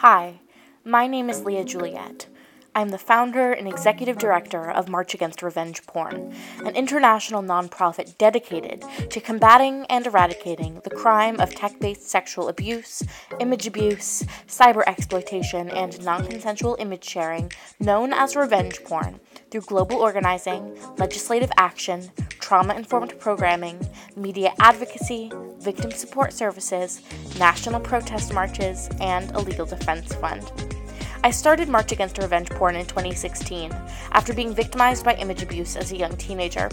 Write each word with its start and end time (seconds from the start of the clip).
Hi, 0.00 0.40
my 0.84 1.06
name 1.06 1.30
is 1.30 1.44
Leah 1.44 1.64
Juliett. 1.64 2.26
I'm 2.74 2.90
the 2.90 2.98
founder 2.98 3.52
and 3.52 3.66
executive 3.66 4.18
director 4.18 4.70
of 4.70 4.90
March 4.90 5.14
Against 5.14 5.42
Revenge 5.42 5.86
Porn, 5.86 6.34
an 6.58 6.76
international 6.76 7.42
nonprofit 7.42 8.18
dedicated 8.18 8.84
to 9.08 9.20
combating 9.22 9.86
and 9.86 10.06
eradicating 10.06 10.82
the 10.84 10.90
crime 10.90 11.40
of 11.40 11.54
tech 11.54 11.80
based 11.80 12.06
sexual 12.06 12.50
abuse, 12.50 13.04
image 13.40 13.66
abuse, 13.66 14.24
cyber 14.46 14.82
exploitation, 14.86 15.70
and 15.70 16.04
non 16.04 16.26
consensual 16.26 16.76
image 16.78 17.04
sharing 17.04 17.50
known 17.80 18.12
as 18.12 18.36
revenge 18.36 18.84
porn 18.84 19.18
through 19.50 19.62
global 19.62 19.96
organizing, 19.96 20.76
legislative 20.98 21.50
action, 21.56 22.10
trauma 22.40 22.74
informed 22.74 23.18
programming, 23.18 23.78
media 24.16 24.52
advocacy, 24.60 25.32
victim 25.58 25.90
support 25.90 26.32
services, 26.32 27.00
national 27.38 27.80
protest 27.80 28.32
marches, 28.32 28.88
and 29.00 29.30
a 29.32 29.40
legal 29.40 29.66
defense 29.66 30.14
fund. 30.14 30.50
I 31.24 31.30
started 31.30 31.68
March 31.68 31.90
Against 31.92 32.18
Revenge 32.18 32.50
Porn 32.50 32.76
in 32.76 32.86
2016 32.86 33.72
after 34.12 34.32
being 34.32 34.54
victimized 34.54 35.04
by 35.04 35.14
image 35.14 35.42
abuse 35.42 35.74
as 35.74 35.90
a 35.90 35.96
young 35.96 36.16
teenager. 36.16 36.68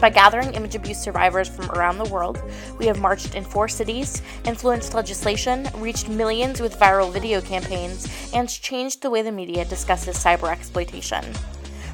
By 0.00 0.10
gathering 0.10 0.54
image 0.54 0.76
abuse 0.76 0.98
survivors 0.98 1.48
from 1.48 1.70
around 1.72 1.98
the 1.98 2.08
world, 2.08 2.40
we 2.78 2.86
have 2.86 3.00
marched 3.00 3.34
in 3.34 3.44
four 3.44 3.68
cities, 3.68 4.22
influenced 4.44 4.94
legislation, 4.94 5.68
reached 5.74 6.08
millions 6.08 6.60
with 6.60 6.78
viral 6.78 7.12
video 7.12 7.40
campaigns, 7.40 8.06
and 8.32 8.48
changed 8.48 9.02
the 9.02 9.10
way 9.10 9.22
the 9.22 9.32
media 9.32 9.64
discusses 9.64 10.16
cyber 10.16 10.50
exploitation. 10.50 11.24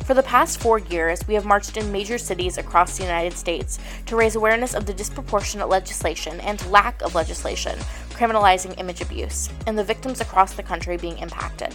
For 0.06 0.15
the 0.15 0.23
past 0.23 0.60
four 0.60 0.78
years, 0.78 1.27
we 1.27 1.34
have 1.34 1.45
marched 1.45 1.77
in 1.77 1.91
major 1.91 2.16
cities 2.16 2.59
across 2.59 2.97
the 2.97 3.02
United 3.02 3.37
States 3.37 3.80
to 4.06 4.14
raise 4.14 4.37
awareness 4.37 4.73
of 4.73 4.87
the 4.87 4.95
disproportionate 4.95 5.69
legislation 5.69 6.38
and 6.42 6.64
lack 6.70 7.02
of 7.02 7.16
legislation 7.16 7.77
criminalizing 8.11 8.78
image 8.78 9.00
abuse, 9.00 9.50
and 9.66 9.77
the 9.77 9.83
victims 9.83 10.20
across 10.20 10.55
the 10.55 10.62
country 10.62 10.97
being 10.97 11.19
impacted. 11.19 11.74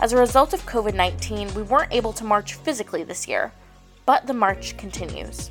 As 0.00 0.12
a 0.12 0.16
result 0.16 0.54
of 0.54 0.64
COVID 0.66 0.94
19, 0.94 1.52
we 1.54 1.62
weren't 1.62 1.92
able 1.92 2.12
to 2.12 2.22
march 2.22 2.54
physically 2.54 3.02
this 3.02 3.26
year, 3.26 3.52
but 4.06 4.28
the 4.28 4.32
march 4.32 4.76
continues. 4.76 5.50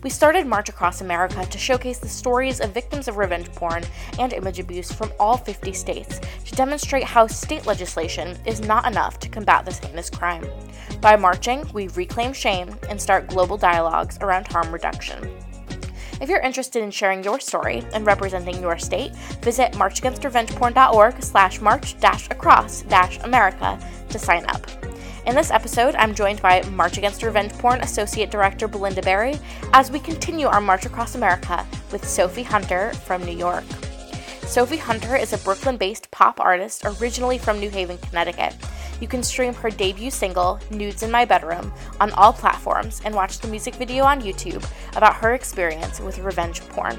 We 0.00 0.10
started 0.10 0.46
March 0.46 0.68
Across 0.68 1.00
America 1.00 1.44
to 1.44 1.58
showcase 1.58 1.98
the 1.98 2.08
stories 2.08 2.60
of 2.60 2.70
victims 2.70 3.08
of 3.08 3.16
revenge 3.16 3.50
porn 3.52 3.82
and 4.20 4.32
image 4.32 4.60
abuse 4.60 4.92
from 4.92 5.12
all 5.18 5.36
50 5.36 5.72
states 5.72 6.20
to 6.44 6.54
demonstrate 6.54 7.02
how 7.02 7.26
state 7.26 7.66
legislation 7.66 8.38
is 8.46 8.60
not 8.60 8.86
enough 8.86 9.18
to 9.18 9.28
combat 9.28 9.64
this 9.64 9.80
heinous 9.80 10.08
crime. 10.08 10.46
By 11.00 11.16
marching, 11.16 11.68
we 11.72 11.88
reclaim 11.88 12.32
shame 12.32 12.76
and 12.88 13.00
start 13.00 13.26
global 13.26 13.56
dialogues 13.56 14.18
around 14.20 14.46
harm 14.46 14.70
reduction. 14.70 15.36
If 16.20 16.28
you're 16.28 16.40
interested 16.40 16.82
in 16.82 16.92
sharing 16.92 17.24
your 17.24 17.40
story 17.40 17.84
and 17.92 18.06
representing 18.06 18.60
your 18.60 18.78
state, 18.78 19.16
visit 19.42 19.72
marchagainstrevengeporn.org 19.72 21.22
slash 21.24 21.60
march 21.60 21.98
dash 21.98 22.28
across 22.30 22.82
dash 22.82 23.18
America 23.18 23.78
to 24.10 24.18
sign 24.18 24.44
up. 24.46 24.64
In 25.28 25.34
this 25.34 25.50
episode, 25.50 25.94
I'm 25.96 26.14
joined 26.14 26.40
by 26.40 26.62
March 26.70 26.96
Against 26.96 27.22
Revenge 27.22 27.52
Porn 27.52 27.82
Associate 27.82 28.30
Director 28.30 28.66
Belinda 28.66 29.02
Berry 29.02 29.38
as 29.74 29.90
we 29.90 29.98
continue 30.00 30.46
our 30.46 30.58
march 30.58 30.86
across 30.86 31.16
America 31.16 31.66
with 31.92 32.08
Sophie 32.08 32.42
Hunter 32.42 32.94
from 33.04 33.22
New 33.22 33.36
York. 33.36 33.64
Sophie 34.46 34.78
Hunter 34.78 35.16
is 35.16 35.34
a 35.34 35.38
Brooklyn 35.38 35.76
based 35.76 36.10
pop 36.10 36.40
artist 36.40 36.86
originally 36.98 37.36
from 37.36 37.60
New 37.60 37.68
Haven, 37.68 37.98
Connecticut. 37.98 38.56
You 39.02 39.06
can 39.06 39.22
stream 39.22 39.52
her 39.52 39.68
debut 39.68 40.10
single, 40.10 40.60
Nudes 40.70 41.02
in 41.02 41.10
My 41.10 41.26
Bedroom, 41.26 41.74
on 42.00 42.10
all 42.12 42.32
platforms 42.32 43.02
and 43.04 43.14
watch 43.14 43.38
the 43.38 43.48
music 43.48 43.74
video 43.74 44.04
on 44.04 44.22
YouTube 44.22 44.66
about 44.96 45.16
her 45.16 45.34
experience 45.34 46.00
with 46.00 46.18
revenge 46.20 46.66
porn. 46.70 46.96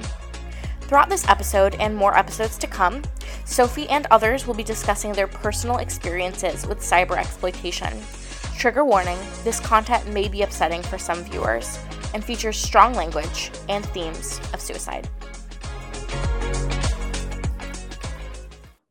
Throughout 0.89 1.07
this 1.07 1.29
episode 1.29 1.75
and 1.75 1.95
more 1.95 2.17
episodes 2.17 2.57
to 2.57 2.65
come, 2.65 3.03
Sophie 3.45 3.87
and 3.89 4.07
others 4.09 4.47
will 4.47 4.55
be 4.55 4.63
discussing 4.63 5.13
their 5.13 5.27
personal 5.27 5.77
experiences 5.77 6.65
with 6.65 6.79
cyber 6.79 7.15
exploitation. 7.15 7.93
Trigger 8.57 8.83
warning 8.83 9.19
this 9.43 9.59
content 9.59 10.11
may 10.11 10.27
be 10.27 10.41
upsetting 10.41 10.81
for 10.81 10.97
some 10.97 11.23
viewers 11.23 11.77
and 12.15 12.23
features 12.23 12.57
strong 12.57 12.95
language 12.95 13.51
and 13.69 13.85
themes 13.85 14.39
of 14.51 14.59
suicide. 14.59 15.07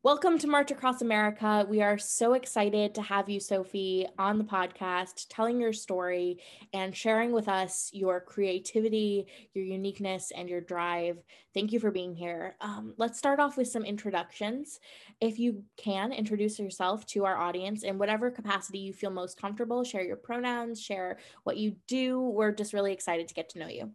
Welcome 0.09 0.39
to 0.39 0.47
March 0.47 0.71
Across 0.71 1.03
America. 1.03 1.67
We 1.69 1.83
are 1.83 1.99
so 1.99 2.33
excited 2.33 2.95
to 2.95 3.01
have 3.03 3.29
you, 3.29 3.39
Sophie, 3.39 4.07
on 4.17 4.39
the 4.39 4.43
podcast, 4.43 5.27
telling 5.29 5.61
your 5.61 5.71
story 5.71 6.39
and 6.73 6.97
sharing 6.97 7.31
with 7.31 7.47
us 7.47 7.91
your 7.93 8.19
creativity, 8.19 9.27
your 9.53 9.65
uniqueness, 9.65 10.31
and 10.35 10.49
your 10.49 10.61
drive. 10.61 11.19
Thank 11.53 11.71
you 11.71 11.79
for 11.79 11.91
being 11.91 12.15
here. 12.15 12.55
Um, 12.59 12.95
let's 12.97 13.19
start 13.19 13.39
off 13.39 13.55
with 13.55 13.67
some 13.67 13.85
introductions. 13.85 14.79
If 15.21 15.37
you 15.37 15.63
can, 15.77 16.11
introduce 16.11 16.57
yourself 16.57 17.05
to 17.09 17.25
our 17.25 17.37
audience 17.37 17.83
in 17.83 17.99
whatever 17.99 18.31
capacity 18.31 18.79
you 18.79 18.93
feel 18.93 19.11
most 19.11 19.39
comfortable. 19.39 19.83
Share 19.83 20.03
your 20.03 20.15
pronouns, 20.15 20.81
share 20.81 21.19
what 21.43 21.57
you 21.57 21.75
do. 21.85 22.19
We're 22.19 22.51
just 22.51 22.73
really 22.73 22.93
excited 22.93 23.27
to 23.27 23.35
get 23.35 23.49
to 23.49 23.59
know 23.59 23.67
you. 23.67 23.91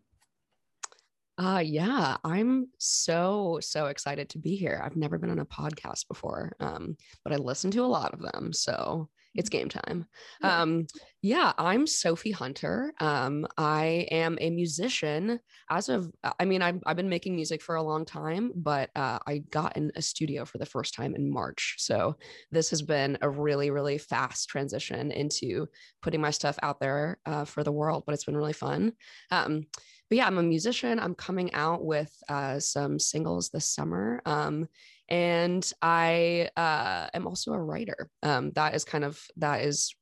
Uh 1.36 1.62
yeah, 1.64 2.16
I'm 2.22 2.68
so 2.78 3.58
so 3.60 3.86
excited 3.86 4.28
to 4.30 4.38
be 4.38 4.54
here. 4.54 4.80
I've 4.84 4.96
never 4.96 5.18
been 5.18 5.30
on 5.30 5.40
a 5.40 5.46
podcast 5.46 6.06
before. 6.06 6.54
Um, 6.60 6.96
but 7.24 7.32
I 7.32 7.36
listen 7.36 7.70
to 7.72 7.84
a 7.84 7.86
lot 7.86 8.14
of 8.14 8.20
them, 8.20 8.52
so 8.52 9.08
it's 9.34 9.48
game 9.48 9.68
time. 9.68 10.06
Um, 10.42 10.86
yeah, 11.22 11.52
I'm 11.58 11.88
Sophie 11.88 12.30
Hunter. 12.30 12.94
Um, 13.00 13.48
I 13.58 14.06
am 14.12 14.38
a 14.40 14.48
musician. 14.50 15.40
As 15.68 15.88
of, 15.88 16.08
I 16.38 16.44
mean, 16.44 16.62
I've, 16.62 16.80
I've 16.86 16.96
been 16.96 17.08
making 17.08 17.34
music 17.34 17.60
for 17.60 17.74
a 17.74 17.82
long 17.82 18.04
time, 18.04 18.52
but 18.54 18.90
uh, 18.94 19.18
I 19.26 19.38
got 19.50 19.76
in 19.76 19.90
a 19.96 20.02
studio 20.02 20.44
for 20.44 20.58
the 20.58 20.66
first 20.66 20.94
time 20.94 21.16
in 21.16 21.28
March. 21.28 21.74
So 21.78 22.16
this 22.52 22.70
has 22.70 22.82
been 22.82 23.18
a 23.22 23.28
really, 23.28 23.72
really 23.72 23.98
fast 23.98 24.48
transition 24.48 25.10
into 25.10 25.66
putting 26.00 26.20
my 26.20 26.30
stuff 26.30 26.56
out 26.62 26.78
there 26.78 27.18
uh, 27.26 27.44
for 27.44 27.64
the 27.64 27.72
world, 27.72 28.04
but 28.06 28.14
it's 28.14 28.24
been 28.24 28.36
really 28.36 28.52
fun. 28.52 28.92
Um, 29.32 29.66
but 30.08 30.16
yeah, 30.16 30.26
I'm 30.26 30.38
a 30.38 30.42
musician. 30.42 30.98
I'm 30.98 31.14
coming 31.14 31.52
out 31.54 31.84
with 31.84 32.12
uh, 32.28 32.58
some 32.60 32.98
singles 32.98 33.50
this 33.50 33.66
summer. 33.66 34.20
Um, 34.26 34.68
and 35.08 35.70
I 35.82 36.50
uh, 36.56 37.08
am 37.14 37.26
also 37.26 37.52
a 37.52 37.62
writer. 37.62 38.08
Um, 38.22 38.52
that 38.52 38.74
is 38.74 38.84
kind 38.84 39.04
of, 39.04 39.20
that 39.36 39.62
is, 39.62 39.94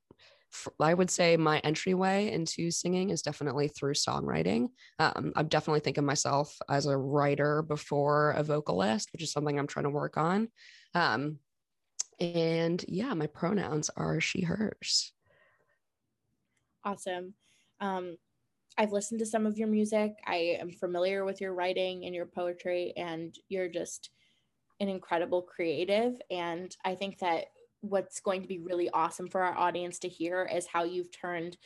I 0.79 0.93
would 0.93 1.11
say 1.11 1.37
my 1.37 1.61
entryway 1.61 2.31
into 2.31 2.71
singing 2.71 3.11
is 3.11 3.23
definitely 3.23 3.69
through 3.69 3.95
songwriting. 3.95 4.69
Um, 4.99 5.33
I 5.35 5.43
definitely 5.45 5.81
think 5.81 5.99
of 5.99 6.05
myself 6.05 6.57
as 6.69 6.87
a 6.87 6.97
writer 6.97 7.63
before 7.63 8.33
a 8.33 8.43
vocalist, 8.43 9.09
which 9.13 9.23
is 9.23 9.33
something 9.33 9.59
I'm 9.59 9.67
trying 9.67 9.85
to 9.85 9.91
work 9.91 10.17
on. 10.17 10.49
Um, 10.95 11.39
and 12.21 12.85
yeah, 12.87 13.15
my 13.15 13.29
pronouns 13.29 13.91
are 13.97 14.21
she, 14.21 14.43
hers. 14.43 15.13
Awesome. 16.85 17.35
Um, 17.81 18.17
I've 18.79 18.93
listened 18.93 19.21
to 19.21 19.27
some 19.27 19.47
of 19.47 19.59
your 19.59 19.69
music. 19.69 20.13
I 20.27 20.57
am 20.61 20.71
familiar 20.71 21.25
with 21.25 21.41
your 21.41 21.55
writing 21.55 22.05
and 22.05 22.15
your 22.15 22.27
poetry, 22.27 22.93
and 22.97 23.35
you're 23.49 23.69
just 23.69 24.11
an 24.81 24.89
incredible 24.89 25.43
creative. 25.43 26.21
And 26.31 26.75
I 26.85 26.95
think 26.95 27.19
that 27.19 27.47
what's 27.81 28.21
going 28.21 28.43
to 28.43 28.49
be 28.49 28.59
really 28.59 28.89
awesome 28.91 29.29
for 29.29 29.43
our 29.43 29.57
audience 29.57 29.99
to 30.01 30.09
hear 30.09 30.49
is 30.53 30.67
how 30.67 30.85
you've 30.85 31.11
turned, 31.13 31.57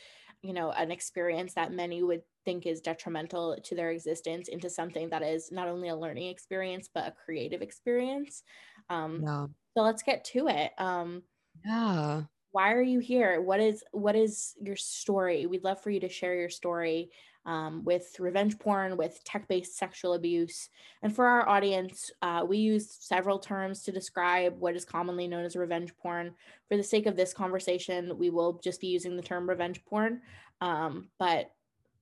you 0.41 0.53
know, 0.53 0.71
an 0.71 0.91
experience 0.91 1.53
that 1.53 1.71
many 1.71 2.03
would 2.03 2.23
think 2.45 2.65
is 2.65 2.81
detrimental 2.81 3.57
to 3.63 3.75
their 3.75 3.91
existence 3.91 4.47
into 4.47 4.69
something 4.69 5.09
that 5.09 5.21
is 5.21 5.51
not 5.51 5.67
only 5.67 5.89
a 5.89 5.95
learning 5.95 6.29
experience 6.29 6.89
but 6.93 7.07
a 7.07 7.11
creative 7.11 7.61
experience. 7.61 8.43
Um, 8.89 9.21
yeah. 9.23 9.47
So 9.75 9.83
let's 9.83 10.01
get 10.03 10.23
to 10.25 10.47
it. 10.47 10.71
Um, 10.77 11.23
yeah 11.65 12.23
why 12.57 12.71
are 12.73 12.81
you 12.81 12.97
here? 12.97 13.39
What 13.39 13.59
is 13.59 13.83
what 13.91 14.15
is 14.15 14.55
your 14.59 14.75
story? 14.75 15.45
We'd 15.45 15.63
love 15.63 15.79
for 15.79 15.91
you 15.91 15.99
to 15.99 16.09
share 16.09 16.33
your 16.33 16.49
story 16.49 17.11
um, 17.45 17.83
with 17.83 18.19
revenge 18.19 18.57
porn 18.57 18.97
with 18.97 19.23
tech-based 19.23 19.77
sexual 19.77 20.15
abuse. 20.15 20.69
And 21.03 21.15
for 21.15 21.27
our 21.27 21.47
audience 21.47 22.09
uh, 22.23 22.43
we 22.49 22.57
use 22.57 22.89
several 22.99 23.37
terms 23.37 23.83
to 23.83 23.91
describe 23.91 24.55
what 24.57 24.75
is 24.75 24.85
commonly 24.85 25.27
known 25.27 25.45
as 25.45 25.55
revenge 25.55 25.95
porn. 26.01 26.33
For 26.67 26.77
the 26.77 26.83
sake 26.83 27.05
of 27.05 27.15
this 27.15 27.31
conversation 27.31 28.17
we 28.17 28.31
will 28.31 28.59
just 28.63 28.81
be 28.81 28.87
using 28.87 29.15
the 29.15 29.21
term 29.21 29.47
revenge 29.47 29.85
porn 29.85 30.21
um, 30.59 31.09
but 31.19 31.51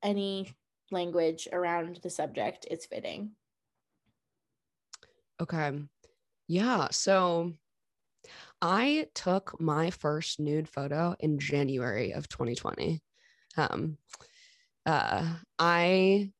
any 0.03 0.55
language 0.89 1.49
around 1.51 1.99
the 2.01 2.09
subject 2.09 2.65
is 2.71 2.85
fitting. 2.85 3.31
Okay. 5.41 5.81
Yeah 6.47 6.87
so 6.91 7.51
I 8.67 9.05
took 9.13 9.61
my 9.61 9.91
first 9.91 10.39
nude 10.39 10.67
photo 10.67 11.15
in 11.19 11.37
January 11.37 12.13
of 12.13 12.27
2020. 12.27 12.99
Um, 13.57 13.99
uh, 14.87 15.35
I 15.59 16.31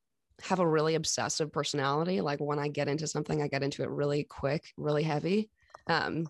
have 0.42 0.58
a 0.58 0.66
really 0.66 0.96
obsessive 0.96 1.52
personality. 1.52 2.20
Like 2.20 2.40
when 2.40 2.58
I 2.58 2.66
get 2.66 2.88
into 2.88 3.06
something, 3.06 3.40
I 3.40 3.46
get 3.46 3.62
into 3.62 3.84
it 3.84 3.90
really 3.90 4.24
quick, 4.24 4.72
really 4.76 5.04
heavy, 5.04 5.50
um, 5.86 6.26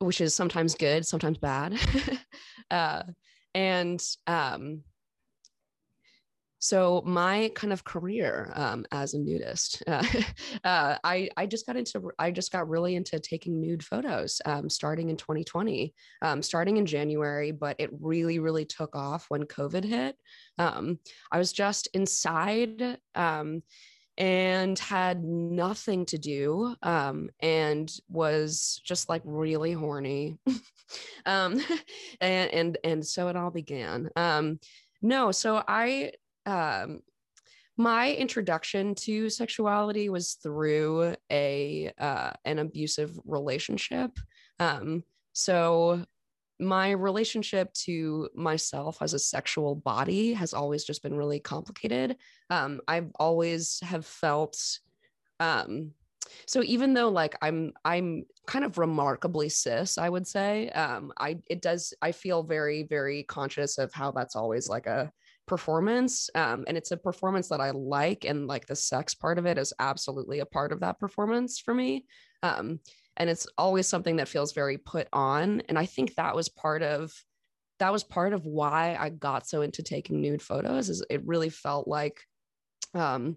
which 0.00 0.20
is 0.20 0.34
sometimes 0.34 0.74
good, 0.74 1.06
sometimes 1.06 1.38
bad. 1.38 1.78
uh, 2.70 3.04
and 3.54 4.04
um, 4.26 4.82
so 6.60 7.02
my 7.06 7.50
kind 7.54 7.72
of 7.72 7.84
career 7.84 8.52
um, 8.54 8.84
as 8.92 9.14
a 9.14 9.18
nudist, 9.18 9.82
uh, 9.86 10.04
uh, 10.64 10.96
I 11.02 11.30
I 11.36 11.46
just 11.46 11.66
got 11.66 11.76
into 11.76 12.10
I 12.18 12.30
just 12.30 12.52
got 12.52 12.68
really 12.68 12.96
into 12.96 13.18
taking 13.18 13.60
nude 13.60 13.82
photos 13.82 14.40
um, 14.44 14.68
starting 14.68 15.08
in 15.08 15.16
2020, 15.16 15.94
um, 16.20 16.42
starting 16.42 16.76
in 16.76 16.84
January, 16.84 17.50
but 17.50 17.76
it 17.78 17.90
really 17.98 18.38
really 18.38 18.66
took 18.66 18.94
off 18.94 19.24
when 19.28 19.44
COVID 19.44 19.84
hit. 19.84 20.16
Um, 20.58 20.98
I 21.32 21.38
was 21.38 21.52
just 21.52 21.88
inside 21.94 22.98
um, 23.14 23.62
and 24.18 24.78
had 24.78 25.24
nothing 25.24 26.04
to 26.04 26.18
do 26.18 26.76
um, 26.82 27.30
and 27.40 27.90
was 28.10 28.82
just 28.84 29.08
like 29.08 29.22
really 29.24 29.72
horny 29.72 30.36
um, 31.26 31.58
and 32.20 32.50
and 32.52 32.78
and 32.84 33.06
so 33.06 33.28
it 33.28 33.36
all 33.36 33.50
began 33.50 34.10
um, 34.16 34.60
no 35.00 35.32
so 35.32 35.62
i 35.66 36.12
um, 36.46 37.00
my 37.76 38.12
introduction 38.12 38.94
to 38.94 39.30
sexuality 39.30 40.08
was 40.08 40.34
through 40.34 41.14
a 41.30 41.90
uh, 41.98 42.32
an 42.44 42.58
abusive 42.58 43.18
relationship. 43.24 44.10
Um, 44.58 45.02
so 45.32 46.04
my 46.58 46.90
relationship 46.90 47.72
to 47.72 48.28
myself 48.34 48.98
as 49.00 49.14
a 49.14 49.18
sexual 49.18 49.74
body 49.74 50.34
has 50.34 50.52
always 50.52 50.84
just 50.84 51.02
been 51.02 51.16
really 51.16 51.40
complicated. 51.40 52.16
Um, 52.50 52.80
I've 52.86 53.10
always 53.18 53.80
have 53.82 54.04
felt 54.04 54.58
um, 55.38 55.92
so 56.46 56.62
even 56.62 56.94
though 56.94 57.08
like 57.08 57.36
i'm 57.42 57.72
i'm 57.84 58.24
kind 58.46 58.64
of 58.64 58.78
remarkably 58.78 59.48
cis 59.48 59.98
i 59.98 60.08
would 60.08 60.26
say 60.26 60.68
um 60.70 61.12
i 61.18 61.38
it 61.48 61.62
does 61.62 61.94
i 62.02 62.12
feel 62.12 62.42
very 62.42 62.82
very 62.82 63.22
conscious 63.24 63.78
of 63.78 63.92
how 63.92 64.10
that's 64.10 64.36
always 64.36 64.68
like 64.68 64.86
a 64.86 65.10
performance 65.50 66.30
um, 66.36 66.64
and 66.68 66.76
it's 66.76 66.92
a 66.92 66.96
performance 66.96 67.48
that 67.48 67.60
i 67.60 67.70
like 67.72 68.24
and 68.24 68.46
like 68.46 68.66
the 68.66 68.76
sex 68.76 69.16
part 69.16 69.36
of 69.36 69.46
it 69.46 69.58
is 69.58 69.72
absolutely 69.80 70.38
a 70.38 70.46
part 70.46 70.70
of 70.70 70.78
that 70.78 71.00
performance 71.00 71.58
for 71.58 71.74
me 71.74 72.06
um, 72.44 72.78
and 73.16 73.28
it's 73.28 73.48
always 73.58 73.88
something 73.88 74.14
that 74.16 74.28
feels 74.28 74.52
very 74.52 74.78
put 74.78 75.08
on 75.12 75.60
and 75.68 75.76
i 75.76 75.84
think 75.84 76.14
that 76.14 76.36
was 76.36 76.48
part 76.48 76.84
of 76.84 77.12
that 77.80 77.92
was 77.92 78.04
part 78.04 78.32
of 78.32 78.46
why 78.46 78.96
i 79.00 79.08
got 79.08 79.44
so 79.44 79.62
into 79.62 79.82
taking 79.82 80.20
nude 80.20 80.40
photos 80.40 80.88
is 80.88 81.04
it 81.10 81.26
really 81.26 81.50
felt 81.50 81.88
like 81.88 82.20
um, 82.94 83.36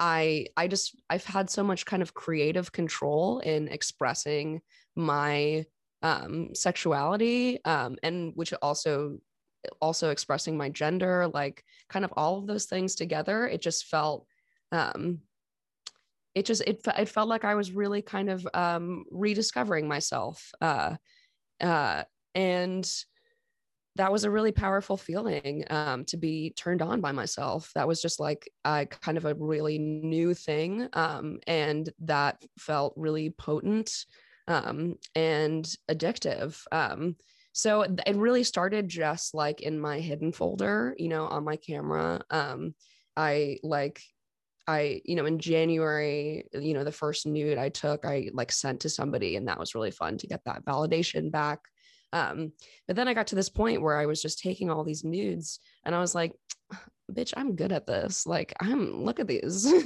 i 0.00 0.46
i 0.56 0.66
just 0.66 0.98
i've 1.10 1.26
had 1.26 1.50
so 1.50 1.62
much 1.62 1.84
kind 1.84 2.02
of 2.02 2.14
creative 2.14 2.72
control 2.72 3.40
in 3.40 3.68
expressing 3.68 4.62
my 4.96 5.62
um, 6.02 6.54
sexuality 6.54 7.62
um, 7.66 7.98
and 8.02 8.32
which 8.34 8.54
also 8.62 9.18
also 9.80 10.10
expressing 10.10 10.56
my 10.56 10.68
gender, 10.68 11.28
like 11.28 11.64
kind 11.88 12.04
of 12.04 12.12
all 12.16 12.38
of 12.38 12.46
those 12.46 12.66
things 12.66 12.94
together, 12.94 13.46
it 13.46 13.60
just 13.60 13.86
felt 13.86 14.26
um 14.72 15.20
it 16.34 16.46
just 16.46 16.62
it, 16.62 16.80
it 16.96 17.08
felt 17.08 17.28
like 17.28 17.44
I 17.44 17.54
was 17.54 17.72
really 17.72 18.02
kind 18.02 18.30
of 18.30 18.46
um 18.54 19.04
rediscovering 19.10 19.88
myself. 19.88 20.52
Uh 20.60 20.96
uh 21.60 22.04
and 22.34 22.90
that 23.96 24.12
was 24.12 24.24
a 24.24 24.30
really 24.30 24.52
powerful 24.52 24.96
feeling 24.96 25.64
um, 25.68 26.04
to 26.04 26.16
be 26.16 26.54
turned 26.56 26.80
on 26.80 27.00
by 27.00 27.12
myself. 27.12 27.72
That 27.74 27.88
was 27.88 28.00
just 28.00 28.20
like 28.20 28.48
a 28.64 28.86
kind 28.86 29.18
of 29.18 29.24
a 29.24 29.34
really 29.34 29.78
new 29.78 30.32
thing. 30.32 30.88
Um, 30.92 31.40
and 31.46 31.90
that 32.00 32.42
felt 32.58 32.94
really 32.96 33.30
potent 33.30 34.06
um, 34.46 34.94
and 35.14 35.64
addictive. 35.90 36.62
So 37.52 37.82
it 37.82 38.16
really 38.16 38.44
started 38.44 38.88
just 38.88 39.34
like 39.34 39.60
in 39.60 39.78
my 39.78 40.00
hidden 40.00 40.32
folder 40.32 40.94
you 40.98 41.08
know 41.08 41.26
on 41.26 41.44
my 41.44 41.56
camera 41.56 42.22
um 42.30 42.74
i 43.16 43.58
like 43.62 44.00
i 44.66 45.00
you 45.04 45.16
know 45.16 45.26
in 45.26 45.38
january 45.38 46.44
you 46.52 46.74
know 46.74 46.84
the 46.84 46.92
first 46.92 47.26
nude 47.26 47.58
i 47.58 47.68
took 47.68 48.04
i 48.04 48.30
like 48.32 48.52
sent 48.52 48.80
to 48.80 48.88
somebody 48.88 49.36
and 49.36 49.48
that 49.48 49.58
was 49.58 49.74
really 49.74 49.90
fun 49.90 50.16
to 50.16 50.26
get 50.26 50.40
that 50.44 50.64
validation 50.64 51.30
back 51.30 51.58
um 52.12 52.52
but 52.86 52.94
then 52.96 53.08
i 53.08 53.14
got 53.14 53.26
to 53.26 53.34
this 53.34 53.48
point 53.48 53.82
where 53.82 53.96
i 53.96 54.06
was 54.06 54.22
just 54.22 54.38
taking 54.38 54.70
all 54.70 54.84
these 54.84 55.04
nudes 55.04 55.58
and 55.84 55.94
i 55.94 55.98
was 55.98 56.14
like 56.14 56.32
bitch 57.12 57.34
i'm 57.36 57.56
good 57.56 57.72
at 57.72 57.86
this. 57.86 58.26
Like 58.26 58.54
i'm 58.60 59.04
look 59.04 59.20
at 59.20 59.26
these. 59.26 59.72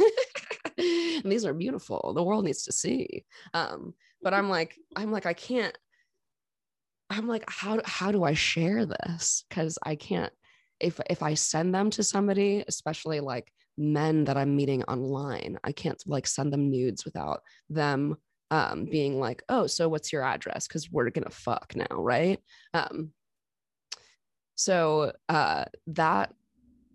These 1.24 1.46
are 1.46 1.54
beautiful. 1.54 2.12
The 2.14 2.22
world 2.22 2.44
needs 2.44 2.64
to 2.64 2.72
see. 2.72 3.24
Um 3.54 3.94
but 4.24 4.34
i'm 4.34 4.48
like 4.48 4.74
i'm 4.96 5.12
like 5.12 5.26
i 5.26 5.34
can't 5.34 5.76
I'm 7.10 7.26
like, 7.28 7.44
how 7.48 7.80
how 7.84 8.12
do 8.12 8.24
I 8.24 8.34
share 8.34 8.86
this? 8.86 9.44
Because 9.48 9.78
I 9.82 9.96
can't 9.96 10.32
if 10.80 11.00
if 11.08 11.22
I 11.22 11.34
send 11.34 11.74
them 11.74 11.90
to 11.90 12.02
somebody, 12.02 12.64
especially 12.66 13.20
like 13.20 13.52
men 13.76 14.24
that 14.24 14.36
I'm 14.36 14.56
meeting 14.56 14.82
online, 14.84 15.58
I 15.64 15.72
can't 15.72 16.02
like 16.06 16.26
send 16.26 16.52
them 16.52 16.70
nudes 16.70 17.04
without 17.04 17.42
them 17.68 18.16
um, 18.50 18.84
being 18.84 19.18
like, 19.18 19.42
oh, 19.48 19.66
so 19.66 19.88
what's 19.88 20.12
your 20.12 20.22
address? 20.22 20.66
Because 20.66 20.90
we're 20.90 21.10
gonna 21.10 21.30
fuck 21.30 21.74
now, 21.76 21.86
right? 21.96 22.38
Um, 22.72 23.12
so 24.54 25.12
uh, 25.28 25.64
that 25.88 26.32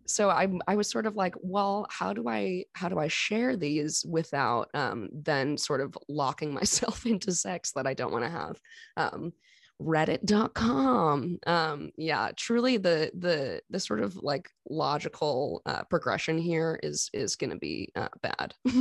so 0.08 0.30
I 0.30 0.48
I 0.68 0.76
was 0.76 0.90
sort 0.90 1.06
of 1.06 1.16
like, 1.16 1.36
well, 1.42 1.86
how 1.90 2.14
do 2.14 2.28
I 2.28 2.66
how 2.74 2.90
do 2.90 2.98
I 2.98 3.08
share 3.10 3.56
these 3.56 4.06
without 4.08 4.70
um, 4.74 5.10
then 5.14 5.58
sort 5.58 5.82
of 5.82 5.98
locking 6.08 6.54
myself 6.62 7.06
into 7.06 7.32
sex 7.32 7.72
that 7.74 7.88
I 7.88 7.94
don't 7.94 8.12
want 8.12 8.26
to 8.26 8.32
have? 8.32 8.60
Um, 8.98 9.34
reddit.com 9.82 11.40
um 11.48 11.90
yeah 11.98 12.32
truly 12.36 12.76
the 12.76 13.12
the 13.18 13.62
the 13.70 13.80
sort 13.80 14.02
of 14.02 14.16
like 14.18 14.50
logical 14.70 15.62
uh, 15.66 15.84
progression 15.84 16.38
here 16.38 16.80
is 16.84 17.10
is 17.14 17.36
going 17.36 17.50
to 17.50 17.58
be 17.58 17.90
uh, 17.96 18.10
bad. 18.22 18.54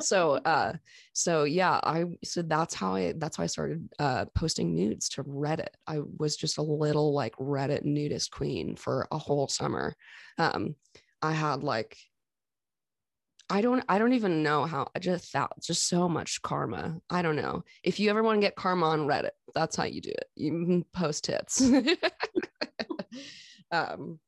So 0.00 0.32
uh 0.44 0.74
so 1.12 1.44
yeah 1.44 1.80
i 1.82 2.04
so 2.24 2.42
that's 2.42 2.74
how 2.74 2.94
i 2.94 3.12
that's 3.16 3.36
how 3.36 3.42
i 3.42 3.46
started 3.46 3.88
uh 3.98 4.24
posting 4.34 4.74
nudes 4.74 5.08
to 5.10 5.24
reddit. 5.24 5.74
I 5.86 6.00
was 6.18 6.36
just 6.36 6.58
a 6.58 6.62
little 6.62 7.12
like 7.14 7.34
reddit 7.36 7.84
nudist 7.84 8.30
queen 8.30 8.76
for 8.76 9.06
a 9.10 9.18
whole 9.18 9.48
summer. 9.48 9.94
Um 10.38 10.74
i 11.22 11.32
had 11.32 11.62
like 11.62 11.96
I 13.50 13.60
don't 13.60 13.84
I 13.88 13.98
don't 13.98 14.12
even 14.12 14.44
know 14.44 14.64
how 14.64 14.88
I 14.94 15.00
just 15.00 15.32
thought 15.32 15.60
just 15.60 15.88
so 15.88 16.08
much 16.08 16.40
karma. 16.40 17.00
I 17.10 17.20
don't 17.20 17.36
know. 17.36 17.64
If 17.82 17.98
you 17.98 18.08
ever 18.08 18.22
want 18.22 18.36
to 18.36 18.46
get 18.46 18.54
karma 18.54 18.86
on 18.86 19.08
Reddit, 19.08 19.30
that's 19.54 19.74
how 19.74 19.84
you 19.84 20.00
do 20.00 20.10
it. 20.10 20.30
You 20.36 20.86
post 20.92 21.26
hits. 21.26 21.60
um 23.72 24.20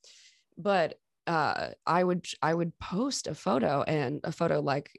but 0.59 0.99
uh 1.29 1.69
I 1.87 2.03
would 2.03 2.27
I 2.43 2.53
would 2.53 2.77
post 2.81 3.29
a 3.29 3.35
photo 3.35 3.83
and 3.83 4.21
a 4.25 4.33
photo 4.33 4.61
like 4.61 4.91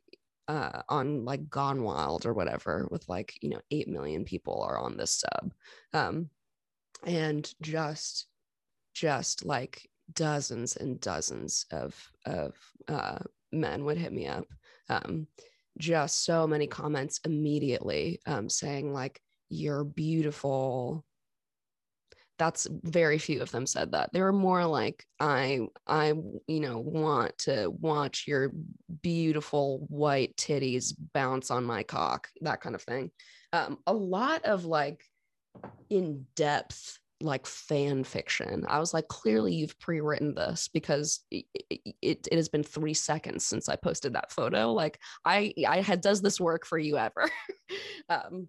uh 0.47 0.83
on 0.87 1.25
like 1.25 1.49
Gone 1.49 1.83
Wild 1.83 2.25
or 2.25 2.33
whatever 2.33 2.87
with 2.89 3.07
like, 3.09 3.37
you 3.41 3.49
know, 3.49 3.61
8 3.71 3.89
million 3.89 4.23
people 4.23 4.61
are 4.61 4.79
on 4.79 4.95
this 4.95 5.21
sub. 5.21 5.53
Um 5.91 6.29
and 7.05 7.53
just 7.61 8.27
just 8.93 9.43
like 9.43 9.89
dozens 10.13 10.77
and 10.77 11.01
dozens 11.01 11.65
of 11.71 12.09
of 12.25 12.55
uh 12.87 13.19
men 13.53 13.85
would 13.85 13.97
hit 13.97 14.11
me 14.11 14.27
up. 14.27 14.45
Um, 14.89 15.27
just 15.77 16.25
so 16.25 16.45
many 16.45 16.67
comments 16.67 17.19
immediately 17.25 18.19
um, 18.25 18.49
saying, 18.49 18.93
like, 18.93 19.21
you're 19.49 19.83
beautiful. 19.83 21.05
That's 22.39 22.67
very 22.71 23.19
few 23.19 23.41
of 23.41 23.51
them 23.51 23.65
said 23.65 23.91
that. 23.91 24.11
They 24.11 24.21
were 24.21 24.33
more 24.33 24.65
like, 24.65 25.05
I, 25.19 25.61
I, 25.87 26.13
you 26.47 26.59
know, 26.59 26.79
want 26.79 27.37
to 27.39 27.69
watch 27.69 28.25
your 28.27 28.51
beautiful 29.01 29.85
white 29.87 30.35
titties 30.35 30.93
bounce 31.13 31.51
on 31.51 31.63
my 31.63 31.83
cock, 31.83 32.27
that 32.41 32.59
kind 32.61 32.75
of 32.75 32.81
thing. 32.81 33.11
Um, 33.53 33.77
a 33.85 33.93
lot 33.93 34.45
of 34.45 34.65
like 34.65 35.03
in 35.89 36.25
depth 36.35 36.97
like 37.23 37.45
fan 37.45 38.03
fiction. 38.03 38.65
I 38.67 38.79
was 38.79 38.93
like, 38.93 39.07
clearly 39.07 39.53
you've 39.53 39.79
pre-written 39.79 40.35
this 40.35 40.69
because 40.73 41.21
it, 41.31 41.45
it, 41.69 42.27
it, 42.31 42.33
has 42.33 42.49
been 42.49 42.63
three 42.63 42.93
seconds 42.93 43.45
since 43.45 43.69
I 43.69 43.75
posted 43.75 44.13
that 44.13 44.31
photo. 44.31 44.73
Like 44.73 44.99
I 45.25 45.53
I 45.67 45.81
had 45.81 46.01
does 46.01 46.21
this 46.21 46.39
work 46.39 46.65
for 46.65 46.77
you 46.77 46.97
ever? 46.97 47.29
um, 48.09 48.47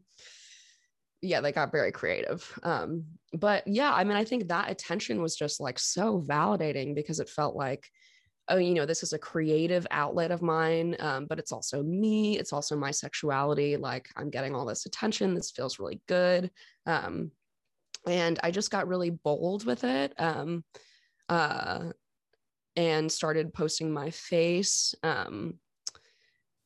yeah, 1.22 1.40
they 1.40 1.52
got 1.52 1.72
very 1.72 1.90
creative. 1.90 2.50
Um, 2.62 3.04
but 3.32 3.66
yeah, 3.66 3.92
I 3.92 4.04
mean, 4.04 4.16
I 4.16 4.24
think 4.24 4.48
that 4.48 4.70
attention 4.70 5.22
was 5.22 5.36
just 5.36 5.60
like 5.60 5.78
so 5.78 6.20
validating 6.20 6.94
because 6.94 7.18
it 7.18 7.30
felt 7.30 7.56
like, 7.56 7.88
oh, 8.48 8.58
you 8.58 8.74
know, 8.74 8.84
this 8.84 9.02
is 9.02 9.14
a 9.14 9.18
creative 9.18 9.86
outlet 9.90 10.30
of 10.30 10.42
mine, 10.42 10.96
um, 11.00 11.26
but 11.26 11.38
it's 11.38 11.52
also 11.52 11.82
me. 11.82 12.38
It's 12.38 12.52
also 12.52 12.76
my 12.76 12.90
sexuality. 12.90 13.76
Like 13.78 14.08
I'm 14.16 14.28
getting 14.28 14.54
all 14.54 14.66
this 14.66 14.84
attention. 14.84 15.34
This 15.34 15.50
feels 15.50 15.78
really 15.78 16.00
good. 16.08 16.50
Um, 16.84 17.30
and 18.06 18.38
I 18.42 18.50
just 18.50 18.70
got 18.70 18.88
really 18.88 19.10
bold 19.10 19.64
with 19.64 19.84
it. 19.84 20.12
Um, 20.18 20.64
uh, 21.28 21.92
and 22.76 23.10
started 23.10 23.54
posting 23.54 23.92
my 23.92 24.10
face. 24.10 24.94
Um, 25.02 25.58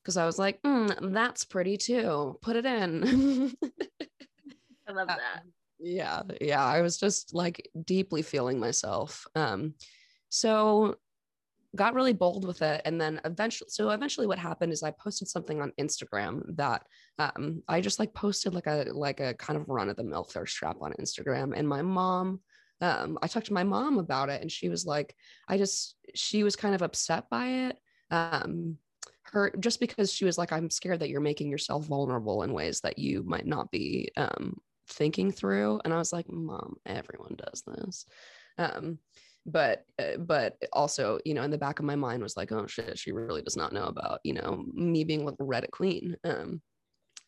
because 0.02 0.16
I 0.16 0.24
was 0.24 0.38
like, 0.38 0.62
mm, 0.62 1.12
that's 1.12 1.44
pretty 1.44 1.76
too. 1.76 2.38
Put 2.40 2.56
it 2.56 2.64
in. 2.64 3.52
I 4.88 4.92
love 4.92 5.10
uh, 5.10 5.16
that. 5.16 5.18
Uh, 5.18 5.40
yeah, 5.78 6.22
yeah. 6.40 6.64
I 6.64 6.80
was 6.80 6.96
just 6.96 7.34
like 7.34 7.68
deeply 7.84 8.22
feeling 8.22 8.58
myself. 8.58 9.26
Um, 9.34 9.74
so 10.30 10.96
got 11.78 11.94
really 11.94 12.12
bold 12.12 12.44
with 12.46 12.60
it 12.60 12.82
and 12.84 13.00
then 13.00 13.20
eventually 13.24 13.70
so 13.70 13.90
eventually 13.90 14.26
what 14.26 14.38
happened 14.38 14.72
is 14.72 14.82
i 14.82 14.90
posted 14.90 15.28
something 15.28 15.62
on 15.62 15.72
instagram 15.80 16.42
that 16.56 16.82
um, 17.18 17.62
i 17.68 17.80
just 17.80 17.98
like 17.98 18.12
posted 18.12 18.52
like 18.52 18.66
a 18.66 18.86
like 18.92 19.20
a 19.20 19.32
kind 19.34 19.58
of 19.58 19.68
run 19.68 19.88
of 19.88 19.96
the 19.96 20.02
mill 20.02 20.24
thirst 20.24 20.56
trap 20.56 20.76
on 20.80 20.92
instagram 21.00 21.52
and 21.56 21.66
my 21.66 21.80
mom 21.80 22.40
um, 22.80 23.18
i 23.22 23.26
talked 23.26 23.46
to 23.46 23.52
my 23.52 23.64
mom 23.64 23.98
about 23.98 24.28
it 24.28 24.42
and 24.42 24.52
she 24.52 24.68
was 24.68 24.84
like 24.84 25.14
i 25.48 25.56
just 25.56 25.96
she 26.14 26.42
was 26.42 26.56
kind 26.56 26.74
of 26.74 26.82
upset 26.82 27.30
by 27.30 27.46
it 27.68 27.78
um, 28.10 28.76
her 29.22 29.52
just 29.60 29.78
because 29.78 30.12
she 30.12 30.24
was 30.24 30.36
like 30.36 30.52
i'm 30.52 30.70
scared 30.70 31.00
that 31.00 31.08
you're 31.08 31.20
making 31.20 31.50
yourself 31.50 31.86
vulnerable 31.86 32.42
in 32.42 32.52
ways 32.52 32.80
that 32.80 32.98
you 32.98 33.22
might 33.22 33.46
not 33.46 33.70
be 33.70 34.10
um, 34.16 34.58
thinking 34.88 35.30
through 35.30 35.80
and 35.84 35.94
i 35.94 35.98
was 35.98 36.12
like 36.12 36.28
mom 36.28 36.76
everyone 36.86 37.36
does 37.36 37.62
this 37.66 38.04
um, 38.58 38.98
but 39.50 39.84
uh, 39.98 40.16
but 40.18 40.56
also 40.72 41.18
you 41.24 41.34
know 41.34 41.42
in 41.42 41.50
the 41.50 41.58
back 41.58 41.78
of 41.78 41.84
my 41.84 41.96
mind 41.96 42.22
was 42.22 42.36
like 42.36 42.52
oh 42.52 42.66
shit 42.66 42.98
she 42.98 43.12
really 43.12 43.42
does 43.42 43.56
not 43.56 43.72
know 43.72 43.84
about 43.84 44.20
you 44.24 44.34
know 44.34 44.64
me 44.72 45.04
being 45.04 45.24
like 45.24 45.36
reddit 45.38 45.70
queen. 45.70 46.16
Um 46.24 46.62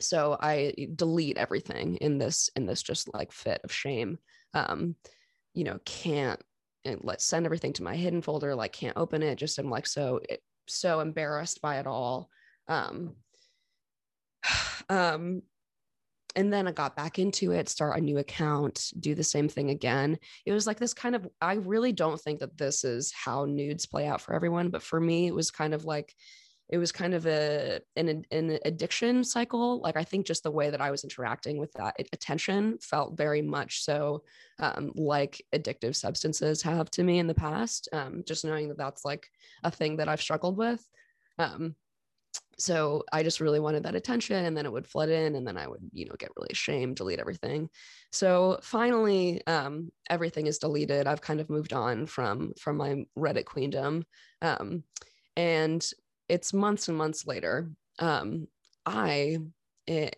so 0.00 0.38
i 0.40 0.72
delete 0.96 1.36
everything 1.36 1.96
in 1.96 2.16
this 2.16 2.48
in 2.56 2.64
this 2.64 2.82
just 2.82 3.12
like 3.12 3.32
fit 3.32 3.60
of 3.64 3.72
shame. 3.72 4.18
Um 4.54 4.96
you 5.54 5.64
know 5.64 5.78
can't 5.84 6.40
and 6.84 7.00
let's 7.02 7.24
send 7.24 7.44
everything 7.44 7.74
to 7.74 7.82
my 7.82 7.94
hidden 7.94 8.22
folder 8.22 8.54
like 8.54 8.72
can't 8.72 8.96
open 8.96 9.22
it 9.22 9.36
just 9.36 9.58
i'm 9.58 9.68
like 9.68 9.86
so 9.86 10.20
so 10.70 11.00
embarrassed 11.00 11.60
by 11.60 11.78
it 11.78 11.86
all. 11.86 12.30
Um 12.68 13.16
um 14.88 15.42
and 16.36 16.52
then 16.52 16.68
I 16.68 16.72
got 16.72 16.96
back 16.96 17.18
into 17.18 17.52
it, 17.52 17.68
start 17.68 17.98
a 17.98 18.00
new 18.00 18.18
account, 18.18 18.92
do 19.00 19.14
the 19.14 19.24
same 19.24 19.48
thing 19.48 19.70
again. 19.70 20.18
It 20.46 20.52
was 20.52 20.66
like 20.66 20.78
this 20.78 20.94
kind 20.94 21.14
of, 21.14 21.26
I 21.40 21.54
really 21.54 21.92
don't 21.92 22.20
think 22.20 22.40
that 22.40 22.56
this 22.56 22.84
is 22.84 23.12
how 23.12 23.44
nudes 23.44 23.86
play 23.86 24.06
out 24.06 24.20
for 24.20 24.34
everyone. 24.34 24.68
But 24.70 24.82
for 24.82 25.00
me, 25.00 25.26
it 25.26 25.34
was 25.34 25.50
kind 25.50 25.74
of 25.74 25.84
like, 25.84 26.14
it 26.68 26.78
was 26.78 26.92
kind 26.92 27.14
of 27.14 27.26
a 27.26 27.80
an, 27.96 28.24
an 28.30 28.58
addiction 28.64 29.24
cycle. 29.24 29.80
Like 29.80 29.96
I 29.96 30.04
think 30.04 30.24
just 30.24 30.44
the 30.44 30.52
way 30.52 30.70
that 30.70 30.80
I 30.80 30.92
was 30.92 31.02
interacting 31.02 31.58
with 31.58 31.72
that 31.72 31.96
attention 32.12 32.78
felt 32.80 33.16
very 33.16 33.42
much 33.42 33.82
so 33.82 34.22
um, 34.60 34.92
like 34.94 35.44
addictive 35.52 35.96
substances 35.96 36.62
have 36.62 36.88
to 36.92 37.02
me 37.02 37.18
in 37.18 37.26
the 37.26 37.34
past. 37.34 37.88
Um, 37.92 38.22
just 38.24 38.44
knowing 38.44 38.68
that 38.68 38.78
that's 38.78 39.04
like 39.04 39.26
a 39.64 39.70
thing 39.70 39.96
that 39.96 40.08
I've 40.08 40.22
struggled 40.22 40.56
with. 40.56 40.80
Um, 41.40 41.74
so 42.60 43.04
I 43.12 43.22
just 43.22 43.40
really 43.40 43.58
wanted 43.58 43.84
that 43.84 43.94
attention 43.94 44.44
and 44.44 44.56
then 44.56 44.66
it 44.66 44.72
would 44.72 44.86
flood 44.86 45.08
in 45.08 45.34
and 45.34 45.46
then 45.46 45.56
I 45.56 45.66
would, 45.66 45.80
you 45.92 46.04
know, 46.04 46.14
get 46.18 46.30
really 46.36 46.50
ashamed, 46.52 46.96
delete 46.96 47.18
everything. 47.18 47.70
So 48.12 48.60
finally, 48.62 49.44
um, 49.46 49.90
everything 50.08 50.46
is 50.46 50.58
deleted. 50.58 51.06
I've 51.06 51.22
kind 51.22 51.40
of 51.40 51.48
moved 51.48 51.72
on 51.72 52.06
from, 52.06 52.52
from 52.60 52.76
my 52.76 53.04
Reddit 53.16 53.46
queendom. 53.46 54.04
Um, 54.42 54.84
and 55.36 55.88
it's 56.28 56.52
months 56.52 56.88
and 56.88 56.98
months 56.98 57.26
later. 57.26 57.70
Um, 57.98 58.46
I, 58.84 59.38
it, 59.86 60.16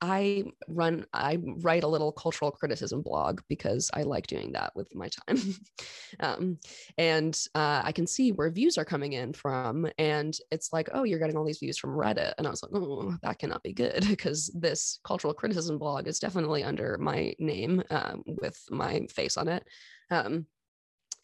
I 0.00 0.44
run, 0.68 1.06
I 1.12 1.38
write 1.42 1.84
a 1.84 1.88
little 1.88 2.12
cultural 2.12 2.50
criticism 2.50 3.02
blog 3.02 3.40
because 3.48 3.90
I 3.94 4.02
like 4.02 4.26
doing 4.26 4.52
that 4.52 4.72
with 4.74 4.94
my 4.94 5.08
time. 5.08 5.40
um, 6.20 6.58
and 6.98 7.38
uh, 7.54 7.82
I 7.84 7.92
can 7.92 8.06
see 8.06 8.32
where 8.32 8.50
views 8.50 8.76
are 8.76 8.84
coming 8.84 9.14
in 9.14 9.32
from. 9.32 9.88
And 9.98 10.36
it's 10.50 10.72
like, 10.72 10.90
oh, 10.92 11.04
you're 11.04 11.18
getting 11.18 11.36
all 11.36 11.46
these 11.46 11.58
views 11.58 11.78
from 11.78 11.96
Reddit. 11.96 12.34
And 12.36 12.46
I 12.46 12.50
was 12.50 12.62
like, 12.62 12.72
oh, 12.74 13.16
that 13.22 13.38
cannot 13.38 13.62
be 13.62 13.72
good 13.72 14.06
because 14.08 14.48
this 14.54 15.00
cultural 15.04 15.32
criticism 15.32 15.78
blog 15.78 16.06
is 16.06 16.18
definitely 16.18 16.62
under 16.62 16.98
my 16.98 17.34
name 17.38 17.82
um, 17.90 18.22
with 18.26 18.60
my 18.70 19.06
face 19.10 19.36
on 19.36 19.48
it. 19.48 19.64
Um, 20.10 20.46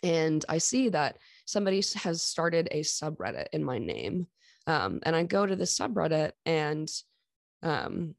and 0.03 0.45
I 0.49 0.59
see 0.59 0.89
that 0.89 1.19
somebody 1.45 1.83
has 1.97 2.23
started 2.23 2.69
a 2.71 2.81
subreddit 2.81 3.47
in 3.53 3.63
my 3.63 3.79
name. 3.79 4.27
Um, 4.67 5.01
and 5.05 5.15
I 5.15 5.25
go 5.25 5.45
to 5.47 5.55
the 5.55 5.65
subreddit 5.65 6.33
and 6.45 6.91
um, 7.63 8.15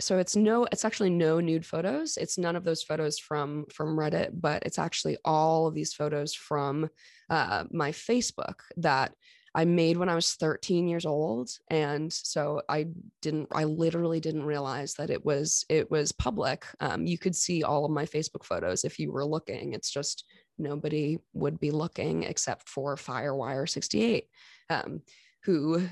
so 0.00 0.18
it's 0.18 0.36
no 0.36 0.66
it's 0.70 0.84
actually 0.84 1.10
no 1.10 1.40
nude 1.40 1.64
photos. 1.64 2.16
It's 2.16 2.38
none 2.38 2.56
of 2.56 2.64
those 2.64 2.82
photos 2.82 3.18
from 3.18 3.66
from 3.72 3.96
reddit 3.96 4.30
but 4.32 4.62
it's 4.64 4.78
actually 4.78 5.16
all 5.24 5.66
of 5.66 5.74
these 5.74 5.94
photos 5.94 6.34
from 6.34 6.88
uh, 7.30 7.64
my 7.72 7.90
facebook 7.90 8.60
that 8.76 9.12
i 9.54 9.64
made 9.64 9.96
when 9.96 10.08
i 10.08 10.14
was 10.14 10.34
13 10.34 10.86
years 10.86 11.06
old. 11.06 11.50
And 11.70 12.12
so 12.12 12.60
i 12.68 12.86
didn't 13.22 13.48
i 13.52 13.64
literally 13.64 14.20
didn't 14.20 14.44
realize 14.44 14.94
that 14.94 15.10
it 15.10 15.24
was 15.24 15.64
it 15.68 15.90
was 15.90 16.12
public. 16.12 16.66
Um, 16.80 17.06
you 17.06 17.18
could 17.18 17.34
see 17.34 17.62
all 17.62 17.84
of 17.84 17.90
my 17.90 18.04
facebook 18.04 18.44
photos 18.44 18.84
if 18.84 18.98
you 18.98 19.10
were 19.12 19.24
looking. 19.24 19.72
It's 19.72 19.90
just 19.90 20.24
nobody 20.58 21.18
would 21.32 21.58
be 21.58 21.70
looking 21.70 22.22
except 22.22 22.68
for 22.68 22.96
firewire 22.96 23.68
68 23.68 24.24
um, 24.70 25.02
who 25.44 25.86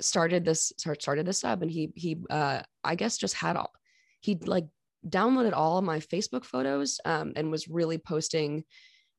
started 0.00 0.44
this 0.44 0.72
started 0.76 1.26
this 1.26 1.44
up 1.44 1.62
and 1.62 1.70
he 1.70 1.92
he 1.94 2.16
uh 2.30 2.60
i 2.84 2.94
guess 2.94 3.16
just 3.16 3.34
had 3.34 3.56
all 3.56 3.72
he 4.20 4.36
like 4.44 4.66
downloaded 5.08 5.52
all 5.52 5.78
of 5.78 5.84
my 5.84 5.98
facebook 6.00 6.44
photos 6.44 7.00
um 7.04 7.32
and 7.36 7.50
was 7.50 7.68
really 7.68 7.98
posting 7.98 8.64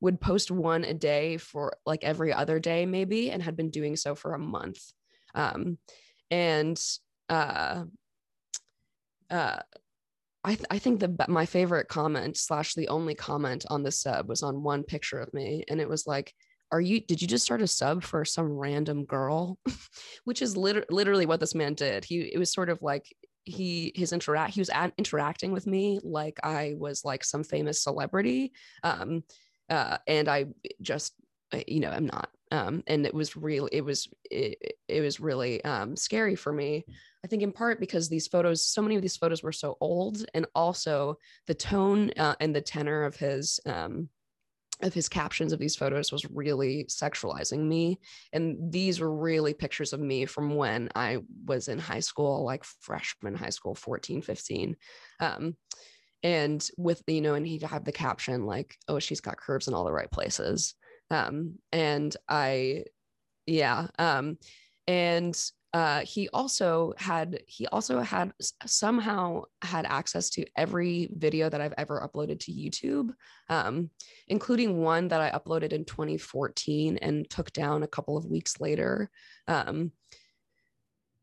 would 0.02 0.22
post 0.22 0.52
one 0.52 0.84
a 0.84 0.94
day 0.94 1.38
for 1.38 1.74
like 1.86 2.04
every 2.04 2.32
other 2.32 2.60
day 2.60 2.86
maybe 2.86 3.32
and 3.32 3.44
had 3.44 3.58
been 3.58 3.70
doing 3.70 3.96
so 3.96 4.16
for 4.16 4.34
a 4.34 4.40
month. 4.40 4.80
Um 5.36 5.78
and 6.32 6.82
uh 7.28 7.84
uh 9.30 9.60
I, 10.42 10.56
th- 10.56 10.68
I 10.72 10.80
think 10.80 11.02
the 11.02 11.14
my 11.28 11.46
favorite 11.46 11.90
comment 11.90 12.38
slash 12.38 12.74
the 12.74 12.88
only 12.88 13.14
comment 13.14 13.66
on 13.70 13.84
the 13.84 13.92
sub 13.92 14.30
was 14.30 14.42
on 14.42 14.64
one 14.64 14.84
picture 14.84 15.20
of 15.20 15.34
me 15.34 15.66
and 15.68 15.82
it 15.82 15.90
was 15.90 16.08
like 16.08 16.34
are 16.72 16.82
you 16.82 17.00
did 17.00 17.22
you 17.22 17.28
just 17.28 17.46
start 17.46 17.62
a 17.62 17.68
sub 17.68 18.04
for 18.04 18.26
some 18.26 18.52
random 18.58 19.06
girl? 19.06 19.60
Which 20.24 20.42
is 20.42 20.58
lit- 20.58 20.92
literally 20.92 21.26
what 21.26 21.40
this 21.40 21.56
man 21.56 21.74
did. 21.74 22.06
He 22.06 22.22
it 22.34 22.38
was 22.38 22.52
sort 22.52 22.70
of 22.70 22.82
like 22.82 23.06
he 23.46 23.92
his 23.96 24.14
interact 24.14 24.54
he 24.54 24.62
was 24.62 24.70
at, 24.70 24.94
interacting 24.98 25.52
with 25.52 25.66
me 25.66 26.00
like 26.04 26.38
i 26.44 26.76
was 26.78 27.04
like 27.04 27.24
some 27.24 27.44
famous 27.44 27.82
celebrity 27.82 28.52
um 28.84 29.24
uh 29.70 29.98
and 30.08 30.28
i 30.28 30.46
just 30.82 31.14
you 31.68 31.80
know 31.80 31.90
i'm 31.90 32.06
not. 32.06 32.30
Um 32.52 32.84
and 32.88 33.06
it 33.06 33.14
was 33.14 33.36
really 33.36 33.70
it 33.72 33.86
was 33.86 34.08
it, 34.30 34.76
it 34.88 35.02
was 35.02 35.20
really 35.20 35.64
um 35.64 35.96
scary 35.96 36.36
for 36.36 36.52
me. 36.52 36.84
I 37.24 37.28
think 37.28 37.44
in 37.44 37.52
part 37.52 37.80
because 37.80 38.10
these 38.10 38.28
photos 38.28 38.66
so 38.66 38.82
many 38.82 38.96
of 38.96 39.02
these 39.02 39.18
photos 39.18 39.44
were 39.44 39.52
so 39.52 39.78
old 39.82 40.26
and 40.34 40.48
also 40.56 41.18
the 41.48 41.54
tone 41.54 42.12
uh, 42.18 42.36
and 42.40 42.56
the 42.56 42.62
tenor 42.62 43.04
of 43.04 43.16
his 43.16 43.60
um 43.66 44.10
of 44.82 44.94
his 44.94 45.10
captions 45.10 45.52
of 45.52 45.60
these 45.60 45.76
photos 45.76 46.12
was 46.12 46.30
really 46.30 46.86
sexualizing 46.86 47.60
me 47.60 48.00
and 48.34 48.72
these 48.72 49.00
were 49.00 49.14
really 49.14 49.54
pictures 49.54 49.94
of 49.94 50.00
me 50.00 50.26
from 50.26 50.56
when 50.56 50.90
i 50.96 51.18
was 51.46 51.68
in 51.68 51.78
high 51.78 52.00
school 52.00 52.44
like 52.44 52.64
freshman 52.64 53.36
high 53.36 53.50
school 53.50 53.76
14 53.76 54.22
15 54.22 54.76
um, 55.20 55.56
and 56.24 56.70
with 56.78 57.04
you 57.08 57.22
know 57.22 57.34
and 57.34 57.46
he'd 57.48 57.64
have 57.64 57.84
the 57.84 57.92
caption 57.92 58.46
like 58.46 58.76
oh 58.88 59.00
she's 59.00 59.22
got 59.22 59.38
curves 59.38 59.68
in 59.68 59.74
all 59.74 59.86
the 59.86 59.92
right 59.92 60.12
places 60.12 60.76
um, 61.12 61.56
and 61.72 62.16
i 62.28 62.84
yeah 63.46 63.88
um, 63.98 64.38
and 64.88 65.52
uh, 65.74 66.02
he 66.02 66.28
also 66.30 66.94
had 66.98 67.42
he 67.46 67.68
also 67.68 68.00
had 68.00 68.34
somehow 68.66 69.44
had 69.62 69.86
access 69.86 70.30
to 70.32 70.46
every 70.56 71.10
video 71.14 71.48
that 71.48 71.62
I've 71.62 71.76
ever 71.78 72.02
uploaded 72.02 72.40
to 72.42 72.52
YouTube, 72.52 73.12
um, 73.50 73.92
including 74.28 74.82
one 74.82 75.08
that 75.10 75.22
I 75.22 75.30
uploaded 75.30 75.72
in 75.72 75.86
2014 75.86 76.98
and 76.98 77.30
took 77.30 77.54
down 77.54 77.84
a 77.84 77.88
couple 77.88 78.18
of 78.18 78.26
weeks 78.26 78.60
later. 78.60 79.12
Um, 79.48 79.92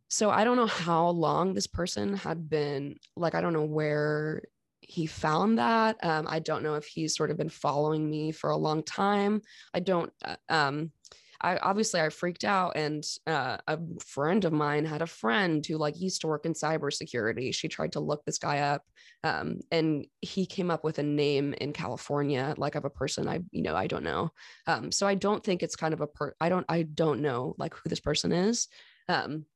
so 0.08 0.30
I 0.30 0.44
don't 0.44 0.56
know 0.56 0.66
how 0.66 1.08
long 1.08 1.52
this 1.52 1.66
person 1.66 2.16
had 2.16 2.48
been 2.48 2.96
like 3.16 3.34
I 3.34 3.40
don't 3.40 3.52
know 3.52 3.64
where 3.64 4.42
he 4.80 5.06
found 5.06 5.58
that. 5.58 5.96
Um, 6.04 6.26
I 6.28 6.38
don't 6.38 6.62
know 6.62 6.76
if 6.76 6.86
he's 6.86 7.16
sort 7.16 7.32
of 7.32 7.36
been 7.36 7.48
following 7.48 8.08
me 8.08 8.30
for 8.30 8.50
a 8.50 8.56
long 8.56 8.84
time. 8.84 9.42
I 9.74 9.80
don't. 9.80 10.12
Uh, 10.24 10.36
um, 10.48 10.92
I 11.40 11.57
obviously 11.59 12.00
I 12.00 12.09
freaked 12.09 12.45
out, 12.45 12.76
and 12.76 13.05
uh, 13.26 13.59
a 13.66 13.78
friend 14.05 14.45
of 14.45 14.52
mine 14.52 14.85
had 14.85 15.02
a 15.02 15.07
friend 15.07 15.64
who 15.64 15.76
like 15.76 16.00
used 16.00 16.21
to 16.23 16.26
work 16.26 16.47
in 16.47 16.55
cybersecurity. 16.55 17.55
She 17.55 17.69
tried 17.69 17.93
to 17.93 18.00
look 18.00 18.25
this 18.25 18.38
guy 18.38 18.59
up, 18.61 18.83
um, 19.25 19.61
and 19.71 20.07
he 20.21 20.47
came 20.47 20.71
up 20.71 20.85
with 20.85 20.99
a 20.99 21.02
name 21.02 21.55
in 21.55 21.73
California, 21.73 22.55
like 22.57 22.75
of 22.75 22.85
a 22.85 22.90
person 22.90 23.28
I 23.28 23.40
you 23.50 23.62
know 23.62 23.76
I 23.76 23.87
don't 23.87 24.05
know. 24.05 24.31
Um, 24.66 24.93
so 24.93 25.07
I 25.07 25.14
don't 25.14 25.45
think 25.45 25.62
it's 25.62 25.76
kind 25.76 25.95
of 25.95 26.00
a 26.00 26.07
per. 26.07 26.35
I 26.40 26.49
don't 26.49 26.66
I 26.69 26.83
don't 26.83 27.21
know 27.21 27.55
like 27.59 27.75
who 27.75 27.88
this 27.88 28.00
person 28.00 28.33
is. 28.33 28.69
Um, 29.09 29.47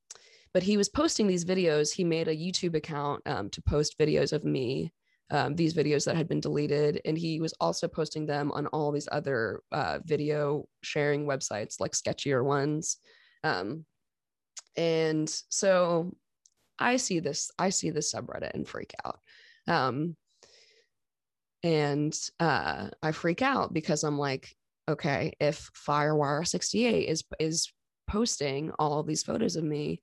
but 0.52 0.62
he 0.62 0.76
was 0.76 0.88
posting 0.88 1.26
these 1.26 1.44
videos. 1.44 1.92
He 1.92 2.04
made 2.04 2.28
a 2.28 2.36
YouTube 2.36 2.74
account 2.74 3.22
um, 3.26 3.50
to 3.50 3.62
post 3.62 3.98
videos 3.98 4.32
of 4.32 4.44
me 4.44 4.92
um, 5.30 5.54
these 5.54 5.74
videos 5.74 6.04
that 6.04 6.16
had 6.16 6.28
been 6.28 6.40
deleted. 6.40 7.00
And 7.04 7.16
he 7.16 7.40
was 7.40 7.54
also 7.60 7.88
posting 7.88 8.26
them 8.26 8.50
on 8.52 8.66
all 8.68 8.92
these 8.92 9.08
other 9.10 9.62
uh, 9.72 10.00
video 10.04 10.66
sharing 10.82 11.26
websites, 11.26 11.80
like 11.80 11.92
sketchier 11.92 12.44
ones. 12.44 12.98
Um, 13.44 13.84
and 14.76 15.28
so 15.48 16.14
I 16.78 16.96
see 16.96 17.20
this, 17.20 17.50
I 17.58 17.70
see 17.70 17.90
this 17.90 18.12
subreddit 18.12 18.54
and 18.54 18.66
freak 18.66 18.92
out. 19.04 19.20
Um, 19.68 20.16
and 21.62 22.18
uh, 22.38 22.88
I 23.02 23.12
freak 23.12 23.42
out 23.42 23.72
because 23.72 24.02
I'm 24.02 24.18
like, 24.18 24.54
okay, 24.88 25.32
if 25.40 25.70
Firewire 25.86 26.46
68 26.46 27.08
is 27.08 27.24
is 27.38 27.72
posting 28.08 28.72
all 28.78 29.02
these 29.02 29.22
photos 29.22 29.56
of 29.56 29.64
me, 29.64 30.00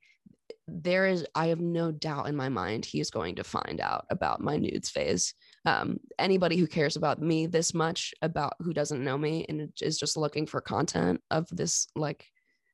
there 0.67 1.07
is 1.07 1.25
I 1.33 1.47
have 1.47 1.61
no 1.61 1.91
doubt 1.91 2.27
in 2.27 2.35
my 2.35 2.49
mind 2.49 2.85
he 2.85 2.99
is 2.99 3.09
going 3.09 3.35
to 3.35 3.43
find 3.43 3.79
out 3.79 4.05
about 4.09 4.41
my 4.41 4.57
nudes 4.57 4.89
phase. 4.89 5.33
Um, 5.65 5.99
anybody 6.19 6.57
who 6.57 6.67
cares 6.67 6.95
about 6.95 7.21
me 7.21 7.47
this 7.47 7.73
much 7.73 8.13
about 8.21 8.53
who 8.59 8.73
doesn't 8.73 9.03
know 9.03 9.17
me 9.17 9.45
and 9.47 9.71
is 9.81 9.97
just 9.97 10.17
looking 10.17 10.45
for 10.45 10.61
content 10.61 11.21
of 11.31 11.47
this 11.51 11.87
like 11.95 12.25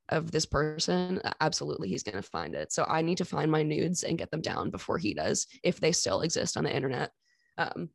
of 0.10 0.32
this 0.32 0.46
person, 0.46 1.22
absolutely 1.40 1.88
he's 1.88 2.04
going 2.04 2.22
to 2.22 2.30
find 2.30 2.56
it. 2.56 2.72
So 2.72 2.86
I 2.88 3.02
need 3.02 3.18
to 3.20 3.26
find 3.26 3.50
my 3.50 3.64
nudes 3.64 4.04
and 4.04 4.18
get 4.18 4.32
them 4.32 4.42
down 4.42 4.70
before 4.70 4.98
he 4.98 5.14
does, 5.14 5.48
if 5.64 5.80
they 5.80 5.92
still 5.92 6.22
exist 6.22 6.58
on 6.58 6.66
the 6.66 6.76
internet. 6.76 7.12
Um, 7.58 7.90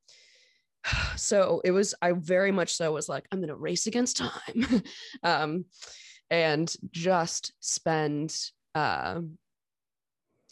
so 1.17 1.61
it 1.65 1.71
was, 1.71 1.95
I 2.01 2.13
very 2.13 2.51
much 2.51 2.75
so 2.75 2.93
was 2.93 3.09
like, 3.09 3.27
I'm 3.31 3.41
going 3.41 3.49
to 3.49 3.57
race 3.57 3.87
against 3.87 4.17
time 4.17 4.83
um, 5.23 5.65
and 6.31 6.73
just 6.91 7.53
spend, 7.61 8.35
uh, 8.75 9.21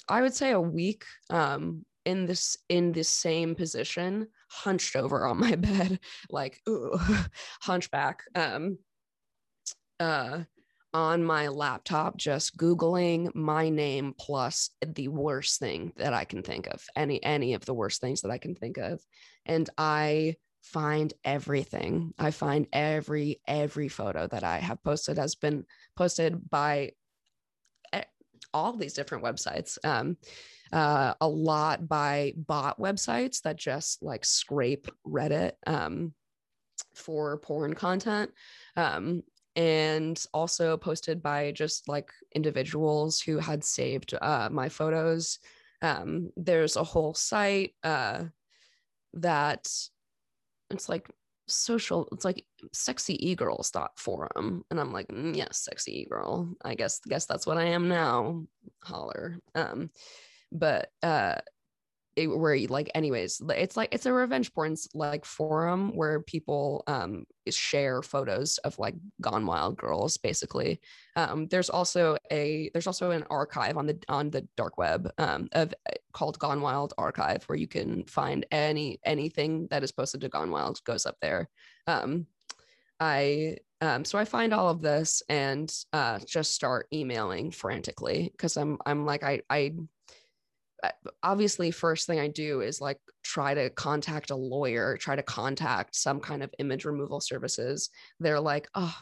I 0.09 0.23
would 0.23 0.35
say 0.35 0.53
a 0.53 0.61
week 0.61 1.05
um, 1.31 1.85
in 2.05 2.27
this 2.27 2.57
in 2.69 2.93
the 2.93 3.05
same 3.05 3.55
position, 3.55 4.29
hunched 4.49 4.97
over 4.97 5.27
on 5.27 5.39
my 5.39 5.57
bed, 5.57 6.01
like 6.31 6.61
ooh, 6.69 6.99
hunchback. 7.61 8.23
Um, 8.35 8.79
uh, 9.99 10.41
on 10.97 11.23
my 11.23 11.49
laptop 11.49 12.17
just 12.17 12.57
googling 12.57 13.35
my 13.35 13.69
name 13.69 14.15
plus 14.19 14.71
the 14.95 15.09
worst 15.09 15.61
thing 15.61 15.93
that 15.97 16.15
i 16.15 16.25
can 16.25 16.43
think 16.43 16.67
of 16.69 16.83
any 16.97 17.23
any 17.23 17.53
of 17.53 17.67
the 17.67 17.75
worst 17.75 18.01
things 18.01 18.23
that 18.23 18.31
i 18.31 18.39
can 18.39 18.55
think 18.55 18.79
of 18.79 18.99
and 19.45 19.69
i 19.77 20.35
find 20.63 21.13
everything 21.23 22.15
i 22.19 22.31
find 22.31 22.67
every 22.73 23.41
every 23.47 23.89
photo 23.89 24.27
that 24.27 24.43
i 24.43 24.59
have 24.59 24.83
posted 24.83 25.19
has 25.19 25.35
been 25.35 25.67
posted 25.97 26.49
by 26.49 26.91
all 28.53 28.73
these 28.73 28.95
different 28.95 29.25
websites 29.25 29.79
um, 29.85 30.17
uh, 30.73 31.15
a 31.21 31.29
lot 31.29 31.89
by 31.89 32.33
bot 32.37 32.79
websites 32.79 33.43
that 33.43 33.57
just 33.57 34.03
like 34.03 34.25
scrape 34.25 34.89
reddit 35.07 35.53
um, 35.67 36.13
for 36.95 37.39
porn 37.39 37.75
content 37.75 38.31
um, 38.77 39.23
and 39.55 40.23
also 40.35 40.77
posted 40.77 41.23
by 41.23 41.53
just 41.53 41.89
like 41.89 42.11
individuals 42.35 43.21
who 43.21 43.39
had 43.39 43.65
saved 43.65 44.15
uh, 44.21 44.49
my 44.51 44.69
photos. 44.69 45.39
Um, 45.83 46.31
there's 46.37 46.77
a 46.77 46.85
whole 46.85 47.15
site 47.15 47.75
uh, 47.83 48.25
that 49.15 49.67
it's 50.71 50.89
like 50.89 51.09
social 51.47 52.09
it's 52.13 52.25
like 52.25 52.45
sexy 52.73 53.31
e-girls 53.31 53.71
dot 53.71 53.93
forum. 53.99 54.65
And 54.71 54.81
i'm 54.81 54.93
like 54.93 55.09
mm, 55.09 55.37
yes 55.37 55.59
sexy 55.59 56.01
e-girl. 56.01 56.49
I 56.65 56.75
guess 56.75 57.01
guess 57.01 57.27
that's 57.27 57.47
what 57.47 57.59
i 57.59 57.65
am 57.65 57.89
now. 57.89 58.45
Holler. 58.83 59.39
Um 59.55 59.91
but 60.53 60.91
uh 61.03 61.37
it, 62.17 62.27
where 62.27 62.57
like 62.69 62.91
anyways 62.95 63.41
it's 63.51 63.77
like 63.77 63.91
it's 63.93 64.07
a 64.07 64.13
revenge 64.13 64.53
porn 64.55 64.75
like 64.95 65.25
forum 65.25 65.95
where 65.95 66.21
people 66.23 66.83
um 66.87 67.25
share 67.51 68.03
photos 68.03 68.59
of 68.59 68.79
like 68.79 68.95
gone 69.21 69.47
wild 69.47 69.77
girls 69.77 70.17
basically. 70.17 70.81
Um 71.15 71.47
there's 71.49 71.71
also 71.71 72.17
a 72.33 72.71
there's 72.73 72.87
also 72.87 73.11
an 73.11 73.25
archive 73.31 73.77
on 73.77 73.87
the 73.87 73.99
on 74.09 74.31
the 74.31 74.49
dark 74.57 74.79
web 74.79 75.11
um 75.19 75.49
of 75.53 75.75
uh, 75.89 75.95
called 76.13 76.39
gone 76.39 76.63
wild 76.63 76.95
archive 76.99 77.45
where 77.45 77.59
you 77.59 77.69
can 77.69 78.05
find 78.07 78.47
any 78.51 78.99
anything 79.05 79.69
that 79.71 79.85
is 79.85 79.93
posted 79.93 80.23
to 80.23 80.29
gone 80.29 80.51
wild 80.51 80.83
goes 80.85 81.07
up 81.07 81.17
there. 81.21 81.49
Um 81.87 82.27
i 83.01 83.57
um, 83.83 84.07
so 84.07 84.19
I 84.19 84.25
find 84.25 84.55
all 84.55 84.71
of 84.71 84.81
this 84.81 85.23
and 85.29 85.71
uh, 85.93 86.19
just 86.27 86.55
start 86.55 86.87
emailing 86.95 87.51
frantically 87.51 88.31
because 88.33 88.57
I'm 88.57 88.79
I'm 88.87 89.05
like 89.05 89.23
I 89.23 89.43
I 89.51 89.75
obviously 91.23 91.71
first 91.71 92.07
thing 92.07 92.19
i 92.19 92.29
do 92.29 92.61
is 92.61 92.81
like 92.81 92.99
try 93.27 93.55
to 93.55 93.71
contact 93.71 94.31
a 94.31 94.37
lawyer 94.37 94.97
try 94.97 95.17
to 95.17 95.23
contact 95.23 95.97
some 95.97 96.21
kind 96.21 96.43
of 96.43 96.55
image 96.59 96.85
removal 96.85 97.21
services. 97.21 97.91
They're 98.21 98.41
like 98.41 98.69
oh 98.75 98.97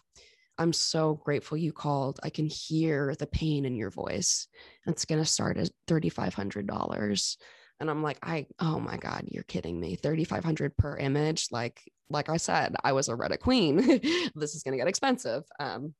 i'm 0.57 0.73
so 0.73 1.15
grateful 1.25 1.59
you 1.59 1.73
called. 1.73 2.21
I 2.23 2.31
can 2.31 2.47
hear 2.47 3.15
the 3.19 3.27
pain 3.27 3.65
in 3.65 3.77
your 3.77 3.91
voice. 3.91 4.49
It's 4.87 5.05
going 5.05 5.21
to 5.21 5.29
start 5.29 5.59
at 5.59 5.71
$3500 5.89 7.37
and 7.81 7.91
i'm 7.91 8.03
like 8.03 8.19
i 8.23 8.47
oh 8.61 8.79
my 8.79 8.97
god 8.97 9.25
you're 9.27 9.45
kidding 9.45 9.79
me. 9.79 9.97
3500 9.97 10.77
per 10.77 10.97
image? 10.97 11.49
Like 11.51 11.81
like 12.09 12.29
i 12.29 12.39
said 12.39 12.75
i 12.83 12.93
was 12.93 13.09
a 13.09 13.15
reddit 13.15 13.41
queen. 13.41 13.79
This 14.35 14.55
is 14.55 14.63
going 14.63 14.73
to 14.73 14.79
get 14.79 14.89
expensive. 14.89 15.45
Um 15.61 15.95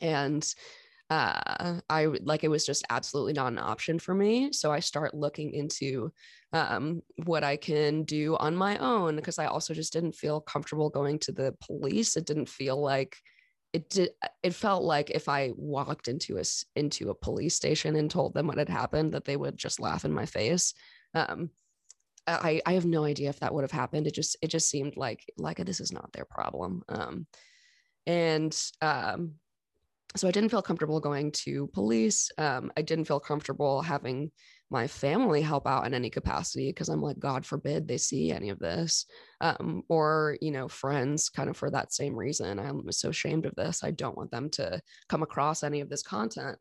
and 0.00 0.44
uh, 1.10 1.80
I 1.90 2.06
like 2.06 2.44
it 2.44 2.48
was 2.48 2.64
just 2.64 2.84
absolutely 2.88 3.34
not 3.34 3.52
an 3.52 3.58
option 3.58 3.98
for 3.98 4.14
me. 4.14 4.52
So 4.52 4.72
I 4.72 4.80
start 4.80 5.14
looking 5.14 5.52
into 5.52 6.12
um, 6.52 7.02
what 7.24 7.44
I 7.44 7.56
can 7.56 8.04
do 8.04 8.36
on 8.36 8.56
my 8.56 8.78
own 8.78 9.16
because 9.16 9.38
I 9.38 9.46
also 9.46 9.74
just 9.74 9.92
didn't 9.92 10.14
feel 10.14 10.40
comfortable 10.40 10.88
going 10.88 11.18
to 11.20 11.32
the 11.32 11.54
police. 11.60 12.16
It 12.16 12.26
didn't 12.26 12.48
feel 12.48 12.80
like 12.80 13.18
it 13.74 13.90
did. 13.90 14.10
It 14.42 14.54
felt 14.54 14.82
like 14.82 15.10
if 15.10 15.28
I 15.28 15.52
walked 15.56 16.08
into 16.08 16.38
a 16.38 16.44
into 16.74 17.10
a 17.10 17.14
police 17.14 17.54
station 17.54 17.96
and 17.96 18.10
told 18.10 18.32
them 18.32 18.46
what 18.46 18.58
had 18.58 18.68
happened, 18.70 19.12
that 19.12 19.24
they 19.24 19.36
would 19.36 19.56
just 19.58 19.80
laugh 19.80 20.04
in 20.04 20.12
my 20.12 20.26
face. 20.26 20.72
Um, 21.12 21.50
I 22.26 22.62
I 22.64 22.72
have 22.74 22.86
no 22.86 23.04
idea 23.04 23.28
if 23.28 23.40
that 23.40 23.52
would 23.52 23.64
have 23.64 23.70
happened. 23.70 24.06
It 24.06 24.14
just 24.14 24.36
it 24.40 24.48
just 24.48 24.70
seemed 24.70 24.96
like 24.96 25.24
like 25.36 25.58
this 25.58 25.80
is 25.80 25.92
not 25.92 26.12
their 26.12 26.24
problem. 26.24 26.82
Um, 26.88 27.26
and 28.06 28.56
um, 28.80 29.34
so 30.16 30.28
I 30.28 30.30
didn't 30.30 30.50
feel 30.50 30.62
comfortable 30.62 31.00
going 31.00 31.32
to 31.32 31.66
police. 31.68 32.30
Um, 32.38 32.70
I 32.76 32.82
didn't 32.82 33.06
feel 33.06 33.20
comfortable 33.20 33.82
having 33.82 34.30
my 34.70 34.86
family 34.86 35.42
help 35.42 35.66
out 35.66 35.86
in 35.86 35.94
any 35.94 36.08
capacity 36.08 36.70
because 36.70 36.88
I'm 36.88 37.02
like, 37.02 37.18
God 37.18 37.44
forbid 37.44 37.86
they 37.86 37.98
see 37.98 38.30
any 38.30 38.50
of 38.50 38.58
this. 38.58 39.06
Um, 39.40 39.82
or, 39.88 40.38
you 40.40 40.50
know, 40.50 40.68
friends 40.68 41.28
kind 41.28 41.50
of 41.50 41.56
for 41.56 41.70
that 41.70 41.92
same 41.92 42.14
reason. 42.14 42.58
I'm 42.58 42.90
so 42.92 43.10
ashamed 43.10 43.46
of 43.46 43.54
this. 43.56 43.82
I 43.82 43.90
don't 43.90 44.16
want 44.16 44.30
them 44.30 44.50
to 44.50 44.80
come 45.08 45.22
across 45.22 45.62
any 45.62 45.80
of 45.80 45.88
this 45.90 46.02
content. 46.02 46.58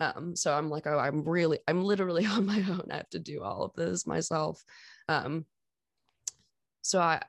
Um, 0.00 0.34
so 0.34 0.52
I'm 0.52 0.70
like, 0.70 0.86
oh, 0.86 0.98
I'm 0.98 1.22
really, 1.24 1.58
I'm 1.68 1.84
literally 1.84 2.26
on 2.26 2.46
my 2.46 2.58
own. 2.68 2.86
I 2.90 2.96
have 2.96 3.10
to 3.10 3.18
do 3.18 3.42
all 3.42 3.64
of 3.64 3.74
this 3.74 4.06
myself. 4.06 4.62
Um, 5.08 5.44
so 6.82 7.00
I, 7.00 7.20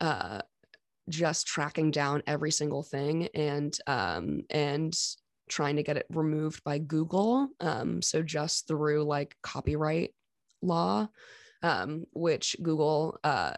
uh, 0.00 0.40
just 1.08 1.46
tracking 1.46 1.90
down 1.90 2.22
every 2.26 2.50
single 2.50 2.82
thing 2.82 3.28
and 3.34 3.76
um 3.86 4.42
and 4.48 4.94
trying 5.48 5.76
to 5.76 5.82
get 5.82 5.96
it 5.96 6.06
removed 6.10 6.62
by 6.64 6.78
Google. 6.78 7.48
Um, 7.60 8.02
so 8.02 8.22
just 8.22 8.66
through 8.68 9.04
like 9.04 9.36
copyright 9.42 10.14
law, 10.62 11.08
um, 11.62 12.04
which 12.12 12.56
Google, 12.62 13.18
uh, 13.24 13.54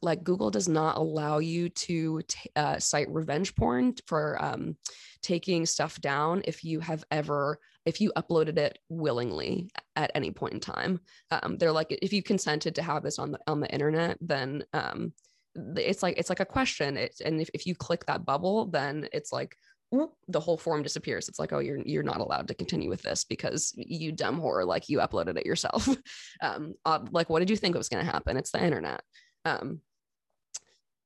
like 0.00 0.24
Google 0.24 0.50
does 0.50 0.68
not 0.68 0.96
allow 0.96 1.38
you 1.38 1.68
to 1.68 2.22
t- 2.26 2.50
uh, 2.56 2.78
cite 2.78 3.10
revenge 3.10 3.54
porn 3.54 3.94
for 4.06 4.42
um, 4.42 4.76
taking 5.22 5.66
stuff 5.66 6.00
down 6.00 6.42
if 6.46 6.64
you 6.64 6.80
have 6.80 7.04
ever 7.10 7.58
if 7.84 8.00
you 8.00 8.12
uploaded 8.16 8.58
it 8.58 8.78
willingly 8.88 9.70
at 9.94 10.10
any 10.14 10.32
point 10.32 10.54
in 10.54 10.60
time. 10.60 10.98
Um, 11.30 11.56
they're 11.56 11.72
like 11.72 11.96
if 12.02 12.12
you 12.12 12.22
consented 12.22 12.74
to 12.74 12.82
have 12.82 13.02
this 13.02 13.18
on 13.18 13.32
the 13.32 13.38
on 13.46 13.60
the 13.60 13.72
internet, 13.72 14.18
then 14.20 14.64
um, 14.72 15.12
it's 15.54 16.02
like 16.02 16.18
it's 16.18 16.28
like 16.28 16.40
a 16.40 16.44
question. 16.46 16.96
And 17.24 17.40
if, 17.40 17.50
if 17.54 17.66
you 17.66 17.74
click 17.74 18.04
that 18.06 18.24
bubble, 18.24 18.66
then 18.66 19.08
it's 19.12 19.32
like 19.32 19.56
the 20.28 20.40
whole 20.40 20.58
form 20.58 20.82
disappears. 20.82 21.28
It's 21.28 21.38
like, 21.38 21.52
oh, 21.52 21.60
you're 21.60 21.78
you're 21.78 22.02
not 22.02 22.20
allowed 22.20 22.48
to 22.48 22.54
continue 22.54 22.88
with 22.88 23.02
this 23.02 23.24
because 23.24 23.72
you 23.76 24.12
dumb 24.12 24.40
whore, 24.40 24.66
like 24.66 24.88
you 24.88 24.98
uploaded 24.98 25.38
it 25.38 25.46
yourself. 25.46 25.88
um, 26.42 26.74
like, 27.10 27.30
what 27.30 27.40
did 27.40 27.50
you 27.50 27.56
think 27.56 27.76
was 27.76 27.88
going 27.88 28.04
to 28.04 28.10
happen? 28.10 28.36
It's 28.36 28.50
the 28.50 28.62
internet. 28.62 29.02
Um, 29.44 29.80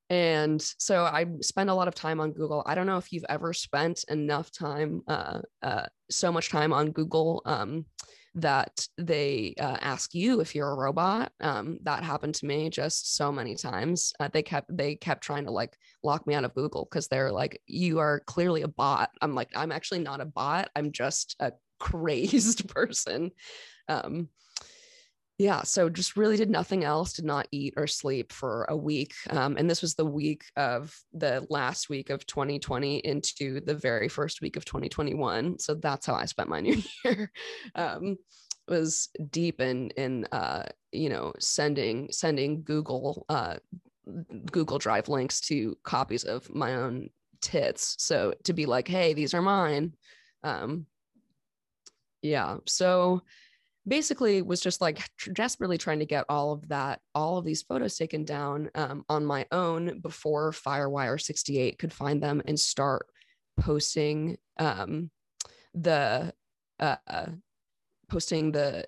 and 0.08 0.60
so 0.60 1.04
I 1.04 1.26
spend 1.40 1.70
a 1.70 1.74
lot 1.74 1.86
of 1.86 1.94
time 1.94 2.20
on 2.20 2.32
Google. 2.32 2.64
I 2.66 2.74
don't 2.74 2.86
know 2.86 2.96
if 2.96 3.12
you've 3.12 3.24
ever 3.28 3.52
spent 3.52 4.04
enough 4.08 4.50
time, 4.50 5.02
uh, 5.06 5.40
uh, 5.62 5.86
so 6.10 6.32
much 6.32 6.48
time 6.48 6.72
on 6.72 6.90
Google 6.90 7.42
um, 7.46 7.86
that 8.34 8.86
they 8.96 9.54
uh, 9.58 9.76
ask 9.80 10.14
you 10.14 10.40
if 10.40 10.54
you're 10.54 10.70
a 10.70 10.76
robot. 10.76 11.32
Um, 11.40 11.78
that 11.82 12.04
happened 12.04 12.34
to 12.36 12.46
me 12.46 12.70
just 12.70 13.16
so 13.16 13.32
many 13.32 13.54
times. 13.56 14.12
Uh, 14.20 14.28
they 14.32 14.42
kept 14.42 14.74
they 14.74 14.94
kept 14.94 15.22
trying 15.22 15.44
to 15.44 15.50
like 15.50 15.76
lock 16.02 16.26
me 16.26 16.34
out 16.34 16.44
of 16.44 16.54
Google 16.54 16.86
because 16.88 17.08
they're 17.08 17.32
like, 17.32 17.60
you 17.66 17.98
are 17.98 18.20
clearly 18.26 18.62
a 18.62 18.68
bot. 18.68 19.10
I'm 19.20 19.34
like, 19.34 19.50
I'm 19.56 19.72
actually 19.72 20.00
not 20.00 20.20
a 20.20 20.26
bot. 20.26 20.70
I'm 20.76 20.92
just 20.92 21.36
a 21.40 21.52
crazed 21.80 22.68
person. 22.68 23.32
Um, 23.88 24.28
yeah, 25.40 25.62
so 25.62 25.88
just 25.88 26.18
really 26.18 26.36
did 26.36 26.50
nothing 26.50 26.84
else, 26.84 27.14
did 27.14 27.24
not 27.24 27.48
eat 27.50 27.72
or 27.78 27.86
sleep 27.86 28.30
for 28.30 28.66
a 28.68 28.76
week. 28.76 29.14
Um, 29.30 29.56
and 29.56 29.70
this 29.70 29.80
was 29.80 29.94
the 29.94 30.04
week 30.04 30.44
of 30.54 30.94
the 31.14 31.46
last 31.48 31.88
week 31.88 32.10
of 32.10 32.26
2020 32.26 32.98
into 32.98 33.62
the 33.62 33.74
very 33.74 34.10
first 34.10 34.42
week 34.42 34.56
of 34.56 34.66
2021. 34.66 35.58
So 35.58 35.76
that's 35.76 36.04
how 36.04 36.12
I 36.12 36.26
spent 36.26 36.50
my 36.50 36.60
new 36.66 36.82
year. 37.02 37.32
um, 37.74 38.18
was 38.68 39.08
deep 39.30 39.62
in 39.62 39.88
in 39.96 40.26
uh, 40.30 40.64
you 40.92 41.08
know 41.08 41.32
sending 41.38 42.12
sending 42.12 42.62
Google 42.62 43.24
uh, 43.30 43.56
Google 44.52 44.78
Drive 44.78 45.08
links 45.08 45.40
to 45.42 45.74
copies 45.84 46.24
of 46.24 46.54
my 46.54 46.74
own 46.74 47.08
tits. 47.40 47.96
So 47.98 48.34
to 48.44 48.52
be 48.52 48.66
like, 48.66 48.88
hey, 48.88 49.14
these 49.14 49.32
are 49.32 49.40
mine. 49.40 49.94
Um, 50.44 50.84
yeah. 52.20 52.58
So 52.66 53.22
basically 53.90 54.40
was 54.40 54.60
just 54.60 54.80
like 54.80 55.02
desperately 55.34 55.76
trying 55.76 55.98
to 55.98 56.06
get 56.06 56.24
all 56.28 56.52
of 56.52 56.66
that, 56.68 57.00
all 57.14 57.36
of 57.36 57.44
these 57.44 57.62
photos 57.62 57.96
taken 57.96 58.24
down 58.24 58.70
um, 58.76 59.04
on 59.08 59.26
my 59.26 59.44
own 59.50 60.00
before 60.00 60.52
Firewire 60.52 61.20
68 61.20 61.76
could 61.76 61.92
find 61.92 62.22
them 62.22 62.40
and 62.46 62.58
start 62.58 63.06
posting 63.58 64.38
um, 64.58 65.10
the 65.74 66.32
uh, 66.78 66.96
posting 68.08 68.52
the 68.52 68.86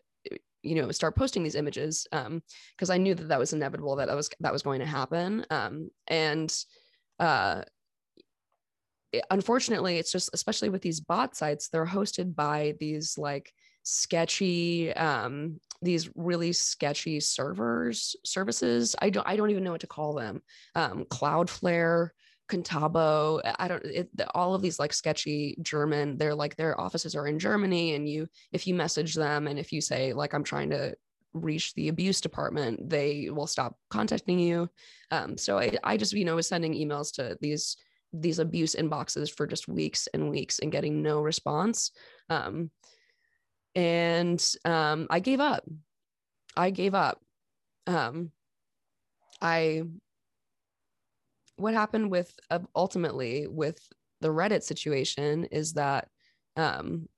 you 0.62 0.76
know 0.76 0.90
start 0.92 1.16
posting 1.16 1.42
these 1.42 1.56
images 1.56 2.06
um 2.12 2.40
because 2.76 2.88
i 2.88 2.96
knew 2.96 3.14
that 3.14 3.28
that 3.28 3.38
was 3.38 3.52
inevitable 3.52 3.96
that 3.96 4.06
that 4.06 4.16
was 4.16 4.30
that 4.40 4.52
was 4.52 4.62
going 4.62 4.78
to 4.78 4.86
happen 4.86 5.44
um 5.50 5.90
and 6.06 6.56
uh 7.18 7.62
unfortunately 9.30 9.98
it's 9.98 10.12
just 10.12 10.30
especially 10.32 10.68
with 10.68 10.80
these 10.80 11.00
bot 11.00 11.34
sites 11.36 11.68
they're 11.68 11.84
hosted 11.84 12.34
by 12.34 12.74
these 12.78 13.18
like 13.18 13.52
sketchy 13.82 14.92
um 14.94 15.58
these 15.80 16.08
really 16.14 16.52
sketchy 16.52 17.18
servers 17.18 18.14
services 18.24 18.94
i 19.00 19.10
don't 19.10 19.26
i 19.26 19.36
don't 19.36 19.50
even 19.50 19.64
know 19.64 19.72
what 19.72 19.80
to 19.80 19.86
call 19.86 20.14
them 20.14 20.40
um 20.74 21.04
cloudflare 21.04 22.10
Contabo. 22.52 23.40
I 23.58 23.68
don't, 23.68 23.84
it, 23.84 24.10
all 24.34 24.54
of 24.54 24.62
these 24.62 24.78
like 24.78 24.92
sketchy 24.92 25.56
German, 25.62 26.18
they're 26.18 26.34
like 26.34 26.56
their 26.56 26.78
offices 26.78 27.14
are 27.14 27.26
in 27.26 27.38
Germany. 27.38 27.94
And 27.94 28.08
you, 28.08 28.28
if 28.52 28.66
you 28.66 28.74
message 28.74 29.14
them 29.14 29.46
and 29.46 29.58
if 29.58 29.72
you 29.72 29.80
say, 29.80 30.12
like, 30.12 30.34
I'm 30.34 30.44
trying 30.44 30.70
to 30.70 30.94
reach 31.32 31.72
the 31.74 31.88
abuse 31.88 32.20
department, 32.20 32.90
they 32.90 33.30
will 33.30 33.46
stop 33.46 33.76
contacting 33.90 34.38
you. 34.38 34.68
Um, 35.10 35.38
so 35.38 35.58
I, 35.58 35.76
I 35.82 35.96
just, 35.96 36.12
you 36.12 36.24
know, 36.24 36.36
was 36.36 36.46
sending 36.46 36.74
emails 36.74 37.14
to 37.14 37.38
these, 37.40 37.76
these 38.12 38.38
abuse 38.38 38.74
inboxes 38.74 39.34
for 39.34 39.46
just 39.46 39.68
weeks 39.68 40.06
and 40.12 40.28
weeks 40.28 40.58
and 40.58 40.70
getting 40.70 41.00
no 41.02 41.22
response. 41.22 41.92
Um, 42.28 42.70
and 43.74 44.44
um, 44.64 45.06
I 45.10 45.20
gave 45.20 45.40
up. 45.40 45.64
I 46.56 46.70
gave 46.70 46.94
up. 46.94 47.20
Um, 47.86 48.30
I 49.40 49.82
what 51.56 51.74
happened 51.74 52.10
with 52.10 52.32
uh, 52.50 52.60
ultimately 52.74 53.46
with 53.46 53.78
the 54.20 54.28
Reddit 54.28 54.62
situation 54.62 55.44
is 55.46 55.74
that 55.74 56.08
um, 56.56 57.08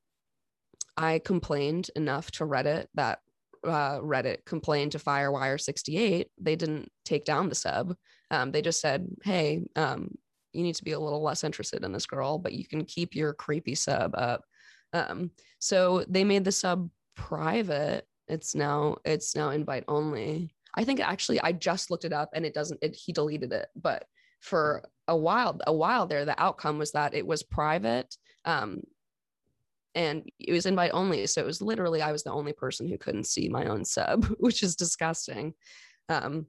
I 0.97 1.19
complained 1.19 1.91
enough 1.97 2.31
to 2.33 2.45
Reddit 2.45 2.87
that 2.95 3.21
uh, 3.65 3.99
Reddit 4.01 4.45
complained 4.45 4.93
to 4.93 4.99
Firewire 4.99 5.61
68. 5.61 6.29
They 6.41 6.57
didn't 6.57 6.91
take 7.05 7.25
down 7.25 7.49
the 7.49 7.55
sub. 7.55 7.95
Um, 8.31 8.53
they 8.53 8.63
just 8.63 8.81
said, 8.81 9.07
hey, 9.23 9.63
um, 9.77 10.11
you 10.53 10.63
need 10.63 10.75
to 10.77 10.85
be 10.85 10.93
a 10.93 11.01
little 11.01 11.23
less 11.23 11.45
interested 11.45 11.85
in 11.85 11.93
this 11.93 12.07
girl, 12.07 12.39
but 12.39 12.53
you 12.53 12.67
can 12.67 12.85
keep 12.85 13.15
your 13.15 13.33
creepy 13.33 13.75
sub 13.75 14.15
up. 14.15 14.43
Um, 14.95 15.31
so 15.59 16.05
they 16.09 16.25
made 16.25 16.45
the 16.45 16.53
sub 16.53 16.89
private. 17.17 18.07
It's 18.29 18.55
now 18.55 18.97
it's 19.05 19.37
now 19.37 19.51
invite 19.51 19.85
only. 19.89 20.55
I 20.75 20.85
think 20.85 21.01
actually 21.01 21.41
I 21.41 21.53
just 21.53 21.91
looked 21.91 22.07
it 22.07 22.13
up 22.13 22.31
and 22.33 22.47
it 22.47 22.55
doesn't 22.55 22.79
it 22.83 22.95
he 22.95 23.13
deleted 23.13 23.53
it, 23.53 23.69
but 23.77 24.07
for 24.41 24.85
a 25.09 25.17
while 25.17 25.59
a 25.67 25.73
while 25.73 26.07
there 26.07 26.25
the 26.25 26.41
outcome 26.41 26.79
was 26.79 26.93
that 26.93 27.15
it 27.15 27.27
was 27.27 27.43
private 27.43 28.15
um, 28.45 28.83
and 29.95 30.31
it 30.39 30.53
was 30.53 30.67
invite 30.67 30.91
only 30.93 31.27
so 31.27 31.41
it 31.41 31.47
was 31.47 31.63
literally 31.63 32.03
i 32.03 32.13
was 32.13 32.25
the 32.25 32.33
only 32.33 32.53
person 32.53 32.87
who 32.87 32.99
couldn't 32.99 33.27
see 33.27 33.49
my 33.49 33.67
own 33.67 33.85
sub 33.85 34.25
which 34.39 34.63
is 34.63 34.77
disgusting 34.77 35.55
um, 36.11 36.47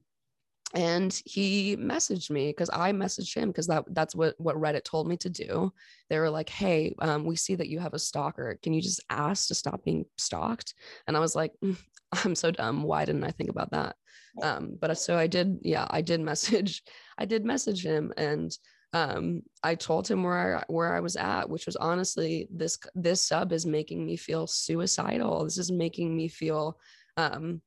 and 0.74 1.22
he 1.26 1.78
messaged 1.78 2.30
me 2.30 2.48
because 2.48 2.70
i 2.74 2.92
messaged 2.92 3.36
him 3.36 3.50
because 3.50 3.68
that 3.68 3.86
that's 3.92 4.16
what 4.16 4.34
what 4.40 4.56
reddit 4.56 4.84
told 4.84 5.08
me 5.08 5.16
to 5.18 5.30
do. 5.30 5.72
They 6.10 6.20
were 6.20 6.30
like 6.30 6.50
hey 6.50 6.96
um, 7.00 7.26
we 7.26 7.36
see 7.36 7.56
that 7.56 7.70
you 7.70 7.80
have 7.80 7.94
a 7.94 8.00
stalker. 8.00 8.58
Can 8.62 8.74
you 8.74 8.82
just 8.82 9.04
ask 9.10 9.48
to 9.48 9.56
stop 9.56 9.84
being 9.84 10.06
stalked? 10.18 10.74
And 11.08 11.16
i 11.16 11.20
was 11.20 11.36
like 11.36 11.54
mm, 11.64 11.78
i'm 12.24 12.36
so 12.36 12.52
dumb. 12.52 12.84
Why 12.84 13.06
didn't 13.06 13.24
i 13.24 13.32
think 13.32 13.50
about 13.50 13.72
that? 13.72 13.96
Um, 14.42 14.78
but 14.80 14.98
so 14.98 15.18
i 15.18 15.28
did 15.28 15.60
yeah 15.62 15.88
i 15.90 16.02
did 16.02 16.20
message 16.32 16.84
I 17.18 17.26
did 17.26 17.46
message 17.46 17.86
him 17.86 18.12
and 18.18 18.56
um, 18.94 19.44
I 19.62 19.76
told 19.76 20.08
him 20.08 20.24
where 20.24 20.60
I, 20.60 20.64
where 20.68 20.96
I 20.96 21.02
was 21.02 21.18
at, 21.18 21.50
which 21.50 21.66
was 21.66 21.76
honestly 21.76 22.48
this 22.50 22.80
this 22.96 23.22
sub 23.22 23.52
is 23.52 23.66
making 23.66 24.06
me 24.06 24.16
feel 24.16 24.48
suicidal. 24.48 25.44
This 25.44 25.58
is 25.58 25.70
making 25.70 26.16
me 26.16 26.30
feel 26.30 26.80
um, 27.18 27.62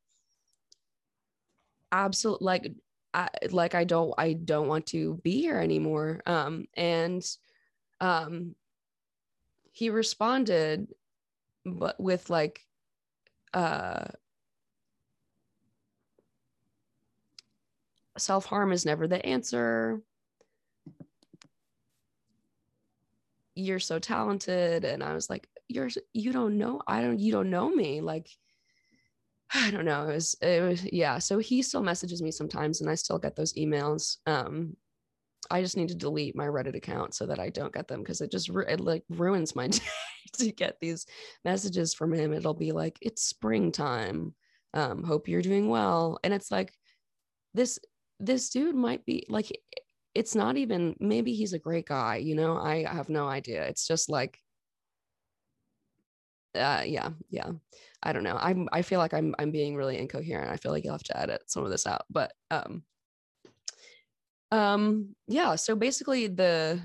absolute 1.93 2.41
like 2.41 2.73
I, 3.14 3.29
like 3.51 3.75
I 3.75 3.85
don't 3.85 4.14
I 4.18 4.35
don't 4.35 4.68
want 4.68 4.87
to 4.88 5.21
be 5.23 5.40
here 5.40 5.59
anymore. 5.59 6.21
Um, 6.27 6.66
and 6.77 7.25
um, 8.01 8.55
he 9.73 9.90
responded, 9.90 10.88
but 11.64 11.99
with 12.01 12.31
like 12.31 12.64
uh 13.55 14.05
self 18.18 18.44
harm 18.47 18.73
is 18.73 18.85
never 18.85 19.07
the 19.07 19.25
answer. 19.25 20.01
You're 23.55 23.81
so 23.81 23.99
talented. 23.99 24.85
And 24.85 25.03
I 25.03 25.14
was 25.14 25.29
like, 25.29 25.49
you're, 25.68 25.88
you 26.12 26.33
don't 26.33 26.59
know, 26.59 26.81
I 26.87 27.03
don't, 27.03 27.18
you 27.18 27.33
don't 27.33 27.51
know 27.51 27.68
me. 27.68 28.01
Like, 28.01 28.29
I 29.55 29.71
don't 29.71 29.85
know. 29.85 30.09
It 30.09 30.15
was, 30.15 30.37
it 30.43 30.63
was, 30.63 30.93
yeah. 30.93 31.19
So 31.19 31.39
he 31.39 31.63
still 31.63 31.83
messages 31.83 32.23
me 32.23 32.31
sometimes 32.31 32.81
and 32.81 32.91
I 32.91 32.95
still 32.95 33.19
get 33.19 33.35
those 33.35 33.55
emails. 33.55 34.19
Um, 34.27 34.77
I 35.51 35.63
just 35.63 35.77
need 35.77 35.89
to 35.89 35.95
delete 35.95 36.37
my 36.37 36.47
Reddit 36.47 36.77
account 36.77 37.15
so 37.15 37.27
that 37.27 37.39
I 37.39 37.49
don't 37.49 37.73
get 37.73 37.89
them 37.89 38.01
because 38.01 38.21
it 38.21 38.31
just 38.31 38.51
it 38.51 38.81
like 38.81 39.05
ruins 39.09 39.57
my 39.57 39.67
day 39.69 39.81
to 40.35 40.53
get 40.53 40.77
these 40.81 41.07
messages 41.45 41.95
from 41.95 42.13
him. 42.13 42.33
It'll 42.33 42.55
be 42.55 42.73
like 42.73 42.99
it's 43.01 43.23
springtime. 43.23 44.35
Um, 44.75 45.03
hope 45.03 45.29
you're 45.29 45.41
doing 45.41 45.69
well, 45.69 46.19
and 46.23 46.35
it's 46.35 46.51
like 46.51 46.75
this 47.55 47.79
this 48.21 48.51
dude 48.51 48.75
might 48.75 49.07
be 49.07 49.25
like 49.29 49.51
it's 50.15 50.35
not 50.35 50.57
even 50.57 50.97
maybe 50.99 51.33
he's 51.33 51.53
a 51.53 51.59
great 51.59 51.87
guy 51.87 52.17
you 52.17 52.35
know 52.35 52.59
i 52.59 52.85
have 52.85 53.09
no 53.09 53.27
idea 53.29 53.63
it's 53.65 53.87
just 53.87 54.09
like 54.09 54.39
uh 56.59 56.83
yeah 56.85 57.11
yeah. 57.31 57.51
I 58.03 58.12
don't 58.12 58.23
know. 58.23 58.38
I'm 58.40 58.68
i 58.73 58.83
feel 58.83 58.99
like 58.99 59.14
i'm 59.14 59.35
i'm 59.38 59.51
being 59.51 59.77
really 59.77 59.99
incoherent. 59.99 60.51
I 60.53 60.57
feel 60.57 60.73
like 60.73 60.85
you'll 60.85 60.94
have 60.94 61.03
to 61.05 61.21
edit 61.21 61.42
some 61.47 61.64
of 61.64 61.71
this 61.71 61.87
out 61.87 62.05
but 62.11 62.33
um 62.51 62.83
um 64.51 65.14
yeah 65.27 65.57
so 65.57 65.77
basically 65.77 66.27
the 66.27 66.81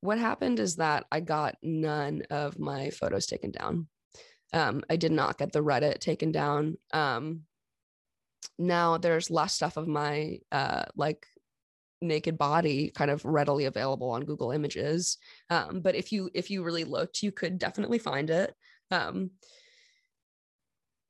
what 0.00 0.18
happened 0.18 0.58
is 0.60 0.76
that 0.76 1.04
i 1.12 1.20
got 1.20 1.56
none 1.62 2.22
of 2.30 2.58
my 2.58 2.90
photos 2.90 3.26
taken 3.26 3.50
down. 3.50 3.88
Um 4.52 4.82
i 4.90 4.96
did 4.96 5.12
not 5.12 5.38
get 5.38 5.52
the 5.52 5.62
reddit 5.62 5.98
taken 5.98 6.32
down. 6.32 6.76
Um 6.92 7.44
now 8.58 8.98
there's 8.98 9.30
less 9.30 9.54
stuff 9.54 9.76
of 9.76 9.88
my 9.88 10.38
uh, 10.52 10.84
like 10.96 11.26
naked 12.00 12.38
body 12.38 12.90
kind 12.94 13.10
of 13.10 13.24
readily 13.24 13.64
available 13.66 14.10
on 14.10 14.24
Google 14.24 14.50
Images. 14.52 15.18
Um, 15.48 15.80
but 15.80 15.94
if 15.94 16.12
you 16.12 16.30
if 16.34 16.50
you 16.50 16.62
really 16.62 16.84
looked, 16.84 17.22
you 17.22 17.32
could 17.32 17.58
definitely 17.58 17.98
find 17.98 18.30
it. 18.30 18.54
Um, 18.90 19.30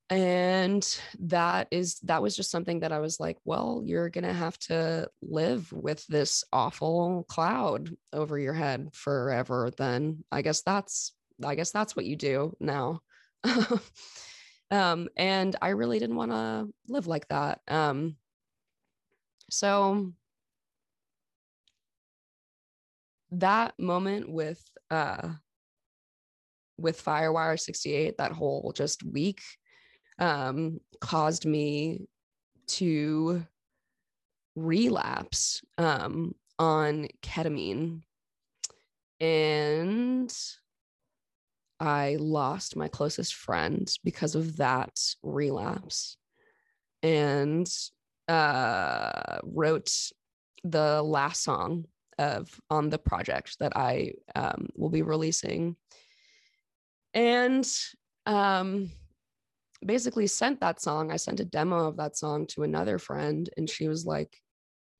and 0.09 1.01
that 1.21 1.69
is 1.71 2.01
that 2.01 2.21
was 2.21 2.35
just 2.35 2.51
something 2.51 2.81
that 2.81 2.93
I 2.93 2.99
was 2.99 3.21
like, 3.21 3.39
well, 3.45 3.83
you're 3.85 4.11
gonna 4.11 4.33
have 4.33 4.59
to 4.61 5.09
live 5.23 5.73
with 5.73 6.05
this 6.09 6.45
awful 6.53 7.25
cloud 7.29 7.91
over 8.13 8.39
your 8.39 8.55
head 8.55 8.89
forever. 8.93 9.71
Then 9.77 10.25
I 10.33 10.43
guess 10.43 10.63
that's 10.63 11.13
I 11.45 11.55
guess 11.55 11.71
that's 11.71 11.95
what 11.95 12.07
you 12.07 12.17
do 12.17 12.57
now. 12.61 13.01
Um, 14.71 15.09
and 15.17 15.57
I 15.61 15.71
really 15.71 15.99
didn't 15.99 16.17
want 16.17 16.31
to 16.31 16.69
live 16.89 17.07
like 17.07 17.27
that. 17.29 17.61
Um, 17.67 18.17
so 19.51 20.13
that 23.33 23.75
moment 23.79 24.31
with 24.31 24.63
uh, 24.91 25.29
with 26.79 27.05
Firewire 27.05 27.61
68, 27.61 28.17
that 28.19 28.33
whole 28.33 28.73
just 28.75 29.05
week, 29.05 29.43
um, 30.19 30.81
caused 31.01 31.45
me 31.45 32.07
to 32.67 33.45
relapse 34.57 35.63
um, 35.79 36.35
on 36.59 37.09
ketamine. 37.23 38.03
And 39.21 40.35
I 41.79 42.17
lost 42.19 42.77
my 42.77 42.89
closest 42.89 43.35
friend 43.35 43.91
because 44.05 44.35
of 44.35 44.57
that 44.57 44.99
relapse 45.23 46.17
and 47.03 47.71
uh, 48.29 49.39
wrote 49.43 49.91
the 50.65 51.03
last 51.03 51.43
song 51.43 51.87
of 52.21 52.49
on 52.69 52.91
the 52.91 52.99
project 52.99 53.59
that 53.59 53.77
I 53.77 54.13
um, 54.35 54.69
will 54.77 54.91
be 54.91 55.03
releasing. 55.03 55.77
And 57.15 57.69
um, 58.27 58.91
basically 59.85 60.27
sent 60.27 60.61
that 60.61 60.81
song. 60.81 61.11
I 61.11 61.17
sent 61.17 61.41
a 61.41 61.45
demo 61.45 61.89
of 61.89 61.97
that 61.97 62.17
song 62.17 62.47
to 62.49 62.63
another 62.63 62.99
friend, 62.99 63.49
and 63.57 63.69
she 63.69 63.89
was 63.89 64.05
like, 64.07 64.37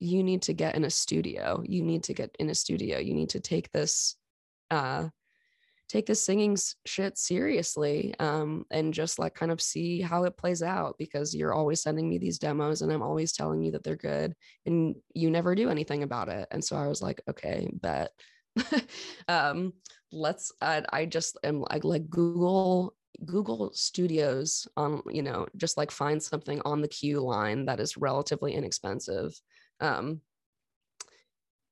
you 0.01 0.23
need 0.23 0.41
to 0.41 0.53
get 0.53 0.75
in 0.75 0.83
a 0.83 0.89
studio 0.89 1.63
you 1.63 1.83
need 1.83 2.03
to 2.03 2.13
get 2.13 2.35
in 2.39 2.49
a 2.49 2.55
studio 2.55 2.97
you 2.97 3.13
need 3.13 3.29
to 3.29 3.39
take 3.39 3.71
this 3.71 4.15
uh 4.71 5.07
take 5.91 6.05
this 6.05 6.23
singing 6.23 6.57
shit 6.85 7.17
seriously 7.17 8.13
um, 8.19 8.65
and 8.71 8.93
just 8.93 9.19
like 9.19 9.33
kind 9.33 9.51
of 9.51 9.61
see 9.61 9.99
how 9.99 10.23
it 10.23 10.37
plays 10.37 10.63
out 10.63 10.95
because 10.97 11.35
you're 11.35 11.53
always 11.53 11.81
sending 11.81 12.07
me 12.07 12.17
these 12.17 12.39
demos 12.39 12.81
and 12.81 12.91
I'm 12.91 13.01
always 13.01 13.33
telling 13.33 13.61
you 13.61 13.71
that 13.71 13.83
they're 13.83 13.97
good 13.97 14.33
and 14.65 14.95
you 15.13 15.29
never 15.29 15.53
do 15.53 15.69
anything 15.69 16.03
about 16.03 16.29
it. 16.29 16.47
And 16.51 16.63
so 16.63 16.77
I 16.77 16.87
was 16.87 17.01
like, 17.01 17.21
okay, 17.29 17.69
bet. 17.73 18.11
um, 19.27 19.73
let's, 20.13 20.53
I, 20.61 20.83
I 20.93 21.05
just 21.05 21.37
am 21.43 21.61
like, 21.69 21.83
like 21.83 22.09
Google 22.09 22.95
Google 23.25 23.71
Studios 23.73 24.67
on, 24.77 25.01
you 25.09 25.21
know, 25.21 25.45
just 25.57 25.77
like 25.77 25.91
find 25.91 26.23
something 26.23 26.61
on 26.63 26.81
the 26.81 26.87
queue 26.87 27.19
line 27.19 27.65
that 27.65 27.79
is 27.79 27.97
relatively 27.97 28.53
inexpensive. 28.53 29.39
Um, 29.79 30.21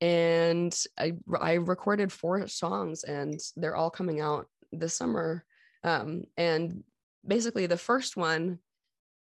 and 0.00 0.76
I 0.98 1.12
I 1.38 1.54
recorded 1.54 2.12
four 2.12 2.46
songs 2.46 3.04
and 3.04 3.38
they're 3.56 3.76
all 3.76 3.90
coming 3.90 4.20
out 4.20 4.46
this 4.72 4.96
summer. 4.96 5.44
Um, 5.84 6.24
and 6.36 6.82
basically 7.26 7.66
the 7.66 7.76
first 7.76 8.16
one 8.16 8.58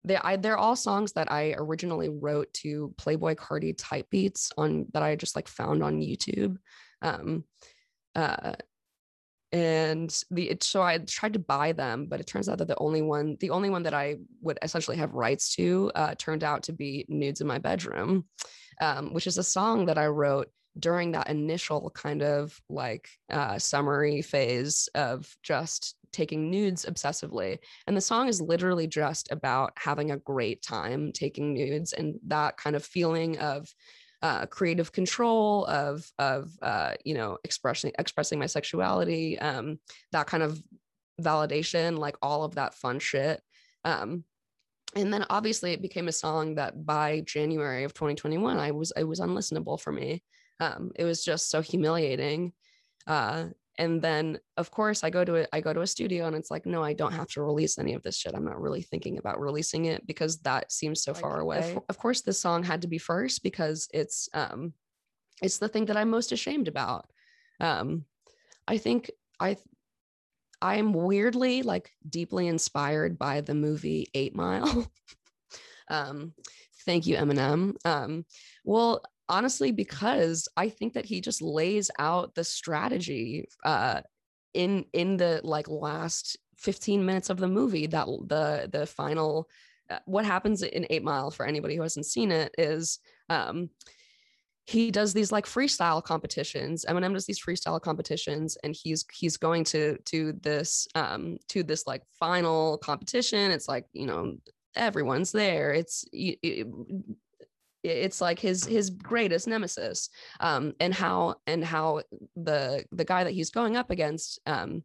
they 0.05 0.17
I, 0.17 0.37
they're 0.37 0.59
all 0.59 0.77
songs 0.77 1.13
that 1.13 1.33
I 1.33 1.55
originally 1.57 2.11
wrote 2.11 2.53
to 2.55 2.95
Playboi 2.97 3.37
Carti 3.37 3.75
type 3.77 4.09
beats 4.11 4.53
on 4.59 4.87
that 4.93 5.03
I 5.03 5.17
just 5.17 5.35
like 5.35 5.49
found 5.49 5.83
on 5.83 6.01
YouTube. 6.01 6.59
Um, 7.01 7.45
uh, 8.15 8.55
and 9.51 10.15
the 10.31 10.51
it, 10.51 10.63
so 10.63 10.83
I 10.83 10.99
tried 10.99 11.35
to 11.35 11.39
buy 11.39 11.73
them, 11.73 12.07
but 12.07 12.21
it 12.21 12.27
turns 12.27 12.49
out 12.49 12.59
that 12.59 12.69
the 12.69 12.79
only 12.79 13.03
one 13.03 13.37
the 13.41 13.51
only 13.51 13.71
one 13.71 13.85
that 13.85 13.95
I 13.95 14.17
would 14.43 14.59
essentially 14.63 14.97
have 14.97 15.15
rights 15.15 15.55
to 15.57 15.91
uh, 15.95 16.15
turned 16.19 16.45
out 16.45 16.65
to 16.65 16.73
be 16.73 17.07
"Nudes 17.09 17.41
in 17.41 17.47
My 17.47 17.59
Bedroom," 17.59 18.25
um, 18.81 19.15
which 19.15 19.27
is 19.27 19.39
a 19.39 19.45
song 19.45 19.87
that 19.87 19.97
I 19.97 20.09
wrote 20.09 20.51
during 20.79 21.13
that 21.13 21.29
initial 21.29 21.91
kind 21.91 22.23
of 22.23 22.59
like 22.69 23.09
uh, 23.31 23.59
summary 23.59 24.23
phase 24.23 24.89
of 24.95 25.29
just 25.43 25.95
taking 26.13 26.51
nudes 26.51 26.87
obsessively. 26.87 27.59
And 27.87 27.97
the 27.97 28.01
song 28.01 28.29
is 28.29 28.41
literally 28.41 28.87
just 28.87 29.31
about 29.31 29.73
having 29.77 30.11
a 30.11 30.19
great 30.19 30.63
time 30.63 31.13
taking 31.13 31.55
nudes 31.55 31.93
and 31.93 32.19
that 32.29 32.57
kind 32.57 32.77
of 32.77 32.85
feeling 32.85 33.39
of 33.39 33.69
uh, 34.23 34.47
creative 34.47 34.91
control 34.91 35.67
of 35.67 36.11
of 36.19 36.51
uh, 36.63 36.95
you 37.05 37.15
know 37.15 37.37
expressing 37.45 37.93
expressing 37.99 38.39
my 38.39 38.47
sexuality, 38.47 39.39
um, 39.39 39.79
that 40.13 40.27
kind 40.27 40.43
of 40.43 40.63
validation, 41.21 41.99
like 41.99 42.17
all 42.23 42.43
of 42.43 42.55
that 42.55 42.75
fun 42.75 42.99
shit. 42.99 43.43
Um, 43.85 44.25
and 44.97 45.13
then 45.13 45.27
obviously 45.29 45.73
it 45.73 45.83
became 45.83 46.09
a 46.09 46.13
song 46.13 46.55
that 46.55 46.87
by 46.87 47.21
January 47.27 47.85
of 47.85 47.93
2021, 47.95 48.59
I 48.59 48.71
was 48.71 48.93
it 48.97 49.05
was 49.05 49.21
unlistenable 49.21 49.79
for 49.79 49.93
me. 49.93 50.23
Um, 50.61 50.93
it 50.97 51.05
was 51.05 51.25
just 51.25 51.51
so 51.51 51.61
humiliating. 51.61 52.53
Uh, 53.07 53.47
and 53.77 54.01
then 54.01 54.39
of 54.57 54.71
course 54.71 55.03
I 55.03 55.11
go 55.11 55.25
to 55.25 55.35
it, 55.35 55.49
I 55.53 55.61
go 55.61 55.73
to 55.73 55.81
a 55.81 55.87
studio 55.87 56.27
and 56.27 56.37
it's 56.37 56.51
like, 56.51 56.65
no, 56.65 56.83
I 56.83 56.93
don't 56.93 57.13
have 57.13 57.29
to 57.31 57.43
release 57.43 57.79
any 57.79 57.95
of 57.95 58.03
this 58.03 58.17
shit. 58.17 58.35
I'm 58.35 58.45
not 58.45 58.61
really 58.61 58.83
thinking 58.83 59.19
about 59.19 59.41
releasing 59.41 59.87
it 59.87 60.07
because 60.07 60.39
that 60.43 60.71
seems 60.71 61.03
so 61.03 61.13
like, 61.13 61.21
far 61.21 61.41
away. 61.41 61.73
Of, 61.73 61.83
of 61.89 61.99
course, 61.99 62.21
this 62.21 62.41
song 62.41 62.63
had 62.63 62.83
to 62.83 62.89
be 62.89 62.99
first 62.99 63.43
because 63.43 63.89
it's 63.93 64.29
um 64.33 64.75
it's 65.43 65.59
the 65.59 65.69
thing 65.69 65.87
that 65.87 65.97
I'm 65.97 66.11
most 66.11 66.31
ashamed 66.31 66.69
about. 66.69 67.07
Um, 67.61 68.05
I 68.69 68.79
think 68.79 69.11
I 69.41 69.57
I'm 70.63 70.93
weirdly 70.93 71.63
like 71.63 71.91
deeply 72.09 72.47
inspired 72.47 73.19
by 73.19 73.41
the 73.41 73.55
movie 73.55 74.09
Eight 74.15 74.35
Mile. 74.35 74.87
um, 75.91 76.33
thank 76.87 77.07
you, 77.07 77.17
Eminem. 77.17 77.75
Um, 77.85 78.25
well, 78.65 79.03
honestly 79.29 79.73
because 79.73 80.49
i 80.57 80.69
think 80.69 80.93
that 80.93 81.05
he 81.05 81.21
just 81.21 81.43
lays 81.43 81.91
out 81.99 82.35
the 82.35 82.45
strategy 82.45 83.47
uh 83.65 84.01
in 84.53 84.85
in 84.93 85.17
the 85.17 85.41
like 85.43 85.69
last 85.69 86.37
15 86.59 87.05
minutes 87.05 87.31
of 87.31 87.39
the 87.39 87.49
movie 87.49 87.87
that 87.87 88.07
the 88.27 88.69
the 88.71 88.87
final 88.87 89.49
uh, 89.91 89.99
what 90.07 90.25
happens 90.25 90.63
in 90.63 90.87
8 90.89 91.03
mile 91.03 91.31
for 91.31 91.47
anybody 91.47 91.77
who 91.77 91.83
hasn't 91.83 92.07
seen 92.07 92.31
it 92.31 92.55
is 92.57 92.99
um 93.29 93.71
he 94.67 94.91
does 94.91 95.13
these 95.13 95.31
like 95.31 95.45
freestyle 95.45 96.03
competitions 96.03 96.85
eminem 96.89 97.13
does 97.13 97.27
these 97.27 97.43
freestyle 97.43 97.81
competitions 97.81 98.57
and 98.63 98.75
he's 98.75 99.05
he's 99.13 99.37
going 99.37 99.65
to 99.65 99.99
to 100.05 100.33
this 100.43 100.89
um 100.95 101.37
to 101.49 101.63
this 101.63 101.87
like 101.87 102.03
final 102.19 102.79
competition. 102.79 103.51
It's 103.51 103.69
like 103.69 103.87
you 103.93 104.07
know 104.07 104.37
everyone's 104.75 105.33
there. 105.33 105.73
It's 105.73 106.05
it, 106.13 106.67
it's 107.85 108.21
like 108.21 108.39
his 108.39 108.65
his 108.65 108.91
greatest 108.91 109.47
nemesis 109.47 110.09
um 110.41 110.73
and 110.81 110.95
how 110.95 111.35
and 111.47 111.65
how 111.65 112.03
the 112.35 112.85
the 112.93 113.05
guy 113.05 113.25
that 113.25 113.33
he's 113.33 113.51
going 113.51 113.77
up 113.77 113.91
against 113.91 114.41
um 114.47 114.83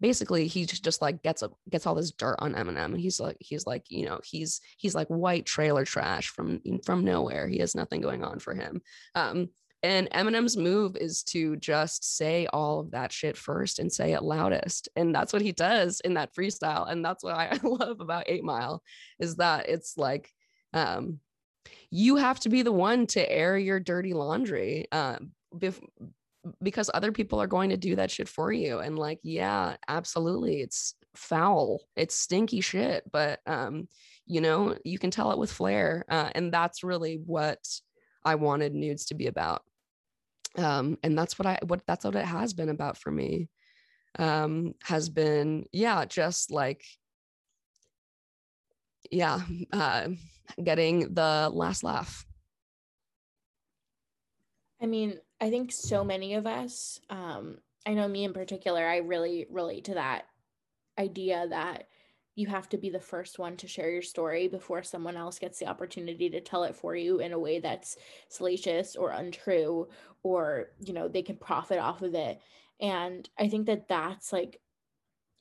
basically 0.00 0.48
he 0.48 0.64
just, 0.64 0.82
just 0.82 1.02
like 1.02 1.22
gets 1.22 1.42
a 1.42 1.50
gets 1.70 1.86
all 1.86 1.94
this 1.94 2.10
dirt 2.10 2.36
on 2.40 2.54
Eminem 2.54 2.86
and 2.86 3.00
he's 3.00 3.20
like 3.20 3.36
he's 3.38 3.66
like 3.66 3.84
you 3.88 4.04
know 4.04 4.18
he's 4.24 4.60
he's 4.78 4.94
like 4.94 5.06
white 5.08 5.46
trailer 5.46 5.84
trash 5.84 6.28
from 6.28 6.60
from 6.84 7.04
nowhere 7.04 7.46
he 7.46 7.58
has 7.58 7.74
nothing 7.74 8.00
going 8.00 8.24
on 8.24 8.38
for 8.38 8.54
him 8.54 8.80
um 9.14 9.48
and 9.84 10.08
Eminem's 10.10 10.56
move 10.56 10.96
is 10.96 11.24
to 11.24 11.56
just 11.56 12.16
say 12.16 12.46
all 12.52 12.80
of 12.80 12.92
that 12.92 13.10
shit 13.10 13.36
first 13.36 13.80
and 13.80 13.92
say 13.92 14.12
it 14.12 14.22
loudest. 14.22 14.88
And 14.94 15.12
that's 15.12 15.32
what 15.32 15.42
he 15.42 15.50
does 15.50 16.00
in 16.00 16.14
that 16.14 16.32
freestyle. 16.36 16.88
And 16.88 17.04
that's 17.04 17.24
what 17.24 17.34
I 17.34 17.58
love 17.64 18.00
about 18.00 18.24
Eight 18.28 18.44
Mile 18.44 18.80
is 19.18 19.36
that 19.36 19.68
it's 19.68 19.98
like 19.98 20.30
um 20.72 21.18
you 21.90 22.16
have 22.16 22.40
to 22.40 22.48
be 22.48 22.62
the 22.62 22.72
one 22.72 23.06
to 23.06 23.30
air 23.30 23.56
your 23.58 23.80
dirty 23.80 24.14
laundry 24.14 24.86
uh, 24.92 25.16
bef- 25.56 25.82
because 26.62 26.90
other 26.92 27.12
people 27.12 27.40
are 27.40 27.46
going 27.46 27.70
to 27.70 27.76
do 27.76 27.96
that 27.96 28.10
shit 28.10 28.28
for 28.28 28.52
you. 28.52 28.78
And 28.78 28.98
like 28.98 29.20
yeah 29.22 29.76
absolutely 29.88 30.60
it's 30.60 30.94
foul 31.14 31.80
it's 31.94 32.14
stinky 32.14 32.62
shit 32.62 33.04
but 33.12 33.40
um 33.46 33.86
you 34.26 34.40
know 34.40 34.76
you 34.82 34.98
can 34.98 35.10
tell 35.10 35.30
it 35.30 35.38
with 35.38 35.52
flair 35.52 36.06
uh, 36.08 36.30
and 36.34 36.50
that's 36.52 36.82
really 36.82 37.20
what 37.26 37.58
i 38.24 38.34
wanted 38.34 38.74
nudes 38.74 39.06
to 39.06 39.14
be 39.14 39.26
about. 39.26 39.62
Um 40.56 40.98
and 41.02 41.16
that's 41.16 41.38
what 41.38 41.46
i 41.46 41.58
what 41.66 41.82
that's 41.86 42.04
what 42.04 42.16
it 42.16 42.24
has 42.24 42.54
been 42.54 42.70
about 42.70 42.96
for 42.96 43.10
me 43.10 43.48
um 44.18 44.74
has 44.82 45.08
been 45.08 45.66
yeah 45.72 46.04
just 46.04 46.50
like 46.50 46.84
yeah 49.10 49.40
uh 49.72 50.08
getting 50.62 51.14
the 51.14 51.50
last 51.52 51.84
laugh. 51.84 52.26
I 54.80 54.86
mean, 54.86 55.18
I 55.40 55.50
think 55.50 55.70
so 55.72 56.02
many 56.02 56.34
of 56.34 56.46
us, 56.46 57.00
um, 57.08 57.58
I 57.86 57.94
know 57.94 58.08
me 58.08 58.24
in 58.24 58.32
particular, 58.32 58.84
I 58.84 58.98
really 58.98 59.46
relate 59.50 59.84
to 59.84 59.94
that 59.94 60.24
idea 60.98 61.46
that 61.48 61.86
you 62.34 62.46
have 62.46 62.68
to 62.70 62.78
be 62.78 62.90
the 62.90 63.00
first 63.00 63.38
one 63.38 63.56
to 63.58 63.68
share 63.68 63.90
your 63.90 64.02
story 64.02 64.48
before 64.48 64.82
someone 64.82 65.16
else 65.16 65.38
gets 65.38 65.58
the 65.58 65.66
opportunity 65.66 66.30
to 66.30 66.40
tell 66.40 66.64
it 66.64 66.74
for 66.74 66.96
you 66.96 67.20
in 67.20 67.32
a 67.32 67.38
way 67.38 67.60
that's 67.60 67.96
salacious 68.28 68.96
or 68.96 69.10
untrue 69.10 69.88
or 70.22 70.68
you 70.80 70.92
know 70.94 71.08
they 71.08 71.22
can 71.22 71.36
profit 71.36 71.78
off 71.78 72.00
of 72.00 72.14
it 72.14 72.40
and 72.80 73.28
i 73.38 73.48
think 73.48 73.66
that 73.66 73.86
that's 73.86 74.32
like 74.32 74.61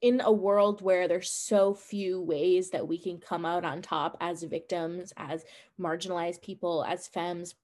in 0.02 0.22
a 0.22 0.32
world 0.32 0.82
where 0.82 1.08
there's 1.08 1.30
so 1.30 1.74
few 1.74 2.22
ways 2.22 2.72
that 2.72 2.88
we 2.88 2.98
can 2.98 3.20
come 3.20 3.46
out 3.46 3.64
on 3.64 3.82
top 3.82 4.18
as 4.20 4.44
victims, 4.44 5.14
as 5.16 5.46
marginalized 5.80 6.42
people, 6.42 6.84
as 6.88 7.08
femmes, 7.08 7.56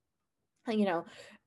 you 0.68 0.86
know, 0.86 1.06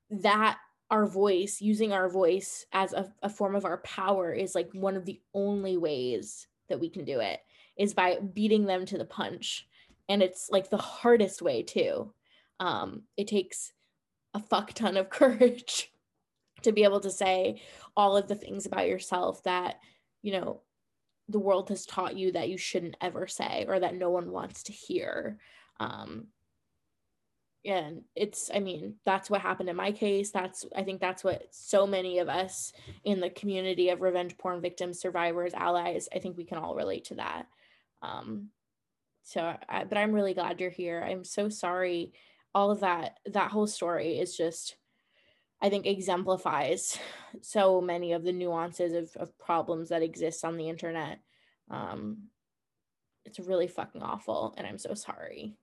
that 0.09 0.57
our 0.89 1.05
voice, 1.05 1.61
using 1.61 1.93
our 1.93 2.09
voice 2.09 2.65
as 2.73 2.91
a, 2.91 3.11
a 3.23 3.29
form 3.29 3.55
of 3.55 3.63
our 3.63 3.77
power 3.77 4.33
is 4.33 4.53
like 4.53 4.69
one 4.73 4.97
of 4.97 5.05
the 5.05 5.21
only 5.33 5.77
ways 5.77 6.47
that 6.67 6.79
we 6.79 6.89
can 6.89 7.05
do 7.05 7.21
it 7.21 7.39
is 7.77 7.93
by 7.93 8.17
beating 8.33 8.65
them 8.65 8.85
to 8.85 8.97
the 8.97 9.05
punch. 9.05 9.67
And 10.09 10.21
it's 10.21 10.49
like 10.51 10.69
the 10.69 10.77
hardest 10.77 11.41
way 11.41 11.63
too. 11.63 12.13
Um, 12.59 13.03
it 13.15 13.27
takes 13.27 13.71
a 14.33 14.39
fuck 14.39 14.73
ton 14.73 14.97
of 14.97 15.09
courage 15.09 15.91
to 16.63 16.73
be 16.73 16.83
able 16.83 16.99
to 16.99 17.09
say 17.09 17.61
all 17.95 18.17
of 18.17 18.27
the 18.27 18.35
things 18.35 18.65
about 18.65 18.87
yourself 18.87 19.41
that, 19.43 19.79
you 20.21 20.33
know, 20.33 20.61
the 21.31 21.39
world 21.39 21.69
has 21.69 21.85
taught 21.85 22.17
you 22.17 22.31
that 22.31 22.49
you 22.49 22.57
shouldn't 22.57 22.97
ever 23.01 23.27
say 23.27 23.65
or 23.67 23.79
that 23.79 23.95
no 23.95 24.09
one 24.09 24.31
wants 24.31 24.63
to 24.63 24.73
hear. 24.73 25.37
Um 25.79 26.27
and 27.63 28.01
it's 28.15 28.49
i 28.53 28.59
mean 28.59 28.95
that's 29.05 29.29
what 29.29 29.41
happened 29.41 29.69
in 29.69 29.75
my 29.75 29.91
case. 29.91 30.31
That's 30.31 30.65
i 30.75 30.83
think 30.83 30.99
that's 30.99 31.23
what 31.23 31.47
so 31.51 31.85
many 31.85 32.19
of 32.19 32.29
us 32.29 32.73
in 33.03 33.19
the 33.19 33.29
community 33.29 33.89
of 33.89 34.01
revenge 34.01 34.37
porn 34.37 34.61
victims 34.61 34.99
survivors 34.99 35.53
allies 35.53 36.09
i 36.13 36.19
think 36.19 36.37
we 36.37 36.45
can 36.45 36.57
all 36.57 36.75
relate 36.75 37.05
to 37.05 37.15
that. 37.15 37.47
Um 38.01 38.49
so 39.23 39.55
I, 39.69 39.83
but 39.83 39.97
i'm 39.97 40.11
really 40.13 40.33
glad 40.33 40.59
you're 40.59 40.71
here. 40.71 41.05
I'm 41.07 41.23
so 41.23 41.49
sorry. 41.49 42.13
All 42.55 42.71
of 42.71 42.79
that 42.81 43.19
that 43.27 43.51
whole 43.51 43.67
story 43.67 44.17
is 44.19 44.35
just 44.35 44.75
I 45.61 45.69
think 45.69 45.85
exemplifies 45.85 46.97
so 47.41 47.81
many 47.81 48.13
of 48.13 48.23
the 48.23 48.31
nuances 48.31 48.93
of, 48.93 49.21
of 49.21 49.37
problems 49.37 49.89
that 49.89 50.01
exist 50.01 50.43
on 50.43 50.57
the 50.57 50.69
internet. 50.69 51.19
Um, 51.69 52.23
it's 53.25 53.39
really 53.39 53.67
fucking 53.67 54.01
awful, 54.01 54.53
and 54.57 54.65
I'm 54.65 54.79
so 54.79 54.93
sorry. 54.95 55.55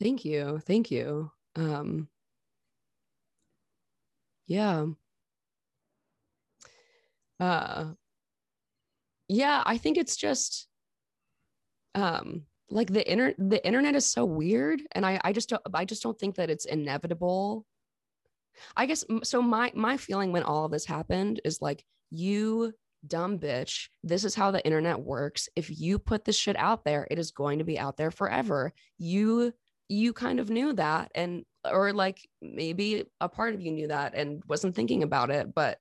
Thank 0.00 0.24
you, 0.24 0.60
thank 0.66 0.90
you. 0.90 1.32
um 1.56 2.08
yeah 4.48 4.86
uh 7.40 7.92
yeah 9.28 9.62
i 9.66 9.76
think 9.76 9.98
it's 9.98 10.16
just 10.16 10.66
um 11.94 12.42
like 12.70 12.90
the 12.92 13.10
inter 13.10 13.34
the 13.38 13.64
internet 13.64 13.94
is 13.94 14.10
so 14.10 14.24
weird 14.24 14.80
and 14.92 15.04
i 15.04 15.20
i 15.22 15.32
just 15.32 15.48
don't 15.50 15.62
i 15.74 15.84
just 15.84 16.02
don't 16.02 16.18
think 16.18 16.36
that 16.36 16.50
it's 16.50 16.64
inevitable 16.64 17.66
i 18.76 18.86
guess 18.86 19.04
so 19.22 19.42
my 19.42 19.72
my 19.74 19.96
feeling 19.96 20.32
when 20.32 20.42
all 20.42 20.64
of 20.64 20.72
this 20.72 20.84
happened 20.84 21.40
is 21.44 21.60
like 21.60 21.84
you 22.10 22.72
dumb 23.06 23.38
bitch 23.38 23.88
this 24.02 24.24
is 24.24 24.34
how 24.34 24.50
the 24.50 24.64
internet 24.64 24.98
works. 24.98 25.48
If 25.54 25.80
you 25.80 25.98
put 25.98 26.24
this 26.24 26.36
shit 26.36 26.56
out 26.56 26.84
there 26.84 27.06
it 27.10 27.18
is 27.18 27.30
going 27.30 27.58
to 27.58 27.64
be 27.64 27.78
out 27.78 27.96
there 27.96 28.10
forever. 28.10 28.72
You 28.98 29.52
you 29.88 30.12
kind 30.12 30.40
of 30.40 30.50
knew 30.50 30.72
that 30.74 31.10
and 31.14 31.44
or 31.70 31.92
like 31.92 32.20
maybe 32.42 33.04
a 33.20 33.28
part 33.28 33.54
of 33.54 33.60
you 33.60 33.72
knew 33.72 33.88
that 33.88 34.14
and 34.14 34.42
wasn't 34.46 34.74
thinking 34.74 35.02
about 35.02 35.30
it 35.30 35.54
but 35.54 35.78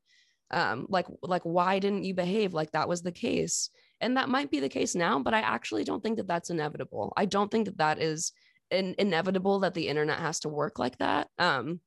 um 0.52 0.86
like 0.90 1.08
like 1.22 1.44
why 1.44 1.80
didn't 1.80 2.04
you 2.04 2.14
behave 2.14 2.54
like 2.54 2.72
that 2.72 2.88
was 2.88 3.02
the 3.02 3.12
case? 3.12 3.70
And 4.00 4.16
that 4.18 4.30
might 4.30 4.52
be 4.52 4.60
the 4.60 4.70
case 4.70 4.96
now 4.96 5.20
but 5.20 5.34
i 5.34 5.40
actually 5.42 5.84
don't 5.84 6.04
think 6.04 6.18
that 6.18 6.28
that's 6.28 6.50
inevitable. 6.50 7.14
I 7.18 7.26
don't 7.26 7.50
think 7.50 7.66
that 7.66 7.78
that 7.80 8.00
is 8.02 8.32
in- 8.70 8.96
inevitable 8.98 9.62
that 9.62 9.74
the 9.74 9.88
internet 9.88 10.20
has 10.20 10.42
to 10.42 10.50
work 10.50 10.78
like 10.78 10.98
that. 11.00 11.30
Um 11.40 11.82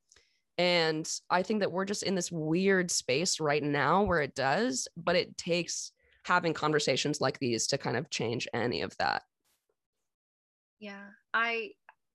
and 0.58 1.20
i 1.30 1.42
think 1.42 1.60
that 1.60 1.72
we're 1.72 1.84
just 1.84 2.02
in 2.02 2.14
this 2.14 2.30
weird 2.30 2.90
space 2.90 3.40
right 3.40 3.62
now 3.62 4.02
where 4.02 4.20
it 4.20 4.34
does 4.34 4.88
but 4.96 5.16
it 5.16 5.36
takes 5.36 5.92
having 6.24 6.54
conversations 6.54 7.20
like 7.20 7.38
these 7.38 7.66
to 7.68 7.78
kind 7.78 7.96
of 7.96 8.10
change 8.10 8.46
any 8.54 8.82
of 8.82 8.96
that. 8.98 9.22
Yeah 10.78 11.06
i 11.34 11.70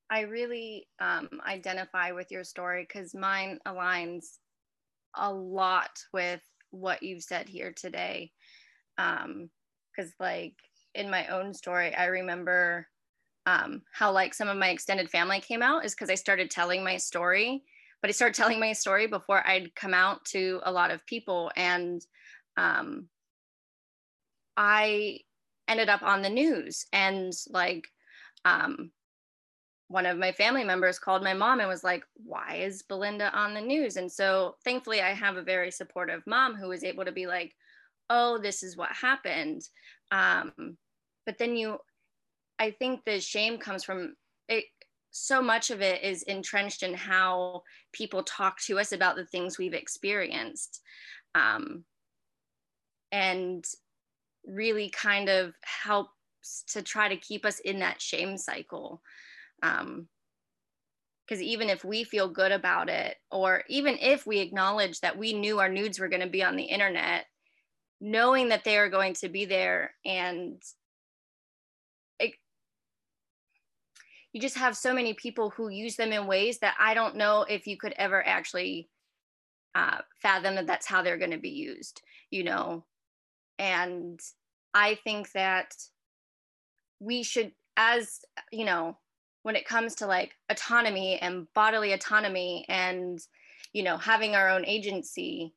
i 0.09 0.21
really 0.21 0.87
um 0.99 1.29
identify 1.47 2.11
with 2.11 2.31
your 2.31 2.43
story 2.43 2.85
because 2.87 3.13
mine 3.13 3.59
aligns 3.67 4.37
a 5.15 5.31
lot 5.31 5.91
with 6.13 6.41
what 6.71 7.01
you've 7.01 7.23
said 7.23 7.47
here 7.47 7.71
today. 7.71 8.31
Um 8.97 9.49
because 9.95 10.11
like 10.19 10.55
in 10.93 11.09
my 11.09 11.27
own 11.27 11.53
story 11.53 11.93
i 11.95 12.05
remember 12.05 12.87
um, 13.47 13.83
how 13.93 14.11
like 14.11 14.33
some 14.33 14.47
of 14.47 14.57
my 14.57 14.69
extended 14.69 15.07
family 15.09 15.39
came 15.39 15.61
out 15.61 15.85
is 15.85 15.93
because 15.93 16.09
i 16.09 16.15
started 16.15 16.49
telling 16.49 16.83
my 16.83 16.97
story 16.97 17.63
but 18.01 18.09
i 18.09 18.11
started 18.11 18.35
telling 18.35 18.59
my 18.59 18.73
story 18.73 19.07
before 19.07 19.45
i'd 19.47 19.73
come 19.75 19.93
out 19.93 20.23
to 20.25 20.59
a 20.63 20.71
lot 20.71 20.91
of 20.91 21.05
people 21.05 21.51
and 21.55 22.01
um, 22.57 23.07
i 24.57 25.19
ended 25.67 25.89
up 25.89 26.03
on 26.03 26.21
the 26.21 26.29
news 26.29 26.85
and 26.93 27.33
like 27.49 27.87
um, 28.45 28.91
one 29.87 30.05
of 30.05 30.17
my 30.17 30.31
family 30.31 30.63
members 30.63 30.99
called 30.99 31.23
my 31.23 31.33
mom 31.33 31.59
and 31.59 31.69
was 31.69 31.83
like 31.83 32.03
why 32.23 32.55
is 32.55 32.83
belinda 32.83 33.31
on 33.37 33.53
the 33.53 33.61
news? 33.61 33.97
And 33.97 34.11
so 34.11 34.55
thankfully 34.63 35.01
i 35.01 35.13
have 35.13 35.37
a 35.37 35.43
very 35.43 35.71
supportive 35.71 36.23
mom 36.25 36.55
who 36.55 36.69
was 36.69 36.83
able 36.83 37.05
to 37.05 37.11
be 37.11 37.27
like 37.27 37.53
oh 38.09 38.37
this 38.37 38.63
is 38.63 38.77
what 38.77 38.91
happened. 38.91 39.61
Um, 40.11 40.77
but 41.25 41.37
then 41.37 41.55
you 41.55 41.77
i 42.59 42.71
think 42.71 43.03
the 43.03 43.19
shame 43.19 43.57
comes 43.57 43.83
from 43.83 44.15
it 44.47 44.65
so 45.17 45.41
much 45.41 45.71
of 45.71 45.81
it 45.81 46.03
is 46.03 46.23
entrenched 46.23 46.83
in 46.83 46.93
how 46.93 47.63
people 47.93 48.21
talk 48.23 48.59
to 48.59 48.77
us 48.77 48.91
about 48.91 49.15
the 49.15 49.25
things 49.25 49.57
we've 49.57 49.73
experienced 49.73 50.81
um, 51.35 51.85
and 53.13 53.63
really 54.45 54.89
kind 54.89 55.29
of 55.29 55.53
helps 55.61 56.65
to 56.67 56.81
try 56.81 57.07
to 57.07 57.15
keep 57.15 57.45
us 57.45 57.59
in 57.59 57.79
that 57.79 58.01
shame 58.01 58.37
cycle 58.37 59.01
um, 59.63 60.09
because 61.25 61.41
even 61.41 61.69
if 61.69 61.85
we 61.85 62.03
feel 62.03 62.27
good 62.27 62.51
about 62.51 62.89
it 62.89 63.15
or 63.31 63.63
even 63.69 63.97
if 64.01 64.27
we 64.27 64.39
acknowledge 64.39 64.99
that 64.99 65.17
we 65.17 65.31
knew 65.31 65.59
our 65.59 65.69
nudes 65.69 65.97
were 65.97 66.09
going 66.09 66.21
to 66.21 66.27
be 66.27 66.43
on 66.43 66.57
the 66.57 66.63
internet 66.63 67.25
knowing 68.01 68.49
that 68.49 68.65
they 68.65 68.77
are 68.77 68.89
going 68.89 69.13
to 69.13 69.29
be 69.29 69.45
there 69.45 69.93
and 70.05 70.61
you 74.35 74.41
just 74.41 74.57
have 74.57 74.75
so 74.75 74.93
many 74.93 75.13
people 75.13 75.49
who 75.51 75.69
use 75.69 75.95
them 75.95 76.11
in 76.11 76.27
ways 76.27 76.59
that 76.59 76.75
i 76.77 76.93
don't 76.93 77.15
know 77.15 77.45
if 77.47 77.65
you 77.65 77.77
could 77.77 77.93
ever 77.97 78.25
actually 78.27 78.89
uh, 79.75 79.99
fathom 80.21 80.55
that 80.55 80.67
that's 80.67 80.85
how 80.85 81.01
they're 81.01 81.17
going 81.17 81.31
to 81.31 81.37
be 81.37 81.49
used 81.49 82.01
you 82.29 82.43
know? 82.43 82.83
And 83.57 84.19
i 84.73 84.95
think 85.05 85.31
that 85.31 85.73
we 86.99 87.23
should 87.23 87.53
as 87.77 88.19
you 88.51 88.65
know 88.65 88.97
when 89.43 89.55
it 89.55 89.65
comes 89.65 89.95
to 89.95 90.05
like 90.05 90.33
autonomy 90.49 91.17
and 91.19 91.47
bodily 91.53 91.93
autonomy 91.93 92.65
and 92.67 93.19
you 93.71 93.83
know 93.83 93.97
having 93.97 94.35
our 94.35 94.49
own 94.49 94.65
agency 94.65 95.53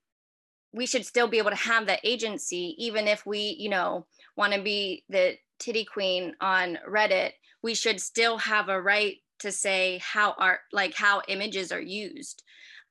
we 0.72 0.86
should 0.86 1.04
still 1.04 1.26
be 1.26 1.38
able 1.38 1.50
to 1.50 1.56
have 1.56 1.86
that 1.86 2.00
agency 2.04 2.76
even 2.78 3.08
if 3.08 3.26
we 3.26 3.56
you 3.58 3.68
know 3.68 4.06
want 4.36 4.52
to 4.52 4.62
be 4.62 5.02
the 5.08 5.36
titty 5.58 5.84
queen 5.84 6.34
on 6.40 6.78
reddit 6.88 7.32
we 7.62 7.74
should 7.74 8.00
still 8.00 8.38
have 8.38 8.68
a 8.68 8.80
right 8.80 9.16
to 9.40 9.52
say 9.52 10.00
how 10.02 10.34
art 10.38 10.60
like 10.72 10.94
how 10.94 11.22
images 11.28 11.70
are 11.72 11.80
used 11.80 12.42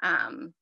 um 0.03 0.53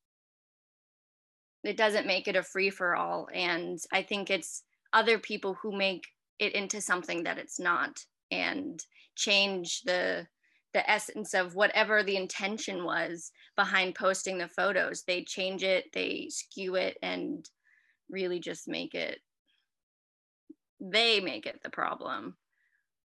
it 1.63 1.77
doesn't 1.77 2.07
make 2.07 2.27
it 2.27 2.35
a 2.35 2.43
free 2.43 2.69
for 2.69 2.95
all 2.95 3.27
and 3.33 3.79
i 3.91 4.01
think 4.01 4.29
it's 4.29 4.63
other 4.93 5.19
people 5.19 5.55
who 5.61 5.75
make 5.75 6.05
it 6.39 6.53
into 6.53 6.81
something 6.81 7.23
that 7.23 7.37
it's 7.37 7.59
not 7.59 7.99
and 8.31 8.83
change 9.15 9.81
the 9.83 10.27
the 10.75 10.91
essence 10.91 11.33
of 11.33 11.55
whatever 11.55 12.03
the 12.03 12.17
intention 12.17 12.83
was 12.83 13.31
behind 13.55 13.95
posting 13.95 14.37
the 14.37 14.49
photos. 14.49 15.03
They 15.03 15.23
change 15.23 15.63
it, 15.63 15.85
they 15.93 16.27
skew 16.29 16.75
it, 16.75 16.97
and 17.01 17.49
really 18.09 18.41
just 18.41 18.67
make 18.67 18.93
it, 18.93 19.19
they 20.81 21.21
make 21.21 21.45
it 21.45 21.61
the 21.63 21.69
problem. 21.69 22.35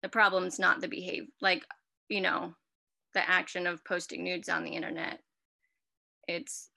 The 0.02 0.10
problem's 0.10 0.60
not 0.60 0.82
the 0.82 0.88
behavior, 0.88 1.28
like, 1.42 1.64
you 2.10 2.22
know, 2.22 2.56
the 3.14 3.28
action 3.28 3.66
of 3.66 3.84
posting 3.86 4.24
nudes 4.24 4.50
on 4.50 4.64
the 4.64 4.72
internet. 4.72 5.20
It's 6.28 6.70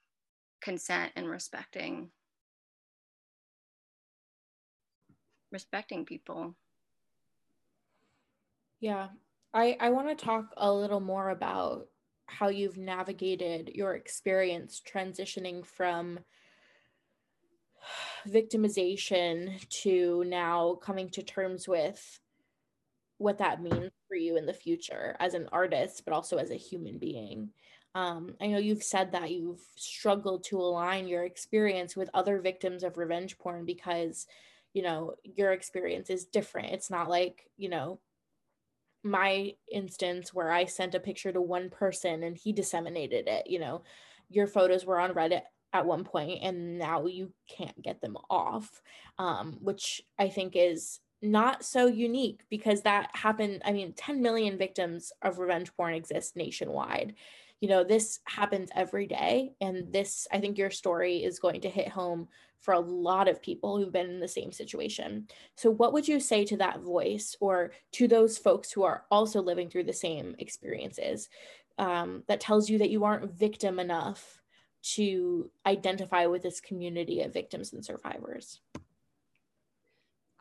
consent 0.61 1.11
and 1.15 1.29
respecting 1.29 2.09
respecting 5.51 6.05
people 6.05 6.55
yeah 8.79 9.07
I, 9.53 9.77
I 9.79 9.89
want 9.89 10.09
to 10.09 10.25
talk 10.25 10.53
a 10.57 10.71
little 10.71 10.99
more 10.99 11.29
about 11.29 11.87
how 12.27 12.49
you've 12.49 12.77
navigated 12.77 13.71
your 13.73 13.95
experience 13.95 14.79
transitioning 14.87 15.65
from 15.65 16.19
victimization 18.27 19.67
to 19.69 20.23
now 20.27 20.75
coming 20.75 21.09
to 21.09 21.23
terms 21.23 21.67
with 21.67 22.19
what 23.19 23.37
that 23.37 23.61
means 23.61 23.91
for 24.07 24.15
you 24.15 24.37
in 24.37 24.45
the 24.45 24.53
future 24.53 25.15
as 25.19 25.35
an 25.35 25.47
artist, 25.51 26.03
but 26.05 26.13
also 26.13 26.37
as 26.37 26.49
a 26.49 26.55
human 26.55 26.97
being. 26.97 27.49
Um, 27.93 28.35
I 28.41 28.47
know 28.47 28.57
you've 28.57 28.83
said 28.83 29.11
that 29.11 29.31
you've 29.31 29.61
struggled 29.75 30.45
to 30.45 30.57
align 30.57 31.07
your 31.07 31.25
experience 31.25 31.95
with 31.95 32.09
other 32.13 32.39
victims 32.39 32.83
of 32.83 32.97
revenge 32.97 33.37
porn 33.37 33.65
because, 33.65 34.25
you 34.73 34.83
know, 34.83 35.15
your 35.23 35.51
experience 35.51 36.09
is 36.09 36.25
different. 36.25 36.73
It's 36.73 36.89
not 36.89 37.09
like, 37.09 37.49
you 37.57 37.69
know, 37.69 37.99
my 39.03 39.53
instance 39.71 40.33
where 40.33 40.51
I 40.51 40.65
sent 40.65 40.95
a 40.95 40.99
picture 40.99 41.31
to 41.31 41.41
one 41.41 41.69
person 41.69 42.23
and 42.23 42.37
he 42.37 42.53
disseminated 42.53 43.27
it, 43.27 43.47
you 43.47 43.59
know, 43.59 43.83
your 44.29 44.47
photos 44.47 44.85
were 44.85 44.99
on 44.99 45.13
Reddit 45.13 45.41
at 45.73 45.85
one 45.85 46.03
point 46.03 46.39
and 46.41 46.79
now 46.79 47.05
you 47.05 47.33
can't 47.49 47.81
get 47.81 48.01
them 48.01 48.17
off, 48.29 48.81
um, 49.17 49.57
which 49.61 50.01
I 50.17 50.29
think 50.29 50.53
is 50.55 50.99
not 51.21 51.63
so 51.63 51.87
unique 51.87 52.41
because 52.49 52.81
that 52.81 53.09
happened. 53.13 53.61
I 53.65 53.71
mean, 53.71 53.93
10 53.93 54.21
million 54.21 54.57
victims 54.57 55.11
of 55.21 55.39
revenge 55.39 55.73
porn 55.75 55.93
exist 55.93 56.35
nationwide. 56.35 57.15
You 57.59 57.69
know, 57.69 57.83
this 57.83 58.19
happens 58.25 58.69
every 58.73 59.05
day. 59.05 59.51
And 59.59 59.91
this, 59.91 60.27
I 60.31 60.39
think 60.39 60.57
your 60.57 60.71
story 60.71 61.23
is 61.23 61.39
going 61.39 61.61
to 61.61 61.69
hit 61.69 61.89
home 61.89 62.29
for 62.61 62.73
a 62.73 62.79
lot 62.79 63.27
of 63.27 63.41
people 63.41 63.77
who've 63.77 63.91
been 63.91 64.09
in 64.09 64.19
the 64.19 64.27
same 64.27 64.51
situation. 64.51 65.27
So, 65.55 65.69
what 65.69 65.93
would 65.93 66.07
you 66.07 66.19
say 66.19 66.45
to 66.45 66.57
that 66.57 66.81
voice 66.81 67.35
or 67.39 67.71
to 67.93 68.07
those 68.07 68.37
folks 68.37 68.71
who 68.71 68.83
are 68.83 69.05
also 69.09 69.41
living 69.41 69.69
through 69.69 69.85
the 69.85 69.93
same 69.93 70.35
experiences 70.39 71.29
um, 71.77 72.23
that 72.27 72.41
tells 72.41 72.69
you 72.69 72.77
that 72.79 72.89
you 72.89 73.05
aren't 73.05 73.31
victim 73.31 73.79
enough 73.79 74.41
to 74.81 75.49
identify 75.65 76.25
with 76.25 76.43
this 76.43 76.61
community 76.61 77.21
of 77.21 77.33
victims 77.33 77.73
and 77.73 77.83
survivors? 77.83 78.59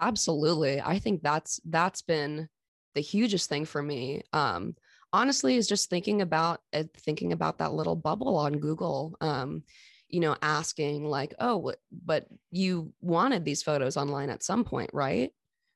Absolutely. 0.01 0.80
I 0.80 0.99
think 0.99 1.22
that's 1.22 1.61
that's 1.64 2.03
been 2.03 2.49
the 2.94 3.01
hugest 3.01 3.49
thing 3.49 3.64
for 3.64 3.82
me. 3.82 4.22
Um, 4.32 4.76
honestly, 5.12 5.57
is 5.57 5.66
just 5.68 5.90
thinking 5.90 6.22
about 6.22 6.61
uh, 6.72 6.84
thinking 6.99 7.32
about 7.32 7.59
that 7.59 7.72
little 7.72 7.96
bubble 7.96 8.36
on 8.36 8.55
Google. 8.59 9.16
Um, 9.20 9.64
you 10.09 10.20
know, 10.20 10.36
asking 10.40 11.05
like, 11.05 11.34
oh, 11.38 11.72
but 12.05 12.26
you 12.51 12.92
wanted 13.01 13.44
these 13.44 13.62
photos 13.62 13.96
online 13.96 14.30
at 14.30 14.42
some 14.42 14.64
point, 14.64 14.90
right? 14.94 15.32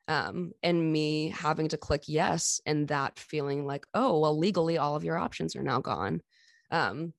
Um, 0.09 0.53
and 0.63 0.93
me 0.93 1.29
having 1.29 1.69
to 1.69 1.77
click 1.77 2.05
yes 2.07 2.61
and 2.65 2.89
that 2.89 3.19
feeling 3.19 3.67
like, 3.67 3.87
oh, 3.93 4.21
well, 4.21 4.37
legally 4.39 4.79
all 4.79 4.97
of 4.97 5.05
your 5.05 5.19
options 5.19 5.55
are 5.55 5.63
now 5.63 5.81
gone. 5.81 6.23
Um, 6.71 7.13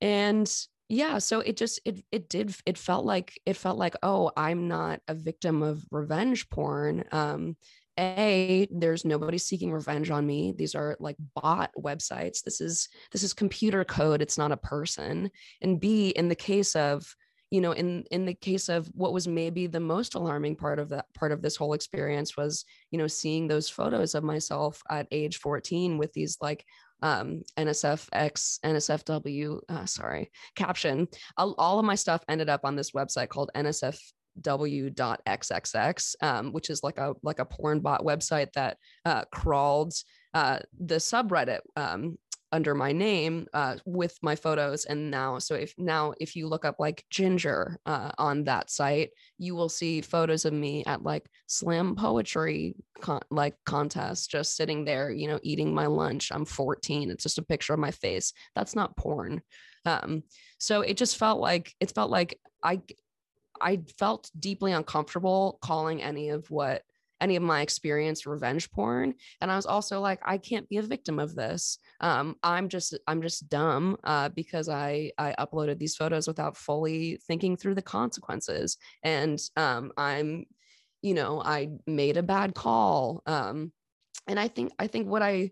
and 0.00 0.50
yeah 0.94 1.18
so 1.18 1.40
it 1.40 1.56
just 1.56 1.80
it 1.84 2.04
it 2.12 2.28
did 2.28 2.54
it 2.66 2.78
felt 2.78 3.04
like 3.04 3.40
it 3.46 3.56
felt 3.56 3.76
like 3.76 3.96
oh 4.02 4.30
i'm 4.36 4.68
not 4.68 5.00
a 5.08 5.14
victim 5.14 5.62
of 5.62 5.84
revenge 5.90 6.48
porn 6.50 7.04
um 7.10 7.56
a 7.98 8.66
there's 8.70 9.04
nobody 9.04 9.38
seeking 9.38 9.72
revenge 9.72 10.10
on 10.10 10.26
me 10.26 10.52
these 10.56 10.74
are 10.74 10.96
like 11.00 11.16
bot 11.34 11.70
websites 11.78 12.42
this 12.42 12.60
is 12.60 12.88
this 13.12 13.22
is 13.22 13.32
computer 13.32 13.84
code 13.84 14.22
it's 14.22 14.38
not 14.38 14.52
a 14.52 14.56
person 14.56 15.30
and 15.62 15.80
b 15.80 16.08
in 16.10 16.28
the 16.28 16.34
case 16.34 16.74
of 16.76 17.04
you 17.50 17.60
know 17.60 17.72
in 17.72 18.04
in 18.10 18.24
the 18.24 18.34
case 18.34 18.68
of 18.68 18.88
what 18.94 19.12
was 19.12 19.28
maybe 19.28 19.66
the 19.66 19.80
most 19.80 20.14
alarming 20.14 20.56
part 20.56 20.78
of 20.78 20.88
that 20.88 21.06
part 21.14 21.30
of 21.30 21.40
this 21.40 21.56
whole 21.56 21.72
experience 21.72 22.36
was 22.36 22.64
you 22.90 22.98
know 22.98 23.06
seeing 23.06 23.46
those 23.46 23.68
photos 23.68 24.14
of 24.14 24.24
myself 24.24 24.82
at 24.90 25.06
age 25.12 25.38
14 25.38 25.98
with 25.98 26.12
these 26.12 26.36
like 26.40 26.64
um, 27.04 27.42
NSFX, 27.58 28.58
NSFW, 28.64 29.60
uh, 29.68 29.84
sorry, 29.84 30.30
caption. 30.56 31.06
All, 31.36 31.54
all, 31.58 31.78
of 31.78 31.84
my 31.84 31.94
stuff 31.96 32.24
ended 32.28 32.48
up 32.48 32.62
on 32.64 32.76
this 32.76 32.92
website 32.92 33.28
called 33.28 33.50
NSFW.xxx, 33.54 34.02
um, 36.22 36.52
which 36.52 36.70
is 36.70 36.82
like 36.82 36.96
a 36.96 37.12
like 37.22 37.40
a 37.40 37.44
porn 37.44 37.80
bot 37.80 38.02
website 38.02 38.50
that 38.54 38.78
uh, 39.04 39.24
crawled 39.30 39.92
uh, 40.32 40.60
the 40.80 40.96
subreddit 40.96 41.60
um, 41.76 42.16
under 42.54 42.72
my 42.72 42.92
name 42.92 43.48
uh, 43.52 43.74
with 43.84 44.16
my 44.22 44.36
photos 44.36 44.84
and 44.84 45.10
now 45.10 45.40
so 45.40 45.56
if 45.56 45.74
now 45.76 46.14
if 46.20 46.36
you 46.36 46.46
look 46.46 46.64
up 46.64 46.76
like 46.78 47.04
ginger 47.10 47.76
uh, 47.84 48.12
on 48.16 48.44
that 48.44 48.70
site 48.70 49.10
you 49.38 49.56
will 49.56 49.68
see 49.68 50.00
photos 50.00 50.44
of 50.44 50.52
me 50.52 50.84
at 50.86 51.02
like 51.02 51.26
slam 51.48 51.96
poetry 51.96 52.76
con- 53.00 53.20
like 53.28 53.56
contest 53.66 54.30
just 54.30 54.56
sitting 54.56 54.84
there 54.84 55.10
you 55.10 55.26
know 55.26 55.40
eating 55.42 55.74
my 55.74 55.86
lunch. 55.86 56.30
I'm 56.32 56.44
14 56.44 57.10
it's 57.10 57.24
just 57.24 57.38
a 57.38 57.42
picture 57.42 57.74
of 57.74 57.80
my 57.80 57.90
face. 57.90 58.32
That's 58.54 58.76
not 58.76 58.96
porn. 58.96 59.42
Um, 59.84 60.22
so 60.58 60.82
it 60.82 60.96
just 60.96 61.18
felt 61.18 61.40
like 61.40 61.74
it 61.80 61.92
felt 61.92 62.10
like 62.10 62.38
i 62.62 62.80
i 63.60 63.80
felt 63.98 64.30
deeply 64.38 64.72
uncomfortable 64.72 65.58
calling 65.60 66.02
any 66.02 66.30
of 66.30 66.48
what 66.50 66.82
any 67.24 67.36
of 67.36 67.42
my 67.42 67.62
experience 67.62 68.26
revenge 68.26 68.70
porn 68.70 69.14
and 69.40 69.50
i 69.50 69.56
was 69.56 69.64
also 69.64 69.98
like 69.98 70.20
i 70.26 70.36
can't 70.36 70.68
be 70.68 70.76
a 70.76 70.82
victim 70.82 71.18
of 71.18 71.34
this. 71.34 71.78
Um, 72.00 72.36
i'm 72.42 72.68
just 72.68 72.98
i'm 73.08 73.22
just 73.22 73.48
dumb 73.48 73.96
uh, 74.04 74.28
because 74.28 74.68
i 74.68 75.10
i 75.16 75.34
uploaded 75.38 75.78
these 75.78 75.96
photos 75.96 76.28
without 76.28 76.56
fully 76.56 77.18
thinking 77.26 77.56
through 77.56 77.76
the 77.76 77.82
consequences 77.82 78.76
and 79.02 79.40
um, 79.56 79.90
i'm 79.96 80.44
you 81.00 81.14
know 81.14 81.40
i 81.42 81.70
made 81.86 82.18
a 82.18 82.22
bad 82.22 82.54
call 82.54 83.22
um, 83.26 83.72
and 84.28 84.38
i 84.38 84.46
think 84.46 84.72
i 84.78 84.86
think 84.86 85.08
what 85.08 85.22
i 85.22 85.50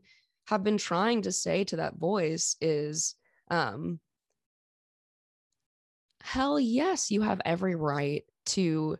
have 0.49 0.63
been 0.63 0.79
trying 0.79 1.23
to 1.23 1.33
say 1.33 1.65
to 1.65 1.77
that 1.77 1.97
voice 1.97 2.57
is 2.61 3.15
um, 3.51 3.99
hell 6.21 6.61
yes 6.61 7.11
you 7.11 7.23
have 7.23 7.41
every 7.47 7.75
right 7.75 8.25
to 8.45 8.99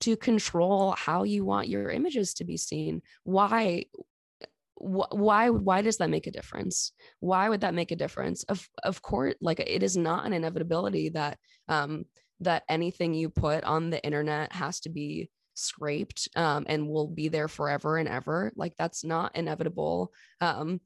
to 0.00 0.16
control 0.16 0.92
how 0.92 1.22
you 1.24 1.44
want 1.44 1.68
your 1.68 1.90
images 1.90 2.34
to 2.34 2.44
be 2.44 2.56
seen. 2.56 3.02
Why 3.24 3.86
why 4.78 5.48
why 5.48 5.80
does 5.82 5.96
that 5.98 6.10
make 6.10 6.26
a 6.26 6.30
difference? 6.30 6.92
Why 7.20 7.48
would 7.48 7.62
that 7.62 7.74
make 7.74 7.90
a 7.92 7.96
difference? 7.96 8.44
Of 8.44 8.68
of 8.84 9.00
course 9.02 9.34
like 9.40 9.60
it 9.60 9.82
is 9.82 9.96
not 9.96 10.26
an 10.26 10.32
inevitability 10.32 11.10
that 11.10 11.38
um 11.68 12.04
that 12.40 12.64
anything 12.68 13.14
you 13.14 13.30
put 13.30 13.64
on 13.64 13.88
the 13.88 14.04
internet 14.04 14.52
has 14.52 14.80
to 14.80 14.90
be 14.90 15.30
scraped 15.54 16.28
um, 16.36 16.66
and 16.68 16.86
will 16.86 17.08
be 17.08 17.28
there 17.28 17.48
forever 17.48 17.96
and 17.96 18.08
ever. 18.08 18.52
Like 18.54 18.74
that's 18.76 19.02
not 19.04 19.34
inevitable. 19.34 20.12
Um 20.40 20.80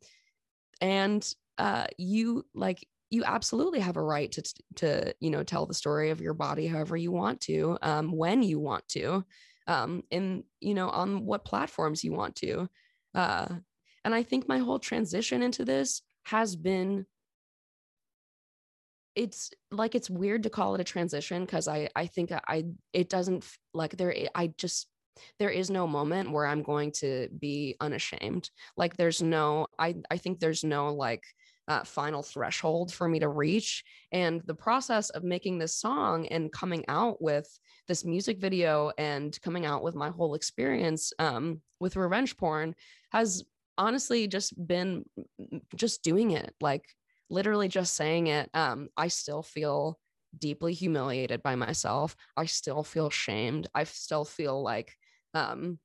and 0.81 1.29
uh 1.59 1.87
you 1.99 2.47
like 2.55 2.87
you 3.11 3.25
absolutely 3.25 3.81
have 3.81 3.97
a 3.97 4.03
right 4.03 4.31
to 4.33 4.43
to 4.77 5.15
you 5.21 5.31
know 5.31 5.43
tell 5.43 5.67
the 5.67 5.75
story 5.75 6.11
of 6.11 6.21
your 6.21 6.35
body 6.35 6.67
however 6.67 6.97
you 6.97 7.13
want 7.13 7.41
to 7.41 7.77
um, 7.83 8.13
when 8.13 8.43
you 8.43 8.59
want 8.59 8.87
to 8.89 9.25
um, 9.67 10.03
and 10.11 10.45
you 10.61 10.75
know 10.75 10.89
on 10.89 11.27
what 11.27 11.45
platforms 11.45 12.03
you 12.03 12.13
want 12.13 12.37
to 12.37 12.69
uh, 13.15 13.47
and 14.05 14.15
i 14.15 14.23
think 14.23 14.49
my 14.49 14.59
whole 14.59 14.79
transition 14.79 15.43
into 15.43 15.65
this 15.65 16.03
has 16.25 16.57
been 16.57 17.05
it's 19.17 19.51
like 19.73 19.95
it's 19.95 20.09
weird 20.09 20.45
to 20.45 20.51
call 20.51 20.75
it 20.75 20.81
a 20.81 20.85
transition 20.85 21.45
because 21.45 21.67
i 21.67 21.89
i 21.97 22.07
think 22.07 22.31
i 22.33 22.65
it 22.93 23.09
doesn't 23.09 23.45
like 23.75 23.97
there 23.97 24.15
i 24.35 24.53
just 24.57 24.87
there 25.39 25.51
is 25.51 25.71
no 25.71 25.87
moment 25.87 26.31
where 26.31 26.47
i'm 26.47 26.63
going 26.63 26.93
to 26.93 27.29
be 27.39 27.77
unashamed. 27.81 28.49
Like 28.77 28.97
there's 28.97 29.23
no 29.23 29.67
i 29.79 29.97
i 30.11 30.17
think 30.17 30.39
there's 30.39 30.65
no 30.65 30.95
like 30.95 31.25
uh, 31.69 31.85
final 31.85 32.23
threshold 32.23 32.93
for 32.93 33.09
me 33.09 33.21
to 33.21 33.29
reach. 33.29 33.85
And 34.13 34.43
the 34.47 34.55
process 34.55 35.11
of 35.11 35.25
making 35.25 35.59
this 35.59 35.75
song 35.75 36.27
and 36.29 36.53
coming 36.53 36.85
out 36.89 37.23
with 37.23 37.49
this 37.87 38.05
music 38.05 38.39
video 38.39 38.93
and 38.99 39.41
coming 39.43 39.67
out 39.67 39.83
with 39.83 39.95
my 39.95 40.11
whole 40.11 40.35
experience 40.35 41.13
um, 41.19 41.61
with 41.79 41.97
revenge 41.97 42.37
porn 42.37 42.75
has 43.13 43.45
honestly 43.79 44.27
just 44.27 44.55
been 44.67 45.05
just 45.77 46.03
doing 46.03 46.33
it, 46.33 46.55
like 46.61 46.85
literally 47.31 47.69
just 47.69 47.95
saying 47.95 48.27
it. 48.27 48.51
Um, 48.53 48.89
I 48.97 49.09
still 49.09 49.43
feel 49.43 49.99
deeply 50.39 50.73
humiliated 50.73 51.43
by 51.43 51.55
myself. 51.55 52.17
I 52.37 52.47
still 52.47 52.83
feel 52.83 53.11
shamed. 53.11 53.69
I 53.75 53.85
still 53.85 54.25
feel 54.25 54.63
like 54.63 54.97
um, 55.35 55.79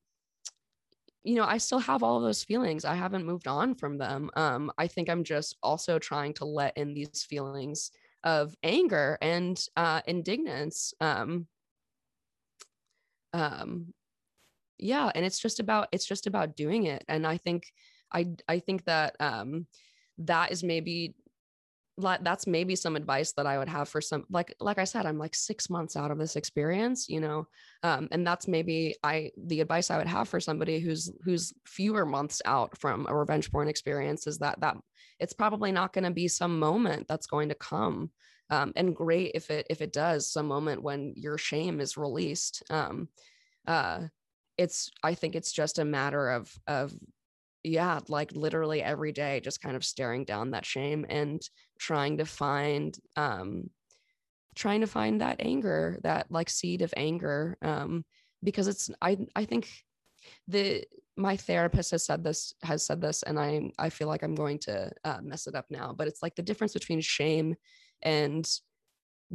you 1.25 1.35
know, 1.35 1.45
I 1.45 1.57
still 1.57 1.79
have 1.79 2.03
all 2.03 2.17
of 2.17 2.23
those 2.23 2.43
feelings. 2.43 2.85
I 2.85 2.95
haven't 2.95 3.25
moved 3.25 3.47
on 3.47 3.73
from 3.73 3.97
them. 3.97 4.29
Um, 4.35 4.71
I 4.77 4.87
think 4.87 5.09
I'm 5.09 5.23
just 5.23 5.57
also 5.63 5.97
trying 5.97 6.33
to 6.35 6.45
let 6.45 6.77
in 6.77 6.93
these 6.93 7.23
feelings 7.27 7.91
of 8.23 8.55
anger 8.63 9.17
and 9.21 9.63
uh, 9.75 10.01
indignance. 10.05 10.93
Um, 11.01 11.47
um, 13.33 13.93
yeah, 14.77 15.11
and 15.15 15.25
it's 15.25 15.39
just 15.39 15.59
about 15.59 15.87
it's 15.91 16.05
just 16.05 16.27
about 16.27 16.55
doing 16.55 16.85
it. 16.85 17.03
And 17.07 17.25
I 17.25 17.37
think 17.37 17.71
I 18.13 18.27
I 18.47 18.59
think 18.59 18.85
that 18.85 19.15
um, 19.19 19.65
that 20.19 20.51
is 20.51 20.63
maybe 20.63 21.15
that's 21.97 22.45
maybe 22.45 22.75
some 22.75 22.95
advice 22.95 23.31
that 23.33 23.45
I 23.45 23.57
would 23.57 23.69
have 23.69 23.87
for 23.87 24.01
some 24.01 24.25
like 24.29 24.53
like 24.59 24.77
I 24.77 24.83
said 24.83 25.05
I'm 25.05 25.17
like 25.17 25.33
6 25.33 25.69
months 25.69 25.95
out 25.95 26.11
of 26.11 26.17
this 26.17 26.35
experience 26.35 27.07
you 27.07 27.21
know 27.21 27.47
um, 27.83 28.07
and 28.11 28.27
that's 28.27 28.47
maybe 28.47 28.95
I 29.03 29.31
the 29.37 29.61
advice 29.61 29.89
I 29.89 29.97
would 29.97 30.07
have 30.07 30.27
for 30.27 30.39
somebody 30.39 30.79
who's 30.79 31.11
who's 31.23 31.53
fewer 31.65 32.05
months 32.05 32.41
out 32.45 32.77
from 32.77 33.05
a 33.07 33.15
revenge 33.15 33.51
porn 33.51 33.67
experience 33.67 34.27
is 34.27 34.39
that 34.39 34.59
that 34.59 34.77
it's 35.19 35.33
probably 35.33 35.71
not 35.71 35.93
going 35.93 36.03
to 36.03 36.11
be 36.11 36.27
some 36.27 36.59
moment 36.59 37.07
that's 37.07 37.27
going 37.27 37.49
to 37.49 37.55
come 37.55 38.11
um, 38.49 38.73
and 38.75 38.95
great 38.95 39.31
if 39.33 39.49
it 39.49 39.65
if 39.69 39.81
it 39.81 39.93
does 39.93 40.29
some 40.29 40.47
moment 40.47 40.83
when 40.83 41.13
your 41.15 41.37
shame 41.37 41.79
is 41.79 41.97
released 41.97 42.63
um, 42.69 43.07
uh, 43.67 44.01
it's 44.57 44.91
I 45.03 45.13
think 45.15 45.35
it's 45.35 45.51
just 45.51 45.79
a 45.79 45.85
matter 45.85 46.29
of 46.29 46.53
of 46.67 46.93
yeah, 47.65 47.99
like 48.07 48.31
literally 48.33 48.81
every 48.81 49.11
day, 49.11 49.39
just 49.39 49.61
kind 49.61 49.75
of 49.75 49.83
staring 49.83 50.23
down 50.25 50.51
that 50.51 50.65
shame 50.65 51.05
and 51.09 51.41
trying 51.79 52.17
to 52.17 52.25
find, 52.25 52.97
um, 53.15 53.69
trying 54.55 54.81
to 54.81 54.87
find 54.87 55.21
that 55.21 55.37
anger, 55.39 55.99
that 56.03 56.31
like 56.31 56.49
seed 56.49 56.81
of 56.81 56.93
anger. 56.95 57.57
Um, 57.61 58.05
because 58.43 58.67
it's, 58.67 58.89
I, 59.01 59.17
I 59.35 59.45
think 59.45 59.69
the, 60.47 60.85
my 61.17 61.37
therapist 61.37 61.91
has 61.91 62.05
said 62.05 62.23
this, 62.23 62.53
has 62.63 62.85
said 62.85 63.01
this, 63.01 63.23
and 63.23 63.39
I, 63.39 63.71
I 63.79 63.89
feel 63.89 64.07
like 64.07 64.21
I'm 64.23 64.35
going 64.35 64.59
to 64.59 64.91
uh, 65.03 65.19
mess 65.23 65.47
it 65.47 65.55
up 65.55 65.65
now, 65.69 65.93
but 65.97 66.07
it's 66.07 66.21
like 66.21 66.35
the 66.35 66.43
difference 66.43 66.73
between 66.73 67.01
shame 67.01 67.55
and 68.01 68.47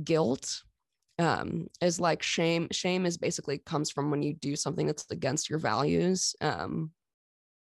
guilt 0.05 0.63
um, 1.19 1.69
is 1.81 2.01
like 2.01 2.23
shame. 2.23 2.69
Shame 2.71 3.07
is 3.07 3.19
basically 3.19 3.59
comes 3.59 3.91
from 3.91 4.11
when 4.11 4.23
you 4.23 4.35
do 4.35 4.57
something 4.57 4.87
that's 4.87 5.11
against 5.11 5.51
your 5.51 5.59
values. 5.59 6.35
Um, 6.41 6.93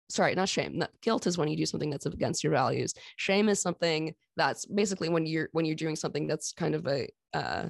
sorry, 0.10 0.36
not 0.36 0.50
shame. 0.50 0.84
Guilt 1.02 1.28
is 1.28 1.38
when 1.38 1.48
you 1.48 1.58
do 1.58 1.66
something 1.66 1.90
that's 1.90 2.06
against 2.06 2.44
your 2.44 2.54
values. 2.54 2.94
Shame 3.18 3.50
is 3.50 3.62
something 3.62 4.14
that's 4.38 4.66
basically 4.66 5.10
when 5.10 5.26
you're 5.26 5.50
when 5.52 5.66
you're 5.66 5.76
doing 5.76 5.96
something 5.96 6.28
that's 6.28 6.54
kind 6.54 6.76
of 6.76 6.88
a 6.88 7.08
uh, 7.34 7.68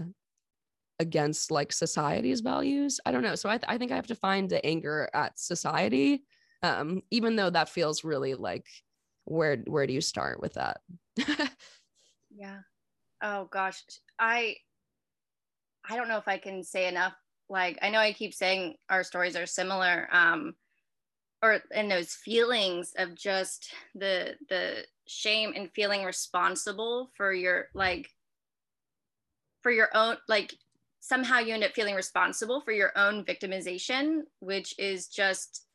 against 1.00 1.52
like 1.52 1.72
society's 1.72 2.42
values. 2.42 3.00
I 3.06 3.12
don't 3.12 3.24
know. 3.24 3.36
So 3.36 3.50
I, 3.50 3.58
th- 3.58 3.66
I 3.68 3.78
think 3.78 3.92
I 3.92 3.96
have 3.96 4.08
to 4.08 4.16
find 4.16 4.50
the 4.50 4.66
anger 4.66 5.10
at 5.14 5.40
society, 5.40 6.24
um, 6.64 7.02
even 7.12 7.36
though 7.36 7.50
that 7.50 7.70
feels 7.70 8.04
really 8.04 8.34
like 8.34 8.66
where 9.26 9.58
where 9.68 9.88
do 9.88 9.94
you 9.94 10.02
start 10.02 10.42
with 10.42 10.54
that? 10.54 10.82
yeah. 12.36 12.60
Oh 13.22 13.46
gosh, 13.52 13.84
I 14.20 14.58
I 15.88 15.96
don't 15.96 16.08
know 16.08 16.18
if 16.18 16.28
I 16.28 16.38
can 16.38 16.64
say 16.64 16.88
enough. 16.88 17.14
Like 17.50 17.78
I 17.82 17.90
know 17.90 18.00
I 18.00 18.14
keep 18.14 18.34
saying 18.34 18.76
our 18.90 19.04
stories 19.04 19.36
are 19.36 19.46
similar. 19.46 20.08
Um, 20.12 20.56
or 21.46 21.62
and 21.72 21.92
those 21.92 22.14
feelings 22.14 22.94
of 22.98 23.14
just 23.14 23.72
the 23.94 24.36
the 24.50 24.84
shame 25.06 25.54
and 25.56 25.70
feeling 25.72 26.04
responsible 26.04 27.12
for 27.16 27.32
your 27.32 27.68
like 27.76 28.10
for 29.62 29.72
your 29.72 29.90
own 29.94 30.18
like 30.28 30.56
somehow 31.00 31.38
you 31.38 31.54
end 31.54 31.64
up 31.64 31.72
feeling 31.74 31.94
responsible 31.94 32.62
for 32.62 32.72
your 32.72 32.92
own 32.96 33.24
victimization 33.24 34.22
which 34.40 34.74
is 34.80 35.08
just 35.08 35.66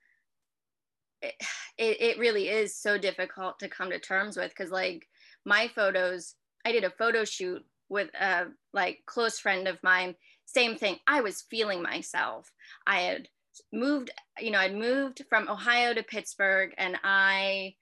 it, 1.22 1.34
it 1.78 2.18
really 2.18 2.48
is 2.48 2.74
so 2.74 2.98
difficult 2.98 3.58
to 3.60 3.68
come 3.68 3.90
to 3.90 4.00
terms 4.00 4.36
with 4.36 4.48
because 4.48 4.72
like 4.72 5.06
my 5.44 5.68
photos 5.68 6.34
i 6.64 6.72
did 6.72 6.82
a 6.82 6.90
photo 6.90 7.24
shoot 7.24 7.64
with 7.88 8.08
a 8.20 8.46
like 8.72 8.98
close 9.06 9.38
friend 9.38 9.68
of 9.68 9.78
mine 9.84 10.16
same 10.46 10.76
thing 10.76 10.96
i 11.06 11.20
was 11.20 11.42
feeling 11.42 11.80
myself. 11.80 12.50
I 12.86 13.02
had 13.02 13.28
moved 13.72 14.10
you 14.38 14.50
know 14.50 14.58
i'd 14.58 14.74
moved 14.74 15.22
from 15.28 15.48
ohio 15.48 15.92
to 15.94 16.02
pittsburgh 16.02 16.72
and 16.78 16.96
i 17.04 17.74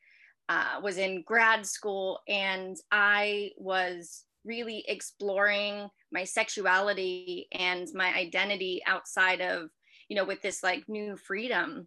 uh, 0.50 0.80
was 0.82 0.96
in 0.96 1.22
grad 1.22 1.66
school 1.66 2.20
and 2.28 2.76
i 2.90 3.50
was 3.56 4.24
really 4.44 4.84
exploring 4.88 5.88
my 6.12 6.24
sexuality 6.24 7.48
and 7.52 7.88
my 7.94 8.14
identity 8.14 8.82
outside 8.86 9.40
of 9.40 9.68
you 10.08 10.16
know 10.16 10.24
with 10.24 10.42
this 10.42 10.62
like 10.62 10.88
new 10.88 11.16
freedom. 11.16 11.86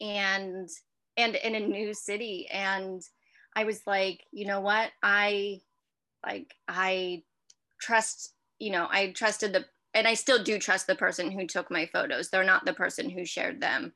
And 0.00 0.68
and 1.16 1.34
in 1.36 1.54
a 1.54 1.60
new 1.60 1.94
city. 1.94 2.46
And 2.50 3.02
i 3.56 3.64
was 3.64 3.80
like 3.86 4.20
you 4.30 4.46
know 4.46 4.60
what? 4.60 4.90
I 5.02 5.60
like 6.24 6.54
i 6.68 7.22
trust 7.80 8.34
you 8.58 8.70
know 8.70 8.86
i 8.90 9.10
trusted 9.12 9.54
the 9.54 9.64
and 9.94 10.06
i 10.06 10.14
still 10.14 10.42
do 10.42 10.58
trust 10.58 10.86
the 10.86 10.94
person 10.94 11.30
who 11.30 11.46
took 11.46 11.70
my 11.70 11.86
photos. 11.86 12.30
They're 12.30 12.44
not 12.44 12.64
the 12.64 12.72
person 12.72 13.10
who 13.10 13.24
shared 13.24 13.60
them. 13.60 13.92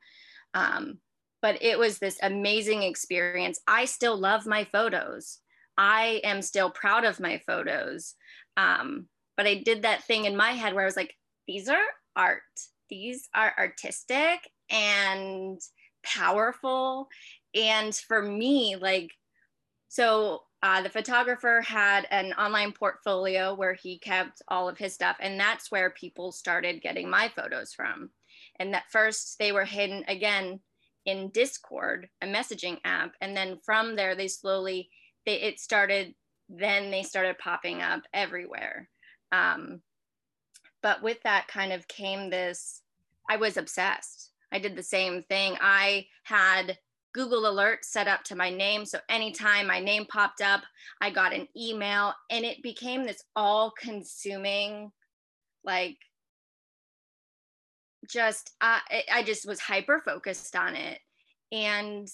Um, 0.53 0.99
but 1.41 1.61
it 1.61 1.77
was 1.77 1.99
this 1.99 2.17
amazing 2.23 2.83
experience. 2.83 3.59
I 3.67 3.85
still 3.85 4.17
love 4.17 4.47
my 4.47 4.63
photos. 4.63 5.39
I 5.77 6.21
am 6.23 6.41
still 6.41 6.71
proud 6.71 7.03
of 7.03 7.19
my 7.19 7.41
photos. 7.45 8.15
Um, 8.57 9.07
but 9.37 9.47
i 9.47 9.55
did 9.55 9.81
that 9.81 10.03
thing 10.03 10.25
in 10.25 10.37
my 10.37 10.51
head 10.51 10.73
where 10.73 10.83
i 10.83 10.85
was 10.85 10.95
like 10.95 11.13
these 11.47 11.69
are 11.69 11.77
art. 12.15 12.41
These 12.89 13.29
are 13.35 13.53
artistic 13.57 14.39
and 14.69 15.59
powerful. 16.03 17.09
And 17.53 17.95
for 17.95 18.21
me 18.21 18.75
like 18.75 19.11
so 19.89 20.43
uh, 20.65 20.81
the 20.81 20.89
photographer 20.89 21.61
had 21.61 22.07
an 22.09 22.33
online 22.33 22.71
portfolio 22.71 23.53
where 23.53 23.75
he 23.75 23.99
kept 23.99 24.41
all 24.47 24.67
of 24.67 24.79
his 24.79 24.95
stuff 24.95 25.15
and 25.19 25.39
that's 25.39 25.69
where 25.69 25.91
people 25.91 26.31
started 26.31 26.81
getting 26.81 27.07
my 27.07 27.31
photos 27.35 27.71
from. 27.71 28.09
And 28.57 28.73
that 28.73 28.85
first 28.89 29.37
they 29.37 29.51
were 29.51 29.65
hidden 29.65 30.03
again 30.07 30.59
in 31.05 31.29
discord 31.29 32.09
a 32.19 32.25
messaging 32.25 32.79
app 32.83 33.11
and 33.21 33.37
then 33.37 33.59
from 33.63 33.95
there 33.95 34.15
they 34.15 34.27
slowly 34.27 34.89
they, 35.27 35.39
it 35.39 35.59
started 35.59 36.15
then 36.49 36.89
they 36.89 37.03
started 37.03 37.37
popping 37.37 37.83
up 37.83 38.01
everywhere. 38.11 38.89
Um, 39.31 39.81
but 40.81 41.03
with 41.03 41.21
that 41.25 41.47
kind 41.47 41.73
of 41.73 41.87
came 41.87 42.31
this 42.31 42.81
i 43.29 43.37
was 43.37 43.55
obsessed. 43.55 44.31
I 44.51 44.57
did 44.57 44.75
the 44.75 44.83
same 44.83 45.21
thing. 45.29 45.57
I 45.61 46.07
had 46.23 46.79
Google 47.15 47.47
alert 47.49 47.85
set 47.85 48.09
up 48.09 48.25
to 48.25 48.35
my 48.35 48.49
name. 48.49 48.85
So 48.85 48.99
anytime 49.07 49.67
my 49.67 49.79
name 49.79 50.05
popped 50.05 50.41
up, 50.41 50.63
I 50.99 51.09
got 51.09 51.33
an 51.33 51.47
email 51.55 52.13
and 52.29 52.43
it 52.43 52.61
became 52.61 53.05
this 53.05 53.23
all 53.37 53.71
consuming, 53.71 54.91
like, 55.63 55.95
just, 58.05 58.51
I, 58.59 58.81
I 59.09 59.23
just 59.23 59.47
was 59.47 59.61
hyper 59.61 60.01
focused 60.03 60.57
on 60.57 60.75
it. 60.75 60.99
And 61.53 62.09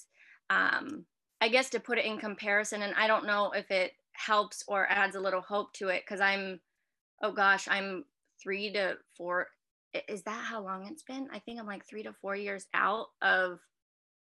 um, 0.52 1.06
I 1.42 1.50
guess 1.50 1.72
to 1.72 1.80
put 1.80 1.98
it 1.98 2.06
in 2.06 2.20
comparison, 2.20 2.84
and 2.84 2.94
I 2.94 3.08
don't 3.08 3.26
know 3.26 3.54
if 3.56 3.72
it 3.72 3.94
helps 4.12 4.64
or 4.68 4.86
adds 4.88 5.16
a 5.16 5.20
little 5.20 5.42
hope 5.42 5.74
to 5.74 5.88
it 5.88 6.04
because 6.06 6.22
I'm, 6.22 6.60
oh 7.24 7.32
gosh, 7.32 7.68
I'm 7.68 8.06
three 8.40 8.72
to 8.74 8.98
four 9.18 9.48
is 10.08 10.22
that 10.24 10.46
how 10.46 10.62
long 10.62 10.88
it's 10.88 11.04
been? 11.04 11.28
I 11.34 11.40
think 11.40 11.60
I'm 11.60 11.66
like 11.66 11.86
three 11.86 12.04
to 12.04 12.14
four 12.14 12.34
years 12.36 12.66
out 12.74 13.08
of 13.22 13.60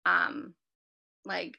um 0.06 0.54
like 1.24 1.58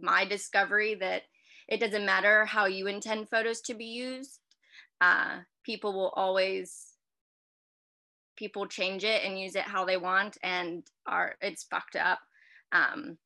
my 0.00 0.24
discovery 0.24 0.94
that 0.94 1.22
it 1.68 1.80
doesn't 1.80 2.06
matter 2.06 2.46
how 2.46 2.66
you 2.66 2.86
intend 2.86 3.28
photos 3.28 3.60
to 3.62 3.74
be 3.74 3.84
used. 3.84 4.38
Uh, 5.00 5.40
people 5.64 5.92
will 5.92 6.12
always 6.16 6.94
people 8.36 8.66
change 8.66 9.04
it 9.04 9.24
and 9.24 9.38
use 9.38 9.56
it 9.56 9.62
how 9.62 9.84
they 9.84 9.96
want 9.96 10.38
and 10.42 10.84
are 11.06 11.34
it's 11.40 11.64
fucked 11.64 11.96
up. 11.96 12.20
Um, 12.72 13.18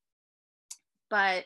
but 1.11 1.45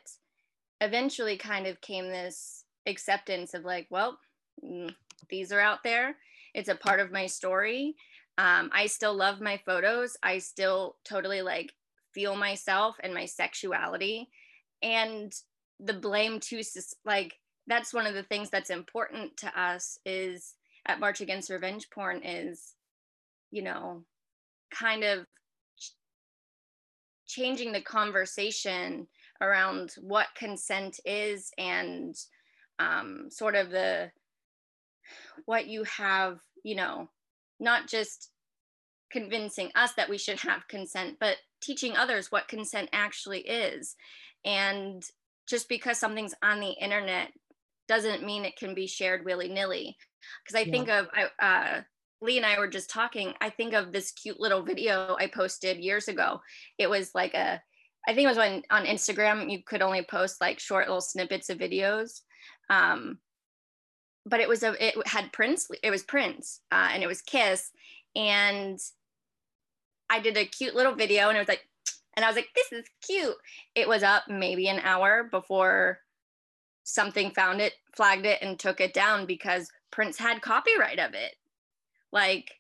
eventually 0.81 1.37
kind 1.37 1.66
of 1.66 1.81
came 1.81 2.09
this 2.09 2.64
acceptance 2.87 3.53
of 3.53 3.64
like, 3.64 3.89
well, 3.91 4.18
mm, 4.64 4.95
these 5.29 5.53
are 5.53 5.61
out 5.61 5.83
there. 5.83 6.16
It's 6.55 6.68
a 6.68 6.77
part 6.77 7.01
of 7.01 7.12
my 7.12 7.27
story 7.27 7.97
um, 8.39 8.70
I 8.72 8.87
still 8.87 9.14
love 9.14 9.41
my 9.41 9.61
photos. 9.64 10.16
I 10.22 10.39
still 10.39 10.97
totally 11.05 11.43
like 11.43 11.72
feel 12.17 12.35
myself 12.35 12.97
and 13.03 13.12
my 13.12 13.27
sexuality. 13.27 14.29
And 14.83 15.31
the 15.79 15.93
blame 15.93 16.41
to 16.41 16.62
like 17.05 17.35
that's 17.67 17.93
one 17.93 18.07
of 18.07 18.14
the 18.14 18.23
things 18.23 18.49
that's 18.49 18.71
important 18.71 19.37
to 19.37 19.61
us 19.61 19.99
is 20.07 20.55
at 20.87 20.99
March 20.99 21.21
Against 21.21 21.51
Revenge 21.51 21.91
Porn 21.91 22.23
is, 22.25 22.75
you 23.51 23.62
know, 23.62 24.05
kind 24.73 25.05
of 25.05 25.27
ch- 25.79 25.93
changing 27.27 27.73
the 27.73 27.83
conversation 27.83 29.07
around 29.43 29.95
what 30.01 30.29
consent 30.37 30.99
is 31.05 31.51
and 31.59 32.14
um, 32.79 33.27
sort 33.31 33.57
of 33.57 33.71
the 33.71 34.11
what 35.45 35.67
you 35.67 35.83
have, 35.85 36.39
you 36.64 36.77
know, 36.77 37.11
not 37.61 37.89
just 37.89 38.31
convincing 39.11 39.71
us 39.75 39.93
that 39.95 40.09
we 40.09 40.19
should 40.19 40.41
have 40.41 40.67
consent, 40.69 41.17
but 41.21 41.37
teaching 41.61 41.97
others 41.97 42.31
what 42.31 42.49
consent 42.49 42.89
actually 42.93 43.41
is. 43.41 43.97
And 44.45 45.03
just 45.49 45.69
because 45.69 45.99
something's 45.99 46.35
on 46.43 46.61
the 46.61 46.71
internet 46.71 47.33
doesn't 47.89 48.25
mean 48.25 48.45
it 48.45 48.57
can 48.57 48.75
be 48.75 48.87
shared 48.87 49.25
willy 49.25 49.49
nilly. 49.49 49.97
Because 50.45 50.61
I 50.61 50.65
yeah. 50.65 50.73
think 50.73 50.89
of, 50.89 51.07
uh, 51.39 51.81
Lee 52.23 52.39
and 52.39 52.47
I 52.47 52.59
were 52.59 52.69
just 52.69 52.91
talking. 52.91 53.35
I 53.41 53.51
think 53.51 53.75
of 53.75 53.93
this 53.93 54.13
cute 54.13 54.41
little 54.41 54.63
video 54.63 55.17
I 55.21 55.27
posted 55.27 55.79
years 55.79 56.09
ago. 56.09 56.41
It 56.79 56.89
was 56.89 57.11
like 57.15 57.35
a, 57.35 57.61
I 58.09 58.15
think 58.15 58.25
it 58.25 58.29
was 58.29 58.39
when 58.39 58.63
on 58.71 58.87
Instagram 58.87 59.51
you 59.51 59.63
could 59.65 59.83
only 59.83 60.03
post 60.03 60.41
like 60.41 60.59
short 60.59 60.87
little 60.87 61.01
snippets 61.01 61.51
of 61.51 61.59
videos. 61.59 62.21
Um, 62.71 63.19
but 64.25 64.41
it 64.41 64.49
was 64.49 64.63
a 64.63 64.75
it 64.85 64.95
had 65.07 65.33
Prince. 65.33 65.69
It 65.83 65.91
was 65.91 66.03
Prince, 66.03 66.61
uh, 66.73 66.89
and 66.93 67.03
it 67.03 67.07
was 67.07 67.23
Kiss, 67.23 67.71
and 68.15 68.79
I 70.09 70.21
did 70.21 70.37
a 70.37 70.45
cute 70.45 70.75
little 70.75 70.95
video, 70.95 71.29
and 71.29 71.37
it 71.37 71.41
was 71.41 71.49
like, 71.49 71.67
and 72.15 72.25
I 72.25 72.29
was 72.29 72.37
like, 72.37 72.49
this 72.55 72.73
is 72.73 72.87
cute. 73.03 73.37
It 73.75 73.89
was 73.89 74.03
up 74.03 74.25
maybe 74.29 74.69
an 74.69 74.81
hour 74.81 75.25
before 75.25 76.01
something 76.85 77.31
found 77.31 77.61
it, 77.61 77.75
flagged 77.95 78.27
it, 78.27 78.41
and 78.41 78.59
took 78.59 78.81
it 78.81 78.95
down 78.95 79.27
because 79.27 79.71
Prince 79.91 80.19
had 80.19 80.41
copyright 80.41 80.99
of 80.99 81.15
it. 81.15 81.35
Like 82.13 82.53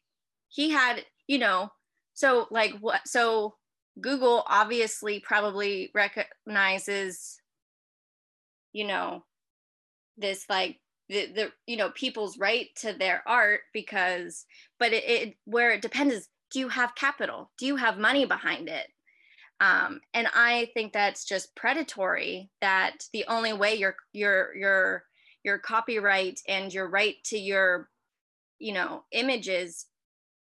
he 0.48 0.70
had, 0.70 1.04
you 1.26 1.38
know, 1.38 1.70
so 2.12 2.46
like 2.50 2.76
what? 2.80 3.06
So 3.06 3.54
Google 4.00 4.44
obviously 4.46 5.20
probably 5.20 5.90
recognizes, 5.94 7.40
you 8.72 8.86
know, 8.86 9.24
this 10.18 10.44
like 10.48 10.80
the, 11.08 11.26
the 11.26 11.52
you 11.66 11.76
know 11.76 11.90
people's 11.90 12.38
right 12.38 12.68
to 12.76 12.92
their 12.92 13.22
art 13.26 13.60
because 13.72 14.44
but 14.78 14.92
it, 14.92 15.04
it 15.04 15.36
where 15.44 15.70
it 15.70 15.82
depends 15.82 16.14
is 16.14 16.28
do 16.50 16.58
you 16.60 16.68
have 16.68 16.94
capital? 16.94 17.50
Do 17.58 17.66
you 17.66 17.76
have 17.76 17.98
money 17.98 18.24
behind 18.24 18.68
it? 18.68 18.86
Um, 19.58 20.00
and 20.12 20.28
i 20.34 20.68
think 20.74 20.92
that's 20.92 21.24
just 21.24 21.56
predatory 21.56 22.50
that 22.60 22.98
the 23.14 23.24
only 23.26 23.54
way 23.54 23.74
your 23.74 23.96
your 24.12 24.54
your 24.54 25.04
your 25.44 25.58
copyright 25.58 26.40
and 26.46 26.74
your 26.74 26.90
right 26.90 27.14
to 27.24 27.38
your 27.38 27.88
you 28.58 28.74
know 28.74 29.04
images 29.12 29.86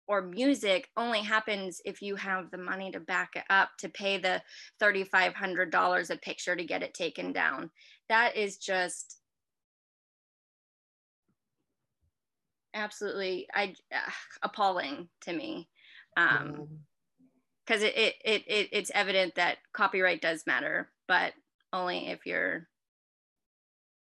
or 0.07 0.23
music 0.23 0.89
only 0.97 1.21
happens 1.21 1.81
if 1.85 2.03
you 2.03 2.17
have 2.17 2.51
the 2.51 2.59
money 2.59 2.91
to 2.91 3.01
back 3.01 3.31
it 3.37 3.45
up 3.49 3.71
to 3.79 3.89
pay 3.89 4.19
the 4.19 4.43
$3500 4.83 6.11
a 6.11 6.17
picture 6.17 6.57
to 6.57 6.65
get 6.65 6.83
it 6.83 6.95
taken 6.95 7.33
down. 7.33 7.71
That 8.09 8.37
is 8.37 8.57
just 8.57 9.21
absolutely 12.75 13.49
i 13.55 13.75
uh, 13.93 14.11
appalling 14.43 15.09
to 15.21 15.33
me 15.33 15.69
um 16.17 16.69
because 17.67 17.83
it, 17.83 17.97
it, 17.97 18.15
it 18.25 18.43
it 18.47 18.69
it's 18.73 18.91
evident 18.95 19.35
that 19.37 19.59
copyright 19.73 20.21
does 20.21 20.43
matter 20.47 20.91
but 21.07 21.33
only 21.73 22.09
if 22.09 22.27
you're 22.27 22.67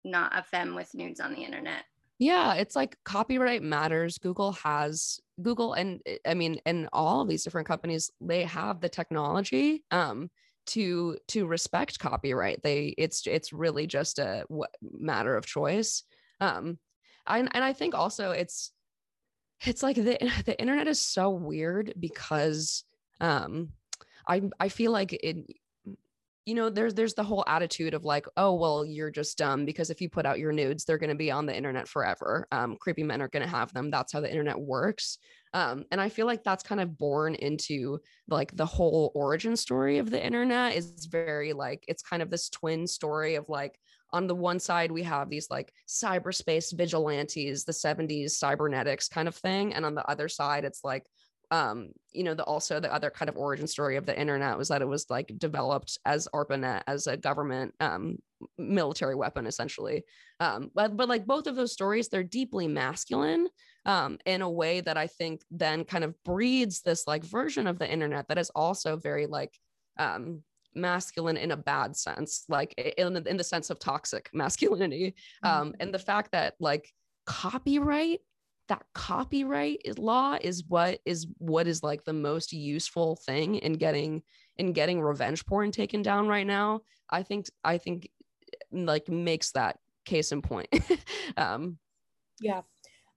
not 0.05 0.37
a 0.37 0.43
femme 0.43 0.75
with 0.75 0.95
nudes 0.95 1.21
on 1.21 1.33
the 1.33 1.41
internet. 1.43 1.85
Yeah 2.19 2.55
it's 2.55 2.77
like 2.77 2.97
copyright 3.05 3.63
matters. 3.63 4.19
Google 4.19 4.53
has 4.53 5.19
google 5.43 5.73
and 5.73 6.01
i 6.25 6.33
mean 6.33 6.61
and 6.65 6.89
all 6.93 7.21
of 7.21 7.29
these 7.29 7.43
different 7.43 7.67
companies 7.67 8.09
they 8.21 8.45
have 8.45 8.81
the 8.81 8.89
technology 8.89 9.83
um 9.91 10.31
to 10.67 11.19
to 11.29 11.47
respect 11.47 11.99
copyright. 11.99 12.63
They 12.63 12.95
it's 12.97 13.27
it's 13.27 13.53
really 13.53 13.87
just 13.87 14.19
a 14.19 14.45
matter 14.81 15.37
of 15.37 15.47
choice. 15.47 16.05
Um 16.41 16.79
I, 17.27 17.39
and 17.39 17.65
I 17.65 17.73
think 17.73 17.95
also 17.95 18.33
it's 18.33 18.71
it's 19.63 19.83
like 19.83 19.97
the 19.97 20.19
the 20.47 20.59
internet 20.61 20.89
is 20.89 21.01
so 21.01 21.31
weird 21.31 21.95
because 21.99 22.85
um 23.21 23.71
I 24.27 24.43
I 24.59 24.69
feel 24.69 24.93
like 24.93 25.13
it 25.13 25.47
you 26.47 26.55
know 26.55 26.69
there's 26.69 26.95
there's 26.95 27.15
the 27.15 27.23
whole 27.23 27.45
attitude 27.47 27.95
of 27.95 28.05
like 28.05 28.27
oh 28.37 28.55
well 28.55 28.85
you're 28.85 29.11
just 29.11 29.39
dumb 29.39 29.65
because 29.65 29.89
if 29.89 30.01
you 30.01 30.11
put 30.11 30.27
out 30.27 30.39
your 30.39 30.53
nudes 30.53 30.85
they're 30.85 30.99
going 30.99 31.11
to 31.11 31.17
be 31.17 31.31
on 31.31 31.47
the 31.47 31.57
internet 31.57 31.89
forever. 31.89 32.47
Um, 32.53 32.77
creepy 32.79 33.03
men 33.03 33.23
are 33.23 33.29
going 33.29 33.43
to 33.43 33.49
have 33.49 33.73
them. 33.73 33.91
That's 33.91 34.13
how 34.13 34.21
the 34.21 34.31
internet 34.31 34.59
works. 34.59 35.19
Um, 35.55 35.85
and 35.93 36.01
i 36.01 36.09
feel 36.09 36.27
like 36.27 36.43
that's 36.43 36.65
kind 36.65 36.81
of 36.81 36.99
born 36.99 37.37
into 37.37 38.01
like 38.29 38.55
the 38.57 38.67
whole 38.67 39.13
origin 39.15 39.57
story 39.57 39.99
of 39.99 40.11
the 40.11 40.23
internet 40.23 40.75
is 40.75 41.07
very 41.07 41.53
like 41.53 41.85
it's 41.87 42.03
kind 42.03 42.23
of 42.23 42.31
this 42.31 42.51
twin 42.51 42.89
story 42.89 43.37
of 43.37 43.49
like 43.49 43.79
on 44.15 44.29
the 44.29 44.35
one 44.35 44.61
side 44.61 44.93
we 44.93 45.03
have 45.03 45.29
these 45.29 45.51
like 45.51 45.73
cyberspace 45.89 46.75
vigilantes 46.77 47.65
the 47.65 47.73
70s 47.73 48.31
cybernetics 48.31 49.09
kind 49.09 49.27
of 49.27 49.35
thing 49.35 49.75
and 49.75 49.85
on 49.85 49.95
the 49.95 50.09
other 50.09 50.29
side 50.29 50.65
it's 50.65 50.85
like 50.85 51.05
um 51.51 51.91
you 52.13 52.23
know 52.23 52.33
the 52.33 52.45
also 52.45 52.81
the 52.81 52.95
other 52.95 53.11
kind 53.11 53.29
of 53.29 53.37
origin 53.37 53.67
story 53.67 53.97
of 53.97 54.07
the 54.07 54.19
internet 54.19 54.57
was 54.57 54.69
that 54.69 54.83
it 54.83 54.89
was 54.89 55.11
like 55.11 55.33
developed 55.37 55.99
as 56.07 56.29
arpanet 56.33 56.83
as 56.87 57.07
a 57.09 57.17
government 57.17 57.75
um 57.81 58.17
military 58.59 59.15
weapon 59.15 59.47
essentially. 59.47 60.05
Um 60.41 60.71
but 60.75 60.97
but 60.97 61.09
like 61.09 61.27
both 61.27 61.47
of 61.47 61.57
those 61.57 61.73
stories 61.73 62.09
they're 62.09 62.23
deeply 62.23 62.69
masculine 62.69 63.49
um 63.85 64.19
in 64.25 64.43
a 64.43 64.51
way 64.51 64.81
that 64.81 64.97
i 64.97 65.07
think 65.07 65.43
then 65.51 65.85
kind 65.85 66.05
of 66.05 66.15
breeds 66.25 66.81
this 66.81 67.07
like 67.07 67.25
version 67.25 67.67
of 67.67 67.79
the 67.79 67.91
internet 67.91 68.29
that 68.29 68.39
is 68.39 68.51
also 68.51 68.97
very 68.97 69.27
like 69.27 69.53
um 69.99 70.43
masculine 70.75 71.37
in 71.37 71.51
a 71.51 71.57
bad 71.57 71.97
sense 71.97 72.45
like 72.49 72.75
in, 72.99 73.17
in 73.27 73.37
the 73.37 73.45
sense 73.45 73.71
of 73.71 73.79
toxic 73.79 74.31
masculinity. 74.35 75.15
Um 75.43 75.51
mm-hmm. 75.51 75.71
and 75.81 75.95
the 75.95 75.99
fact 75.99 76.33
that 76.33 76.55
like 76.61 76.93
copyright 77.27 78.21
that 78.69 78.85
copyright 78.95 79.99
law 79.99 80.39
is 80.41 80.65
what 80.69 80.99
is 81.05 81.27
what 81.39 81.67
is 81.67 81.83
like 81.83 82.05
the 82.05 82.13
most 82.13 82.53
useful 82.53 83.17
thing 83.27 83.57
in 83.57 83.75
getting 83.75 84.23
in 84.57 84.73
getting 84.73 85.03
revenge 85.03 85.45
porn 85.45 85.71
taken 85.71 86.01
down 86.01 86.29
right 86.29 86.47
now 86.47 86.81
i 87.11 87.23
think 87.23 87.47
i 87.63 87.77
think 87.77 88.09
like 88.73 89.09
makes 89.09 89.53
that 89.53 89.79
case 90.05 90.33
in 90.33 90.43
point. 90.43 90.69
Um 91.37 91.79
yeah. 92.41 92.63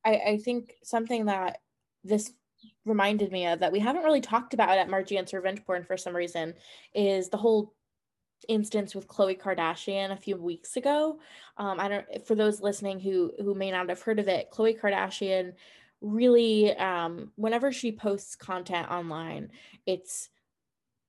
I 0.06 0.22
i 0.28 0.38
think 0.38 0.76
something 0.84 1.26
that 1.26 1.60
this 2.04 2.32
reminded 2.86 3.32
me 3.32 3.46
of 3.46 3.60
that 3.60 3.72
we 3.72 3.80
haven't 3.80 4.04
really 4.04 4.22
talked 4.22 4.54
about 4.54 4.78
at 4.78 4.90
march 4.90 5.12
against 5.12 5.34
revenge 5.34 5.64
porn 5.66 5.84
for 5.84 5.98
some 5.98 6.16
reason 6.16 6.54
is 6.94 7.30
the 7.30 7.38
whole 7.38 7.74
instance 8.48 8.94
with 8.94 9.08
Khloe 9.08 9.40
Kardashian 9.40 10.12
a 10.12 10.18
few 10.18 10.38
weeks 10.38 10.78
ago. 10.78 11.20
Um, 11.58 11.80
I 11.80 11.88
don't 11.88 12.28
for 12.28 12.36
those 12.36 12.62
listening 12.62 13.00
who 13.00 13.32
who 13.40 13.56
may 13.56 13.72
not 13.72 13.90
have 13.90 14.02
heard 14.02 14.20
of 14.20 14.28
it. 14.28 14.52
Khloe 14.52 14.80
Kardashian 14.80 15.54
really, 16.02 16.76
um, 16.78 17.32
whenever 17.36 17.72
she 17.72 17.92
posts 17.92 18.36
content 18.36 18.90
online, 18.90 19.52
it's 19.86 20.30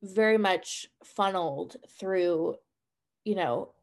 very 0.03 0.39
much 0.39 0.87
funneled 1.05 1.77
through, 1.99 2.57
you 3.25 3.35
know, 3.35 3.75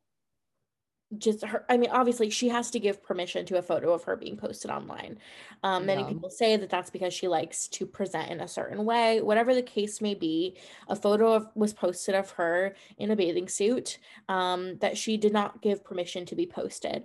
just 1.19 1.43
her 1.43 1.65
i 1.69 1.77
mean 1.77 1.89
obviously 1.91 2.29
she 2.29 2.49
has 2.49 2.71
to 2.71 2.79
give 2.79 3.03
permission 3.03 3.45
to 3.45 3.57
a 3.57 3.61
photo 3.61 3.93
of 3.93 4.03
her 4.03 4.15
being 4.15 4.37
posted 4.37 4.71
online. 4.71 5.17
Um, 5.63 5.85
many 5.85 6.03
people 6.03 6.29
say 6.29 6.57
that 6.57 6.69
that's 6.69 6.89
because 6.89 7.13
she 7.13 7.27
likes 7.27 7.67
to 7.69 7.85
present 7.85 8.31
in 8.31 8.41
a 8.41 8.47
certain 8.47 8.85
way. 8.85 9.21
Whatever 9.21 9.55
the 9.55 9.61
case 9.61 10.01
may 10.01 10.13
be 10.13 10.57
a 10.87 10.95
photo 10.95 11.33
of, 11.33 11.47
was 11.55 11.73
posted 11.73 12.15
of 12.15 12.31
her 12.31 12.75
in 12.97 13.11
a 13.11 13.15
bathing 13.15 13.47
suit 13.47 13.99
um, 14.29 14.77
that 14.79 14.97
she 14.97 15.17
did 15.17 15.33
not 15.33 15.61
give 15.61 15.83
permission 15.83 16.25
to 16.27 16.35
be 16.35 16.45
posted. 16.45 17.03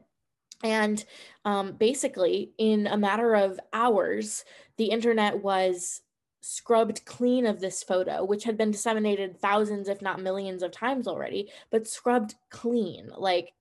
And 0.63 1.03
um, 1.45 1.73
basically 1.73 2.53
in 2.59 2.87
a 2.87 2.97
matter 2.97 3.35
of 3.35 3.59
hours 3.73 4.45
the 4.77 4.87
internet 4.87 5.43
was 5.43 6.03
scrubbed 6.41 7.05
clean 7.05 7.47
of 7.47 7.61
this 7.61 7.83
photo, 7.83 8.25
which 8.25 8.45
had 8.45 8.57
been 8.57 8.71
disseminated 8.71 9.39
thousands, 9.39 9.89
if 9.89 10.01
not 10.03 10.23
millions 10.23 10.63
of 10.63 10.73
times 10.73 11.07
already, 11.07 11.51
but 11.71 11.87
scrubbed 11.87 12.35
clean. 12.51 13.11
Like 13.17 13.53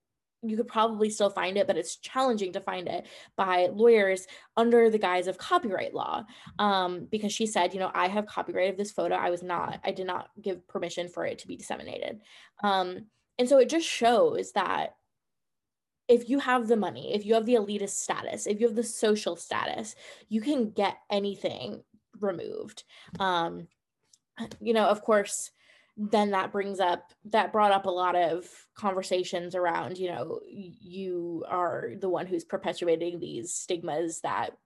you 0.42 0.56
could 0.56 0.68
probably 0.68 1.10
still 1.10 1.30
find 1.30 1.56
it, 1.58 1.66
but 1.66 1.76
it's 1.76 1.96
challenging 1.96 2.52
to 2.52 2.60
find 2.60 2.88
it 2.88 3.06
by 3.36 3.68
lawyers 3.72 4.26
under 4.56 4.88
the 4.88 4.98
guise 4.98 5.26
of 5.26 5.38
copyright 5.38 5.94
law. 5.94 6.24
Um, 6.58 7.06
because 7.10 7.32
she 7.32 7.46
said, 7.46 7.74
you 7.74 7.80
know, 7.80 7.90
I 7.94 8.08
have 8.08 8.26
copyright 8.26 8.70
of 8.70 8.76
this 8.76 8.90
photo. 8.90 9.14
I 9.14 9.30
was 9.30 9.42
not, 9.42 9.80
I 9.84 9.92
did 9.92 10.06
not 10.06 10.30
give 10.40 10.66
permission 10.66 11.08
for 11.08 11.26
it 11.26 11.38
to 11.40 11.46
be 11.46 11.56
disseminated. 11.56 12.20
Um, 12.62 13.06
and 13.38 13.48
so 13.48 13.58
it 13.58 13.68
just 13.68 13.86
shows 13.86 14.52
that 14.52 14.94
if 16.08 16.28
you 16.28 16.40
have 16.40 16.66
the 16.66 16.76
money, 16.76 17.14
if 17.14 17.24
you 17.24 17.34
have 17.34 17.46
the 17.46 17.54
elitist 17.54 17.90
status, 17.90 18.46
if 18.46 18.60
you 18.60 18.66
have 18.66 18.76
the 18.76 18.82
social 18.82 19.36
status, 19.36 19.94
you 20.28 20.40
can 20.40 20.70
get 20.70 20.96
anything 21.10 21.82
removed. 22.18 22.84
Um, 23.18 23.68
you 24.60 24.72
know, 24.72 24.86
of 24.86 25.02
course, 25.02 25.50
then 26.02 26.30
that 26.30 26.50
brings 26.50 26.80
up 26.80 27.12
that 27.26 27.52
brought 27.52 27.72
up 27.72 27.84
a 27.84 27.90
lot 27.90 28.16
of 28.16 28.46
conversations 28.74 29.54
around 29.54 29.98
you 29.98 30.08
know 30.08 30.40
you 30.48 31.44
are 31.46 31.90
the 32.00 32.08
one 32.08 32.26
who's 32.26 32.44
perpetuating 32.44 33.20
these 33.20 33.52
stigmas 33.52 34.20
that 34.22 34.56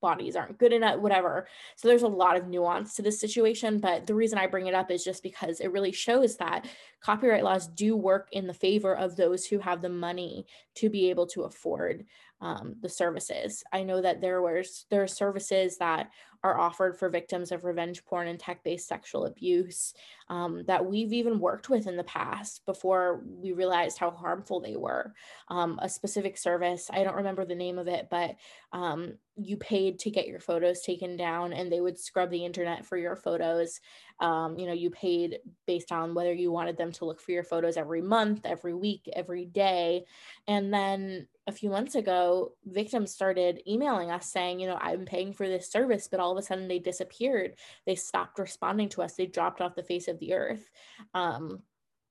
bodies 0.00 0.34
aren't 0.34 0.58
good 0.58 0.72
enough 0.72 0.98
whatever. 0.98 1.46
So 1.76 1.86
there's 1.86 2.02
a 2.02 2.08
lot 2.08 2.36
of 2.36 2.48
nuance 2.48 2.94
to 2.94 3.02
this 3.02 3.20
situation 3.20 3.78
but 3.78 4.08
the 4.08 4.14
reason 4.14 4.38
i 4.38 4.48
bring 4.48 4.66
it 4.66 4.74
up 4.74 4.90
is 4.90 5.04
just 5.04 5.22
because 5.22 5.60
it 5.60 5.70
really 5.70 5.92
shows 5.92 6.36
that 6.38 6.66
copyright 7.00 7.44
laws 7.44 7.68
do 7.68 7.96
work 7.96 8.28
in 8.32 8.48
the 8.48 8.54
favor 8.54 8.96
of 8.96 9.14
those 9.14 9.46
who 9.46 9.60
have 9.60 9.82
the 9.82 9.88
money 9.88 10.46
to 10.74 10.90
be 10.90 11.10
able 11.10 11.26
to 11.28 11.42
afford 11.42 12.04
um, 12.42 12.74
the 12.80 12.88
services. 12.88 13.62
I 13.72 13.84
know 13.84 14.02
that 14.02 14.20
there 14.20 14.42
was 14.42 14.84
there 14.90 15.02
are 15.02 15.08
services 15.08 15.78
that 15.78 16.10
are 16.44 16.58
offered 16.58 16.98
for 16.98 17.08
victims 17.08 17.52
of 17.52 17.64
revenge 17.64 18.04
porn 18.04 18.28
and 18.28 18.38
tech 18.38 18.64
based 18.64 18.88
sexual 18.88 19.26
abuse 19.26 19.94
um, 20.28 20.64
that 20.66 20.84
we've 20.84 21.12
even 21.12 21.38
worked 21.38 21.68
with 21.68 21.86
in 21.86 21.96
the 21.96 22.04
past 22.04 22.64
before 22.66 23.22
we 23.24 23.52
realized 23.52 23.98
how 23.98 24.10
harmful 24.10 24.60
they 24.60 24.76
were. 24.76 25.14
Um, 25.48 25.78
a 25.82 25.88
specific 25.88 26.36
service, 26.36 26.90
I 26.92 27.04
don't 27.04 27.16
remember 27.16 27.44
the 27.44 27.54
name 27.54 27.78
of 27.78 27.86
it, 27.86 28.08
but 28.10 28.36
um, 28.72 29.14
you 29.36 29.56
paid 29.56 29.98
to 30.00 30.10
get 30.10 30.28
your 30.28 30.40
photos 30.40 30.82
taken 30.82 31.16
down 31.16 31.52
and 31.52 31.70
they 31.70 31.80
would 31.80 31.98
scrub 31.98 32.30
the 32.30 32.44
internet 32.44 32.84
for 32.84 32.96
your 32.96 33.16
photos. 33.16 33.80
Um, 34.20 34.58
you 34.58 34.66
know, 34.66 34.72
you 34.72 34.90
paid 34.90 35.38
based 35.66 35.90
on 35.90 36.14
whether 36.14 36.32
you 36.32 36.52
wanted 36.52 36.76
them 36.76 36.92
to 36.92 37.04
look 37.04 37.20
for 37.20 37.32
your 37.32 37.42
photos 37.42 37.76
every 37.76 38.02
month, 38.02 38.44
every 38.44 38.74
week, 38.74 39.08
every 39.14 39.44
day. 39.44 40.04
And 40.46 40.72
then 40.72 41.26
a 41.46 41.52
few 41.52 41.70
months 41.70 41.94
ago, 41.94 42.52
victims 42.64 43.12
started 43.12 43.62
emailing 43.66 44.10
us 44.10 44.30
saying, 44.30 44.60
you 44.60 44.68
know, 44.68 44.78
I'm 44.80 45.04
paying 45.04 45.32
for 45.32 45.48
this 45.48 45.70
service, 45.70 46.08
but 46.08 46.20
all 46.20 46.31
of 46.32 46.38
a 46.38 46.42
sudden 46.42 46.68
they 46.68 46.78
disappeared. 46.78 47.56
They 47.86 47.94
stopped 47.94 48.38
responding 48.38 48.88
to 48.90 49.02
us. 49.02 49.14
They 49.14 49.26
dropped 49.26 49.60
off 49.60 49.74
the 49.74 49.82
face 49.82 50.08
of 50.08 50.18
the 50.18 50.34
earth. 50.34 50.68
Um, 51.14 51.62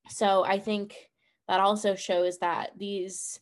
so 0.10 0.44
I 0.46 0.60
think 0.60 0.96
that 1.48 1.60
also 1.60 1.96
shows 1.96 2.38
that 2.40 2.72
these 2.78 3.40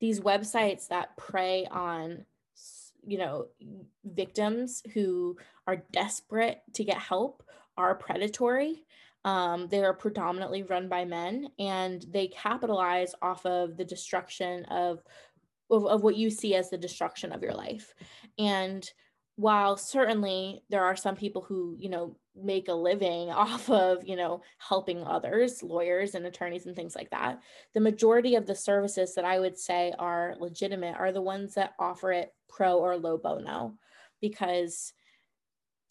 these 0.00 0.20
websites 0.20 0.88
that 0.88 1.16
prey 1.16 1.66
on 1.70 2.24
you 3.06 3.18
know 3.18 3.46
victims 4.04 4.82
who 4.94 5.36
are 5.66 5.84
desperate 5.92 6.60
to 6.74 6.84
get 6.84 6.98
help 6.98 7.42
are 7.76 7.94
predatory 7.94 8.84
um, 9.24 9.68
they 9.68 9.84
are 9.84 9.94
predominantly 9.94 10.62
run 10.62 10.88
by 10.88 11.04
men 11.04 11.48
and 11.58 12.04
they 12.10 12.28
capitalize 12.28 13.14
off 13.20 13.44
of 13.44 13.76
the 13.76 13.84
destruction 13.84 14.64
of 14.66 15.02
of, 15.70 15.86
of 15.86 16.02
what 16.02 16.16
you 16.16 16.30
see 16.30 16.54
as 16.54 16.70
the 16.70 16.78
destruction 16.78 17.30
of 17.30 17.42
your 17.42 17.52
life. 17.52 17.94
And 18.38 18.90
while 19.38 19.76
certainly 19.76 20.64
there 20.68 20.82
are 20.82 20.96
some 20.96 21.14
people 21.14 21.42
who, 21.42 21.76
you 21.78 21.88
know, 21.88 22.16
make 22.34 22.66
a 22.66 22.74
living 22.74 23.30
off 23.30 23.70
of, 23.70 24.04
you 24.04 24.16
know, 24.16 24.42
helping 24.58 25.04
others, 25.04 25.62
lawyers 25.62 26.16
and 26.16 26.26
attorneys 26.26 26.66
and 26.66 26.74
things 26.74 26.96
like 26.96 27.10
that, 27.10 27.40
the 27.72 27.80
majority 27.80 28.34
of 28.34 28.46
the 28.46 28.54
services 28.56 29.14
that 29.14 29.24
I 29.24 29.38
would 29.38 29.56
say 29.56 29.94
are 29.96 30.34
legitimate 30.40 30.96
are 30.98 31.12
the 31.12 31.22
ones 31.22 31.54
that 31.54 31.74
offer 31.78 32.10
it 32.10 32.34
pro 32.48 32.78
or 32.78 32.96
low 32.96 33.16
bono 33.16 33.74
because 34.20 34.92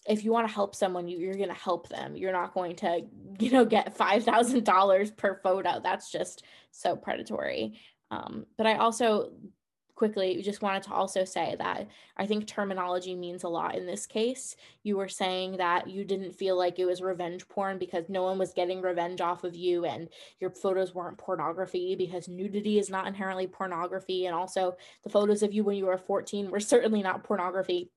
if 0.10 0.26
you 0.26 0.34
want 0.34 0.45
to 0.45 0.54
help 0.54 0.76
someone 0.76 1.08
you, 1.08 1.30
are 1.30 1.36
going 1.36 1.48
to 1.48 1.54
help 1.56 1.88
them. 1.88 2.18
You're 2.18 2.34
not 2.34 2.54
going 2.54 2.76
to 2.78 3.04
you 3.39 3.52
know 3.52 3.64
get 3.64 3.98
$5000 3.98 5.16
per 5.16 5.39
photo. 5.41 5.80
That's 5.82 6.12
just 6.12 6.43
so 6.72 6.98
predatory. 6.98 7.80
Um, 8.12 8.45
but 8.58 8.68
i 8.68 8.76
also 8.76 9.32
quickly 9.98 10.41
just 10.43 10.62
wanted 10.62 10.84
to 10.84 10.93
also 10.93 11.26
say 11.26 11.56
that 11.58 11.88
I 12.16 12.26
think 12.28 12.45
terminology 12.45 13.16
means 13.16 13.43
a 13.43 13.50
lot 13.50 13.76
in 13.76 13.88
this 13.88 14.06
case. 14.06 14.56
You 14.84 14.95
were 14.95 15.10
saying 15.10 15.58
that 15.58 15.89
you 15.89 16.06
didn't 16.06 16.36
feel 16.36 16.56
like 16.56 16.78
it 16.78 16.86
was 16.86 17.02
revenge 17.02 17.48
porn 17.50 17.80
because 17.80 18.08
no 18.08 18.24
one 18.24 18.38
was 18.38 18.54
getting 18.54 18.82
revenge 18.82 19.20
off 19.20 19.43
of 19.43 19.56
you 19.56 19.86
and 19.86 20.08
your 20.39 20.52
photos 20.52 20.93
weren't 20.93 21.18
pornography 21.18 21.95
because 21.95 22.28
nudity 22.28 22.78
is 22.78 22.89
not 22.89 23.08
inherently 23.08 23.48
pornography. 23.48 24.28
And 24.28 24.36
also, 24.36 24.78
the 25.04 25.10
photos 25.10 25.41
of 25.41 25.52
you 25.52 25.64
when 25.64 25.76
you 25.76 25.88
were 25.88 25.98
14 25.98 26.52
were 26.52 26.60
certainly 26.60 27.02
not 27.02 27.24
pornography. 27.24 27.89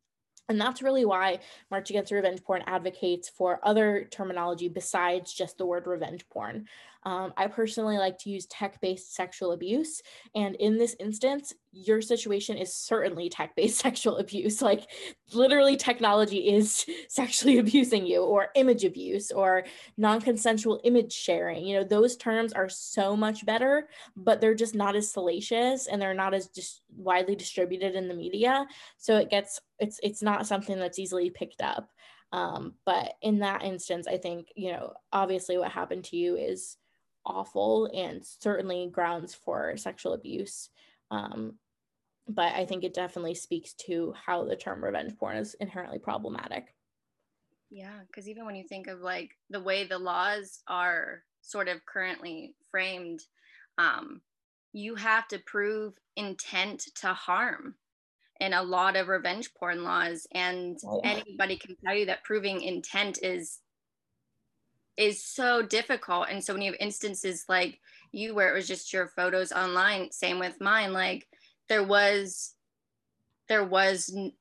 And 0.49 0.61
that's 0.61 0.83
really 0.83 1.05
why 1.05 1.39
March 1.71 1.91
Against 1.91 2.11
Revenge 2.11 2.43
Porn 2.43 2.65
advocates 2.67 3.29
for 3.29 3.61
other 3.63 4.09
terminology 4.11 4.69
besides 4.69 5.33
just 5.33 5.59
the 5.59 5.67
word 5.67 5.87
revenge 5.87 6.29
porn. 6.29 6.67
Um, 7.05 7.33
I 7.37 7.47
personally 7.47 7.97
like 7.97 8.19
to 8.19 8.31
use 8.31 8.47
tech 8.47 8.81
based 8.81 9.15
sexual 9.15 9.53
abuse. 9.53 10.03
And 10.35 10.55
in 10.57 10.77
this 10.77 10.95
instance, 11.01 11.55
your 11.73 12.03
situation 12.03 12.57
is 12.57 12.75
certainly 12.75 13.29
tech 13.29 13.57
based 13.57 13.79
sexual 13.81 14.19
abuse. 14.19 14.61
Like 14.61 14.87
literally, 15.33 15.77
technology 15.77 16.49
is 16.55 16.85
sexually 17.09 17.59
abusing 17.59 18.07
you, 18.07 18.23
or 18.23 18.49
image 18.55 18.85
abuse, 18.85 19.31
or 19.31 19.65
non 19.97 20.21
consensual 20.21 20.81
image 20.85 21.13
sharing. 21.13 21.67
You 21.67 21.79
know, 21.79 21.85
those 21.85 22.17
terms 22.17 22.53
are 22.53 22.69
so 22.69 23.17
much 23.17 23.47
better, 23.47 23.89
but 24.17 24.41
they're 24.41 24.55
just 24.55 24.75
not 24.75 24.97
as 24.97 25.11
salacious 25.11 25.87
and 25.87 26.01
they're 26.01 26.15
not 26.15 26.35
as 26.35 26.49
just 26.49 26.83
widely 26.97 27.35
distributed 27.37 27.95
in 27.95 28.09
the 28.09 28.15
media. 28.15 28.67
So 28.99 29.17
it 29.17 29.31
gets, 29.31 29.61
it's, 29.79 30.01
it's 30.03 30.23
not 30.23 30.47
something 30.47 30.79
that's 30.79 30.99
easily 30.99 31.31
picked 31.31 31.63
up. 31.63 31.89
Um, 32.33 32.75
but 32.85 33.15
in 33.23 33.41
that 33.41 33.65
instance, 33.65 34.07
I 34.07 34.17
think, 34.17 34.49
you 34.55 34.73
know, 34.73 34.93
obviously 35.13 35.59
what 35.59 35.73
happened 35.73 36.05
to 36.05 36.17
you 36.17 36.37
is 36.37 36.77
awful 37.31 37.91
and 37.95 38.25
certainly 38.25 38.91
grounds 38.93 39.35
for 39.35 39.77
sexual 39.77 40.13
abuse. 40.13 40.71
Um, 41.11 41.55
but 42.29 42.55
I 42.55 42.65
think 42.65 42.85
it 42.85 42.95
definitely 42.95 43.35
speaks 43.35 43.73
to 43.87 44.15
how 44.27 44.45
the 44.45 44.57
term 44.57 44.85
revenge 44.85 45.17
porn 45.19 45.37
is 45.37 45.55
inherently 45.55 45.99
problematic. 45.99 46.75
Yeah, 47.71 48.01
because 48.07 48.29
even 48.29 48.47
when 48.47 48.57
you 48.57 48.65
think 48.65 48.89
of 48.89 49.01
like 49.01 49.31
the 49.49 49.61
way 49.61 49.85
the 49.85 49.99
laws 49.99 50.63
are 50.67 51.23
sort 51.43 51.69
of 51.69 51.87
currently 51.87 52.55
framed, 52.71 53.21
um, 53.79 54.21
you 54.73 54.95
have 54.97 55.27
to 55.29 55.39
prove 55.39 55.95
intent 56.17 56.85
to 56.97 57.09
harm 57.09 57.75
in 58.41 58.53
a 58.55 58.63
lot 58.63 58.97
of 58.97 59.09
revenge 59.09 59.53
porn 59.55 59.85
laws 59.85 60.27
and 60.33 60.79
oh. 60.87 61.01
anybody 61.05 61.57
can 61.57 61.77
tell 61.85 61.95
you 61.95 62.07
that 62.07 62.25
proving 62.25 62.63
intent 62.63 63.19
is 63.23 63.61
is 65.01 65.25
so 65.25 65.63
difficult. 65.63 66.29
And 66.31 66.43
so 66.43 66.53
when 66.53 66.63
you 66.63 66.73
have 66.73 66.81
instances 66.81 67.45
like 67.49 67.81
you 68.13 68.35
where 68.35 68.51
it 68.51 68.55
was 68.55 68.69
just 68.69 68.93
your 68.93 69.09
photos 69.09 69.53
online 69.53 70.11
same 70.11 70.41
with 70.41 70.61
mine 70.61 70.93
like 70.93 71.29
there 71.69 71.85
was 71.85 72.55
there 73.49 73.65
was 73.65 74.13
n- 74.13 74.33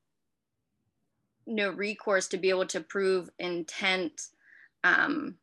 no 1.45 1.70
recourse 1.70 2.28
to 2.30 2.38
be 2.38 2.49
able 2.49 2.66
to 2.66 2.82
prove 2.82 3.30
intent 3.38 4.30
um 4.84 5.36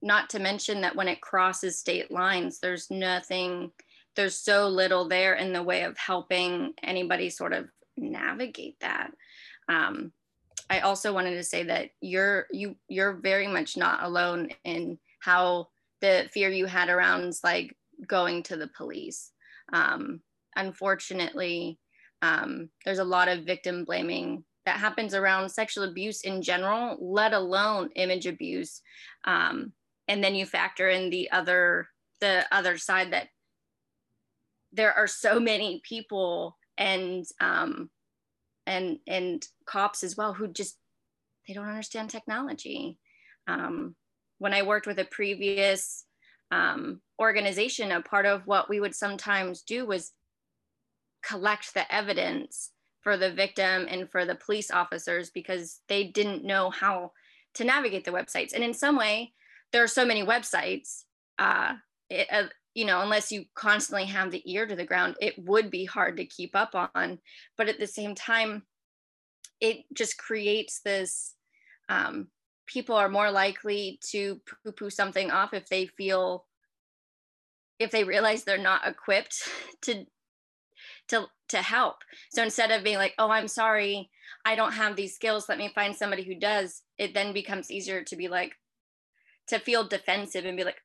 not 0.00 0.30
to 0.30 0.38
mention 0.38 0.80
that 0.80 0.96
when 0.96 1.08
it 1.08 1.20
crosses 1.20 1.78
state 1.78 2.10
lines 2.10 2.58
there's 2.58 2.90
nothing 2.90 3.70
there's 4.16 4.38
so 4.38 4.68
little 4.68 5.08
there 5.08 5.34
in 5.34 5.52
the 5.52 5.62
way 5.62 5.82
of 5.82 5.96
helping 5.98 6.72
anybody 6.82 7.30
sort 7.30 7.52
of 7.52 7.68
navigate 7.96 8.78
that. 8.80 9.10
Um, 9.68 10.12
i 10.70 10.80
also 10.80 11.12
wanted 11.12 11.34
to 11.34 11.44
say 11.44 11.62
that 11.62 11.90
you're 12.00 12.46
you 12.52 12.76
you're 12.88 13.14
very 13.14 13.46
much 13.46 13.76
not 13.76 14.02
alone 14.02 14.48
in 14.64 14.98
how 15.20 15.68
the 16.04 16.28
fear 16.32 16.50
you 16.50 16.66
had 16.66 16.90
around 16.90 17.32
like 17.42 17.74
going 18.06 18.42
to 18.42 18.56
the 18.56 18.68
police. 18.76 19.32
Um, 19.72 20.20
unfortunately 20.56 21.78
um, 22.20 22.68
there's 22.84 22.98
a 22.98 23.04
lot 23.04 23.28
of 23.28 23.44
victim 23.44 23.84
blaming 23.84 24.44
that 24.66 24.78
happens 24.78 25.14
around 25.14 25.48
sexual 25.48 25.84
abuse 25.84 26.20
in 26.22 26.42
general 26.42 26.96
let 27.00 27.32
alone 27.32 27.88
image 27.96 28.26
abuse. 28.26 28.82
Um, 29.24 29.72
and 30.06 30.22
then 30.22 30.34
you 30.34 30.44
factor 30.44 30.90
in 30.90 31.08
the 31.08 31.30
other 31.30 31.88
the 32.20 32.44
other 32.52 32.76
side 32.76 33.12
that 33.12 33.28
there 34.72 34.92
are 34.92 35.06
so 35.06 35.40
many 35.40 35.80
people 35.88 36.58
and 36.76 37.24
um, 37.40 37.88
and 38.66 38.98
and 39.06 39.46
cops 39.66 40.02
as 40.02 40.16
well 40.16 40.34
who 40.34 40.48
just 40.48 40.78
they 41.46 41.54
don't 41.54 41.68
understand 41.68 42.10
technology. 42.10 42.98
Um, 43.46 43.94
when 44.38 44.54
I 44.54 44.62
worked 44.62 44.86
with 44.86 44.98
a 44.98 45.04
previous 45.04 46.04
um, 46.50 47.00
organization, 47.20 47.92
a 47.92 48.00
part 48.00 48.26
of 48.26 48.46
what 48.46 48.68
we 48.68 48.80
would 48.80 48.94
sometimes 48.94 49.62
do 49.62 49.86
was 49.86 50.12
collect 51.22 51.74
the 51.74 51.92
evidence 51.94 52.70
for 53.02 53.16
the 53.16 53.32
victim 53.32 53.86
and 53.88 54.10
for 54.10 54.24
the 54.24 54.34
police 54.34 54.70
officers 54.70 55.30
because 55.30 55.80
they 55.88 56.04
didn't 56.04 56.44
know 56.44 56.70
how 56.70 57.12
to 57.54 57.64
navigate 57.64 58.04
the 58.04 58.10
websites. 58.10 58.54
And 58.54 58.64
in 58.64 58.74
some 58.74 58.96
way, 58.96 59.32
there 59.72 59.82
are 59.82 59.88
so 59.88 60.04
many 60.04 60.24
websites. 60.24 61.04
Uh, 61.38 61.74
it, 62.08 62.26
uh, 62.32 62.44
you 62.74 62.84
know, 62.84 63.02
unless 63.02 63.30
you 63.30 63.44
constantly 63.54 64.06
have 64.06 64.30
the 64.30 64.42
ear 64.50 64.66
to 64.66 64.74
the 64.74 64.84
ground, 64.84 65.16
it 65.20 65.34
would 65.38 65.70
be 65.70 65.84
hard 65.84 66.16
to 66.16 66.24
keep 66.24 66.56
up 66.56 66.74
on. 66.94 67.18
But 67.56 67.68
at 67.68 67.78
the 67.78 67.86
same 67.86 68.14
time, 68.14 68.64
it 69.64 69.84
just 69.94 70.18
creates 70.18 70.80
this 70.84 71.34
um, 71.88 72.28
people 72.66 72.96
are 72.96 73.08
more 73.08 73.30
likely 73.30 73.98
to 74.10 74.40
poo 74.46 74.72
poo 74.72 74.90
something 74.90 75.30
off 75.30 75.54
if 75.54 75.66
they 75.68 75.86
feel, 75.86 76.44
if 77.78 77.90
they 77.90 78.04
realize 78.04 78.44
they're 78.44 78.58
not 78.58 78.86
equipped 78.86 79.36
to 79.82 80.04
to 81.08 81.26
to 81.48 81.56
help. 81.58 81.96
So 82.30 82.42
instead 82.42 82.70
of 82.70 82.84
being 82.84 82.98
like 82.98 83.14
oh 83.18 83.30
i'm 83.30 83.48
sorry 83.48 84.10
i 84.44 84.54
don't 84.54 84.72
have 84.72 84.96
these 84.96 85.14
skills 85.14 85.48
let 85.48 85.58
me 85.58 85.70
find 85.74 85.94
somebody 85.94 86.24
who 86.24 86.34
does 86.34 86.82
it 86.98 87.14
then 87.14 87.32
becomes 87.32 87.70
easier 87.70 88.02
to 88.02 88.16
be 88.16 88.28
like 88.28 88.52
to 89.48 89.58
feel 89.58 89.86
defensive 89.86 90.44
and 90.44 90.56
be 90.56 90.64
like 90.64 90.80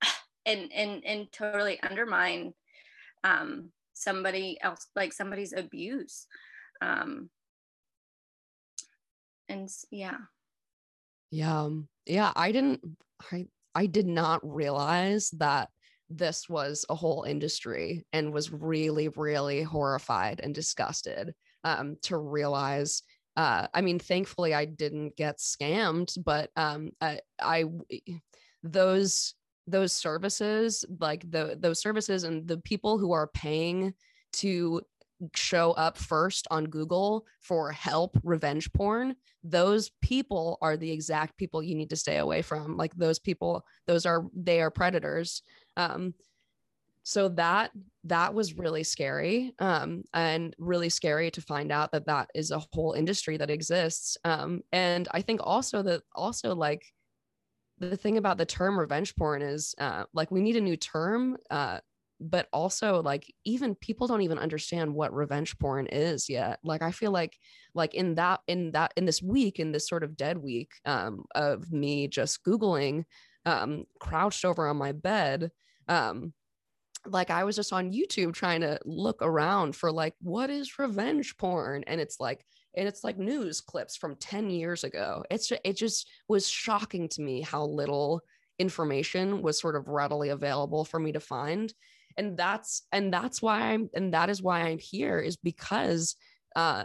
and 0.46 0.72
and 0.74 1.04
and 1.06 1.32
totally 1.32 1.80
undermine 1.82 2.54
um 3.24 3.72
somebody 3.94 4.58
else 4.62 4.88
like 4.96 5.14
somebody's 5.14 5.54
abuse. 5.54 6.28
Um 6.82 7.30
and 9.50 9.70
yeah. 9.92 10.18
Yeah 11.32 11.62
um, 11.62 11.88
yeah 12.06 12.32
i 12.36 12.52
didn't 12.52 12.82
i 13.32 13.46
i 13.76 13.86
did 13.86 14.08
not 14.08 14.42
realize 14.44 15.30
that 15.38 15.70
this 16.10 16.50
was 16.50 16.86
a 16.90 16.96
whole 16.96 17.24
industry 17.24 18.04
and 18.14 18.34
was 18.34 18.52
really 18.52 19.10
really 19.10 19.62
horrified 19.62 20.40
and 20.44 20.56
disgusted 20.56 21.34
um 21.64 21.98
to 22.02 22.18
realize 22.18 23.04
uh 23.38 23.68
i 23.76 23.82
mean 23.82 24.00
thankfully 24.00 24.54
i 24.56 24.66
didn't 24.66 25.16
get 25.16 25.38
scammed 25.38 26.18
but 26.24 26.50
um 26.56 26.90
I, 27.00 27.20
I 27.40 27.66
those 28.64 29.36
those 29.68 29.94
services 29.94 30.84
like 31.00 31.30
the 31.30 31.56
those 31.60 31.80
services 31.80 32.24
and 32.24 32.48
the 32.48 32.58
people 32.58 32.98
who 32.98 33.12
are 33.12 33.28
paying 33.28 33.94
to 34.34 34.82
show 35.36 35.72
up 35.72 35.98
first 35.98 36.48
on 36.50 36.66
Google 36.66 37.26
for 37.42 37.72
help 37.72 38.18
revenge 38.24 38.72
porn, 38.74 39.16
those 39.44 39.92
people 40.02 40.58
are 40.62 40.78
the 40.78 40.92
exact 40.92 41.38
people 41.38 41.62
you 41.62 41.76
need 41.76 41.90
to 41.90 41.96
stay 41.96 42.18
away 42.18 42.42
from. 42.42 42.78
Like 42.78 42.96
those 42.96 43.20
people, 43.20 43.66
those 43.88 44.06
are 44.06 44.26
they 44.36 44.62
are 44.62 44.72
predators. 44.72 45.42
Um, 45.78 46.14
so 47.04 47.30
that 47.30 47.72
that 48.04 48.34
was 48.34 48.58
really 48.58 48.84
scary 48.84 49.54
um, 49.60 50.04
and 50.14 50.56
really 50.60 50.90
scary 50.90 51.32
to 51.32 51.42
find 51.42 51.72
out 51.72 51.92
that 51.92 52.06
that 52.06 52.30
is 52.36 52.52
a 52.52 52.64
whole 52.72 52.94
industry 52.94 53.36
that 53.38 53.50
exists. 53.50 54.18
Um, 54.24 54.62
and 54.72 55.08
I 55.12 55.22
think 55.22 55.42
also 55.44 55.82
that 55.84 56.04
also 56.14 56.54
like 56.54 56.86
the 57.80 57.98
thing 57.98 58.18
about 58.18 58.38
the 58.38 58.46
term 58.46 58.80
revenge 58.80 59.16
porn 59.16 59.42
is 59.42 59.74
uh, 59.80 60.04
like 60.14 60.32
we 60.32 60.42
need 60.42 60.58
a 60.58 60.62
new 60.62 60.78
term 60.78 61.38
uh, 61.50 61.80
but 62.20 62.48
also 62.52 63.02
like 63.02 63.34
even 63.46 63.76
people 63.76 64.08
don't 64.08 64.22
even 64.22 64.38
understand 64.38 64.94
what 64.94 65.14
revenge 65.14 65.58
porn 65.58 65.88
is 65.88 66.30
yet. 66.30 66.60
Like 66.64 66.82
i 66.82 66.92
feel 66.92 67.12
like 67.12 67.38
like 67.74 67.94
in 67.94 68.16
that 68.16 68.42
in 68.48 68.72
that 68.72 68.94
in 68.98 69.06
this 69.06 69.22
week 69.22 69.60
in 69.60 69.72
this 69.72 69.88
sort 69.88 70.04
of 70.04 70.18
dead 70.18 70.38
week 70.38 70.72
um, 70.86 71.26
of 71.36 71.72
me 71.72 72.08
just 72.08 72.44
googling 72.44 73.06
um, 73.46 73.86
crouched 74.00 74.46
over 74.46 74.68
on 74.68 74.78
my 74.78 74.92
bed 74.92 75.52
um, 75.88 76.34
like 77.06 77.30
I 77.30 77.44
was 77.44 77.56
just 77.56 77.74
on 77.74 77.92
YouTube 77.92 78.34
trying 78.34 78.62
to 78.62 78.80
look 78.86 79.22
around 79.22 79.76
for 79.76 79.92
like 79.92 80.14
what 80.22 80.50
is 80.50 80.78
revenge 80.78 81.38
porn? 81.38 81.84
And 81.88 82.02
it's 82.02 82.20
like 82.20 82.46
and 82.76 82.88
it's 82.88 83.04
like 83.04 83.18
news 83.18 83.62
clips 83.62 83.98
from 83.98 84.16
10 84.18 84.50
years 84.52 84.84
ago. 84.84 85.24
It's 85.32 85.48
just, 85.48 85.62
it 85.64 85.76
just 85.76 86.08
was 86.28 86.48
shocking 86.48 87.10
to 87.10 87.22
me 87.22 87.42
how 87.42 87.66
little 87.66 88.22
information 88.60 89.42
was 89.42 89.60
sort 89.60 89.76
of 89.76 89.88
readily 89.88 90.30
available 90.30 90.86
for 90.86 91.00
me 91.00 91.12
to 91.14 91.20
find 91.20 91.74
and 92.20 92.38
that's 92.38 92.84
and 92.92 93.12
that's 93.14 93.42
why 93.42 93.62
i'm 93.72 93.90
and 93.94 94.14
that 94.14 94.30
is 94.30 94.42
why 94.42 94.62
i'm 94.62 94.78
here 94.78 95.20
is 95.20 95.38
because 95.38 96.16
uh 96.56 96.84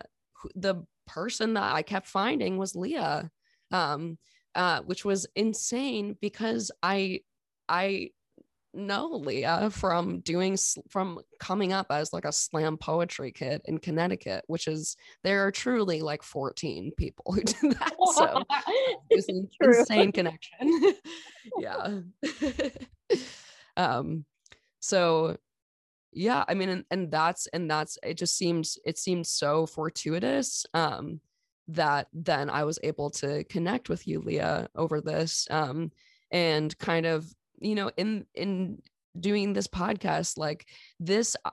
the 0.55 0.77
person 1.07 1.55
that 1.55 1.75
i 1.75 1.83
kept 1.83 2.07
finding 2.07 2.57
was 2.57 2.75
leah 2.75 3.31
um 3.73 4.17
uh 4.55 4.81
which 4.83 5.05
was 5.05 5.27
insane 5.37 6.17
because 6.21 6.71
i 6.83 7.21
i 7.69 8.09
know 8.75 9.07
Leah 9.07 9.71
from 9.71 10.21
doing 10.21 10.57
from 10.91 11.21
coming 11.39 11.73
up 11.73 11.87
as 11.91 12.13
like 12.13 12.25
a 12.25 12.33
slam 12.33 12.77
poetry 12.77 13.33
kid 13.33 13.63
in 13.67 13.79
Connecticut, 13.79 14.45
which 14.47 14.67
is 14.67 14.97
there 15.23 15.47
are 15.47 15.53
truly 15.53 16.03
like 16.03 16.23
14 16.23 16.93
people 16.97 17.33
who 17.33 17.43
do 17.43 17.71
that. 17.71 17.95
So 18.15 18.43
it's 19.11 19.29
an 19.29 19.49
insane 19.61 20.13
connection. 20.13 20.95
yeah. 21.59 22.01
um 23.77 24.25
so 24.85 25.37
yeah, 26.13 26.45
I 26.47 26.55
mean 26.55 26.69
and, 26.69 26.85
and 26.91 27.11
that's 27.11 27.47
and 27.49 27.71
that's 27.71 27.99
it 28.03 28.19
just 28.19 28.37
seems 28.37 28.79
it 28.85 28.99
seems 28.99 29.31
so 29.31 29.67
fortuitous 29.67 30.67
um 30.75 31.21
that 31.69 32.09
then 32.13 32.51
I 32.51 32.65
was 32.65 32.79
able 32.83 33.11
to 33.13 33.45
connect 33.45 33.89
with 33.89 34.07
you, 34.07 34.21
Leah, 34.21 34.69
over 34.77 35.01
this 35.01 35.49
um 35.51 35.91
and 36.31 36.77
kind 36.79 37.07
of 37.07 37.27
you 37.61 37.75
know 37.75 37.91
in 37.97 38.27
in 38.35 38.83
doing 39.19 39.53
this 39.55 39.67
podcast 39.69 40.37
like 40.37 40.67
this 41.01 41.37
uh, 41.45 41.51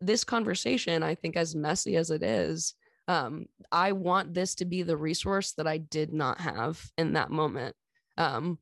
this 0.00 0.24
conversation 0.24 1.02
i 1.02 1.14
think 1.14 1.36
as 1.36 1.54
messy 1.54 1.96
as 1.96 2.10
it 2.10 2.22
is 2.22 2.74
um 3.06 3.46
i 3.70 3.92
want 3.92 4.34
this 4.34 4.56
to 4.56 4.64
be 4.64 4.82
the 4.82 4.96
resource 4.96 5.52
that 5.52 5.66
i 5.66 5.78
did 5.78 6.12
not 6.12 6.40
have 6.40 6.90
in 6.98 7.12
that 7.12 7.30
moment 7.30 7.74
um 8.16 8.58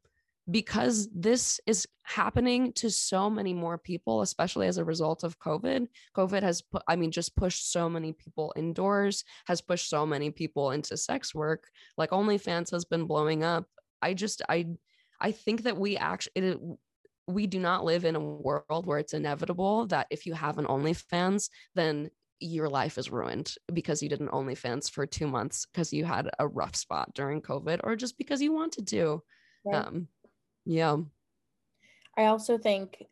because 0.50 1.08
this 1.12 1.60
is 1.66 1.86
happening 2.02 2.72
to 2.72 2.88
so 2.90 3.28
many 3.28 3.52
more 3.52 3.76
people 3.76 4.22
especially 4.22 4.66
as 4.68 4.78
a 4.78 4.84
result 4.84 5.24
of 5.24 5.38
covid 5.38 5.86
covid 6.16 6.42
has 6.42 6.62
put 6.62 6.82
i 6.88 6.94
mean 6.94 7.10
just 7.10 7.34
pushed 7.36 7.72
so 7.72 7.88
many 7.88 8.12
people 8.12 8.52
indoors 8.56 9.24
has 9.46 9.60
pushed 9.60 9.88
so 9.88 10.06
many 10.06 10.30
people 10.30 10.70
into 10.70 10.96
sex 10.96 11.34
work 11.34 11.68
like 11.96 12.10
onlyfans 12.10 12.70
has 12.70 12.84
been 12.84 13.06
blowing 13.06 13.42
up 13.42 13.66
i 14.02 14.14
just 14.14 14.40
i 14.48 14.66
i 15.20 15.32
think 15.32 15.62
that 15.62 15.76
we 15.76 15.96
actually 15.96 16.32
it, 16.36 16.58
we 17.28 17.48
do 17.48 17.58
not 17.58 17.84
live 17.84 18.04
in 18.04 18.14
a 18.14 18.20
world 18.20 18.86
where 18.86 19.00
it's 19.00 19.14
inevitable 19.14 19.86
that 19.86 20.06
if 20.10 20.26
you 20.26 20.34
have 20.34 20.58
an 20.58 20.66
onlyfans 20.66 21.50
then 21.74 22.08
your 22.40 22.68
life 22.68 22.98
is 22.98 23.10
ruined 23.10 23.54
because 23.72 24.02
you 24.02 24.08
did 24.08 24.20
an 24.20 24.28
OnlyFans 24.28 24.90
for 24.90 25.06
two 25.06 25.26
months 25.26 25.66
because 25.66 25.92
you 25.92 26.04
had 26.04 26.28
a 26.38 26.46
rough 26.46 26.76
spot 26.76 27.14
during 27.14 27.40
COVID 27.40 27.80
or 27.82 27.96
just 27.96 28.18
because 28.18 28.42
you 28.42 28.52
wanted 28.52 28.86
to. 28.88 29.22
Right. 29.64 29.86
Um, 29.86 30.08
yeah. 30.66 30.96
I 32.16 32.26
also 32.26 32.58
think 32.58 33.06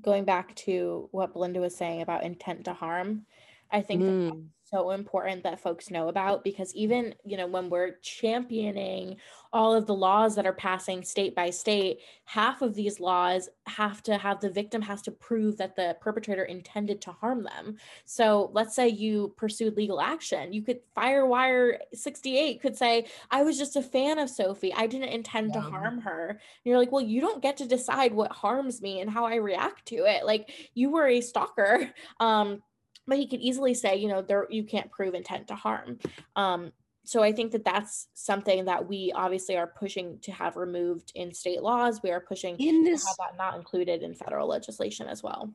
going 0.00 0.24
back 0.24 0.54
to 0.54 1.08
what 1.10 1.32
Belinda 1.32 1.60
was 1.60 1.76
saying 1.76 2.02
about 2.02 2.24
intent 2.24 2.64
to 2.66 2.72
harm, 2.72 3.26
I 3.70 3.82
think 3.82 4.02
mm 4.02 4.48
so 4.70 4.90
important 4.90 5.42
that 5.42 5.60
folks 5.60 5.90
know 5.90 6.08
about 6.08 6.44
because 6.44 6.74
even 6.74 7.14
you 7.24 7.36
know 7.36 7.46
when 7.46 7.70
we're 7.70 7.96
championing 8.02 9.16
all 9.52 9.74
of 9.74 9.86
the 9.86 9.94
laws 9.94 10.34
that 10.34 10.46
are 10.46 10.52
passing 10.52 11.02
state 11.02 11.34
by 11.34 11.48
state 11.48 12.00
half 12.24 12.60
of 12.60 12.74
these 12.74 13.00
laws 13.00 13.48
have 13.66 14.02
to 14.02 14.18
have 14.18 14.40
the 14.40 14.50
victim 14.50 14.82
has 14.82 15.00
to 15.02 15.10
prove 15.10 15.56
that 15.56 15.74
the 15.74 15.96
perpetrator 16.00 16.44
intended 16.44 17.00
to 17.00 17.12
harm 17.12 17.42
them. 17.42 17.76
So 18.04 18.50
let's 18.52 18.76
say 18.76 18.88
you 18.88 19.32
pursued 19.36 19.76
legal 19.76 20.00
action. 20.00 20.52
You 20.52 20.62
could 20.62 20.80
firewire 20.96 21.78
68 21.94 22.60
could 22.60 22.76
say 22.76 23.06
i 23.30 23.42
was 23.42 23.58
just 23.58 23.76
a 23.76 23.82
fan 23.82 24.18
of 24.18 24.28
sophie. 24.28 24.74
I 24.74 24.86
didn't 24.86 25.08
intend 25.08 25.52
yeah. 25.54 25.60
to 25.62 25.70
harm 25.70 26.00
her. 26.00 26.28
And 26.28 26.38
you're 26.64 26.78
like 26.78 26.92
well 26.92 27.02
you 27.02 27.20
don't 27.20 27.42
get 27.42 27.56
to 27.58 27.66
decide 27.66 28.12
what 28.12 28.32
harms 28.32 28.82
me 28.82 29.00
and 29.00 29.10
how 29.10 29.24
i 29.24 29.36
react 29.36 29.86
to 29.86 29.96
it. 29.96 30.26
Like 30.26 30.50
you 30.74 30.90
were 30.90 31.06
a 31.06 31.20
stalker. 31.20 31.90
Um 32.20 32.62
but 33.08 33.18
he 33.18 33.26
could 33.26 33.40
easily 33.40 33.74
say 33.74 33.96
you 33.96 34.06
know 34.06 34.22
there 34.22 34.46
you 34.50 34.62
can't 34.62 34.90
prove 34.92 35.14
intent 35.14 35.48
to 35.48 35.54
harm. 35.54 35.98
Um, 36.36 36.72
so 37.04 37.22
i 37.22 37.32
think 37.32 37.52
that 37.52 37.64
that's 37.64 38.08
something 38.12 38.66
that 38.66 38.86
we 38.86 39.10
obviously 39.14 39.56
are 39.56 39.66
pushing 39.66 40.18
to 40.20 40.30
have 40.30 40.56
removed 40.56 41.10
in 41.14 41.32
state 41.32 41.62
laws. 41.62 42.00
We 42.02 42.10
are 42.10 42.20
pushing 42.20 42.56
in 42.58 42.84
this 42.84 43.02
to 43.02 43.08
have 43.08 43.16
that 43.18 43.38
not 43.38 43.56
included 43.56 44.02
in 44.02 44.14
federal 44.14 44.46
legislation 44.46 45.08
as 45.08 45.22
well. 45.22 45.52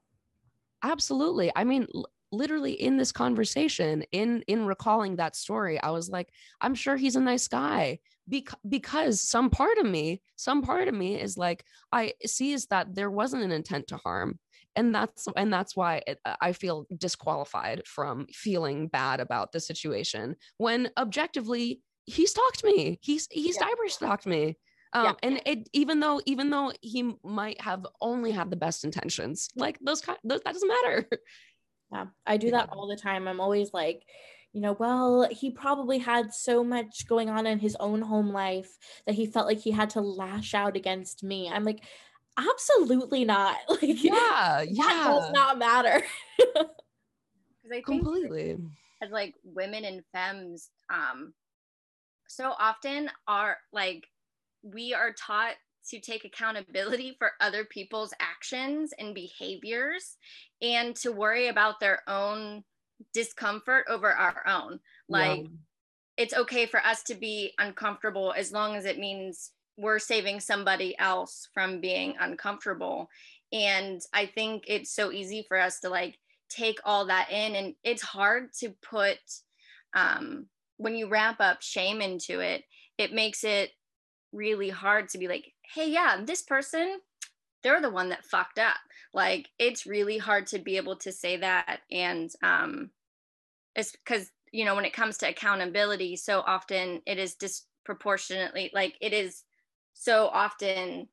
Absolutely. 0.82 1.52
I 1.56 1.64
mean 1.64 1.88
literally 2.34 2.74
in 2.74 2.98
this 2.98 3.12
conversation 3.12 4.04
in 4.12 4.44
in 4.48 4.66
recalling 4.66 5.16
that 5.16 5.36
story 5.36 5.80
i 5.82 5.92
was 5.92 6.10
like 6.10 6.30
i'm 6.62 6.74
sure 6.74 6.98
he's 6.98 7.16
a 7.16 7.22
nice 7.22 7.48
guy 7.48 8.00
Bec- 8.28 8.58
because 8.68 9.22
some 9.22 9.50
part 9.50 9.78
of 9.78 9.86
me 9.86 10.20
some 10.36 10.64
part 10.64 10.88
of 10.88 10.96
me 10.96 11.22
is 11.22 11.38
like 11.38 11.64
i 11.92 12.14
sees 12.26 12.66
that 12.68 12.96
there 12.96 13.12
wasn't 13.12 13.44
an 13.44 13.52
intent 13.52 13.88
to 13.90 13.98
harm 13.98 14.40
and 14.76 14.94
that's 14.94 15.28
and 15.36 15.52
that's 15.52 15.76
why 15.76 16.02
it, 16.08 16.20
i 16.42 16.52
feel 16.52 16.86
disqualified 16.98 17.82
from 17.86 18.26
feeling 18.32 18.88
bad 18.88 19.20
about 19.20 19.52
the 19.52 19.60
situation 19.60 20.36
when 20.58 20.90
objectively 20.98 21.82
he 22.06 22.26
stalked 22.26 22.64
me 22.64 23.00
he's 23.02 23.28
he's 23.32 23.58
yeah. 23.60 23.68
cyber 23.68 23.90
stalked 23.90 24.26
me 24.26 24.58
um, 24.94 25.06
yeah. 25.06 25.14
and 25.24 25.42
it 25.46 25.70
even 25.74 26.00
though 26.00 26.22
even 26.26 26.50
though 26.50 26.72
he 26.82 27.14
might 27.24 27.60
have 27.62 27.86
only 28.02 28.32
had 28.32 28.50
the 28.50 28.56
best 28.56 28.84
intentions 28.84 29.50
like 29.56 29.78
those, 29.82 30.02
those 30.24 30.42
that 30.44 30.54
doesn't 30.54 30.68
matter 30.68 31.08
yeah 31.92 32.06
i 32.26 32.38
do 32.38 32.52
that 32.52 32.70
all 32.72 32.88
the 32.88 32.96
time 32.96 33.28
i'm 33.28 33.40
always 33.40 33.74
like 33.74 34.04
you 34.54 34.62
know, 34.62 34.74
well, 34.74 35.28
he 35.32 35.50
probably 35.50 35.98
had 35.98 36.32
so 36.32 36.64
much 36.64 37.08
going 37.08 37.30
on 37.30 37.48
in 37.48 37.58
his 37.58 37.76
own 37.80 38.02
home 38.02 38.32
life 38.32 38.78
that 39.08 39.16
he 39.16 39.26
felt 39.26 39.48
like 39.48 39.58
he 39.58 39.72
had 39.72 39.90
to 39.92 40.02
lash 40.02 40.54
out 40.54 40.78
against 40.78 41.24
me. 41.24 41.50
I'm 41.50 41.64
like, 41.64 41.84
absolutely 42.38 43.26
not. 43.26 43.56
Like, 43.70 44.04
yeah, 44.04 44.62
yeah, 44.62 45.08
does 45.08 45.32
not 45.32 45.58
matter. 45.58 46.04
Because 47.64 47.78
I 47.78 47.82
think 47.88 48.04
completely 48.04 48.58
as 49.02 49.12
like 49.12 49.36
women 49.44 49.86
and 49.86 50.04
femmes, 50.12 50.70
um, 50.94 51.34
so 52.28 52.54
often 52.60 53.10
are 53.28 53.58
like 53.72 54.06
we 54.64 54.94
are 54.94 55.14
taught 55.14 55.56
to 55.90 56.00
take 56.00 56.26
accountability 56.26 57.16
for 57.20 57.32
other 57.42 57.66
people's 57.66 58.14
actions 58.20 58.94
and 58.98 59.14
behaviors 59.14 60.18
and 60.62 60.96
to 60.96 61.12
worry 61.12 61.48
about 61.48 61.80
their 61.80 62.02
own 62.08 62.64
discomfort 63.14 63.86
over 63.90 64.12
our 64.12 64.44
own. 64.48 64.80
Like 65.10 65.42
yeah. 65.42 65.48
it's 66.18 66.34
okay 66.34 66.66
for 66.66 66.80
us 66.86 67.04
to 67.04 67.16
be 67.16 67.54
uncomfortable 67.60 68.34
as 68.36 68.52
long 68.52 68.76
as 68.76 68.86
it 68.86 68.98
means 68.98 69.52
we're 69.78 70.00
saving 70.00 70.40
somebody 70.40 70.98
else 71.00 71.48
from 71.54 71.82
being 71.82 72.16
uncomfortable. 72.20 73.10
And 73.52 74.02
i 74.14 74.26
think 74.26 74.64
it's 74.68 74.92
so 74.92 75.12
easy 75.12 75.46
for 75.48 75.60
us 75.60 75.80
to 75.82 75.90
like 75.90 76.18
take 76.50 76.80
all 76.84 77.06
that 77.06 77.32
in 77.32 77.56
and 77.56 77.76
it's 77.84 78.02
hard 78.02 78.52
to 78.60 78.74
put 78.82 79.20
um 79.96 80.48
when 80.78 80.96
you 80.96 81.08
wrap 81.08 81.40
up 81.40 81.62
shame 81.62 82.02
into 82.02 82.40
it 82.40 82.64
it 82.98 83.14
makes 83.14 83.44
it 83.44 83.72
really 84.32 84.70
hard 84.70 85.10
to 85.10 85.18
be 85.18 85.28
like 85.28 85.54
hey 85.76 85.90
yeah 85.90 86.18
this 86.24 86.42
person 86.42 87.00
they're 87.64 87.82
the 87.82 87.90
one 87.90 88.10
that 88.10 88.26
fucked 88.26 88.60
up. 88.60 88.76
Like 89.14 89.50
it's 89.58 89.86
really 89.86 90.18
hard 90.18 90.48
to 90.48 90.60
be 90.60 90.78
able 90.78 90.98
to 90.98 91.12
say 91.12 91.38
that 91.38 91.80
and 91.92 92.30
um 92.44 92.92
it's 93.76 93.92
because 93.92 94.30
you 94.52 94.66
know 94.66 94.76
when 94.76 94.86
it 94.86 94.94
comes 94.94 95.18
to 95.20 95.30
accountability 95.30 96.16
so 96.16 96.42
often 96.46 97.02
it 97.06 97.18
is 97.18 97.36
disproportionately 97.36 98.72
like 98.74 98.96
it 99.02 99.14
is 99.14 99.44
so 99.94 100.28
often 100.28 101.08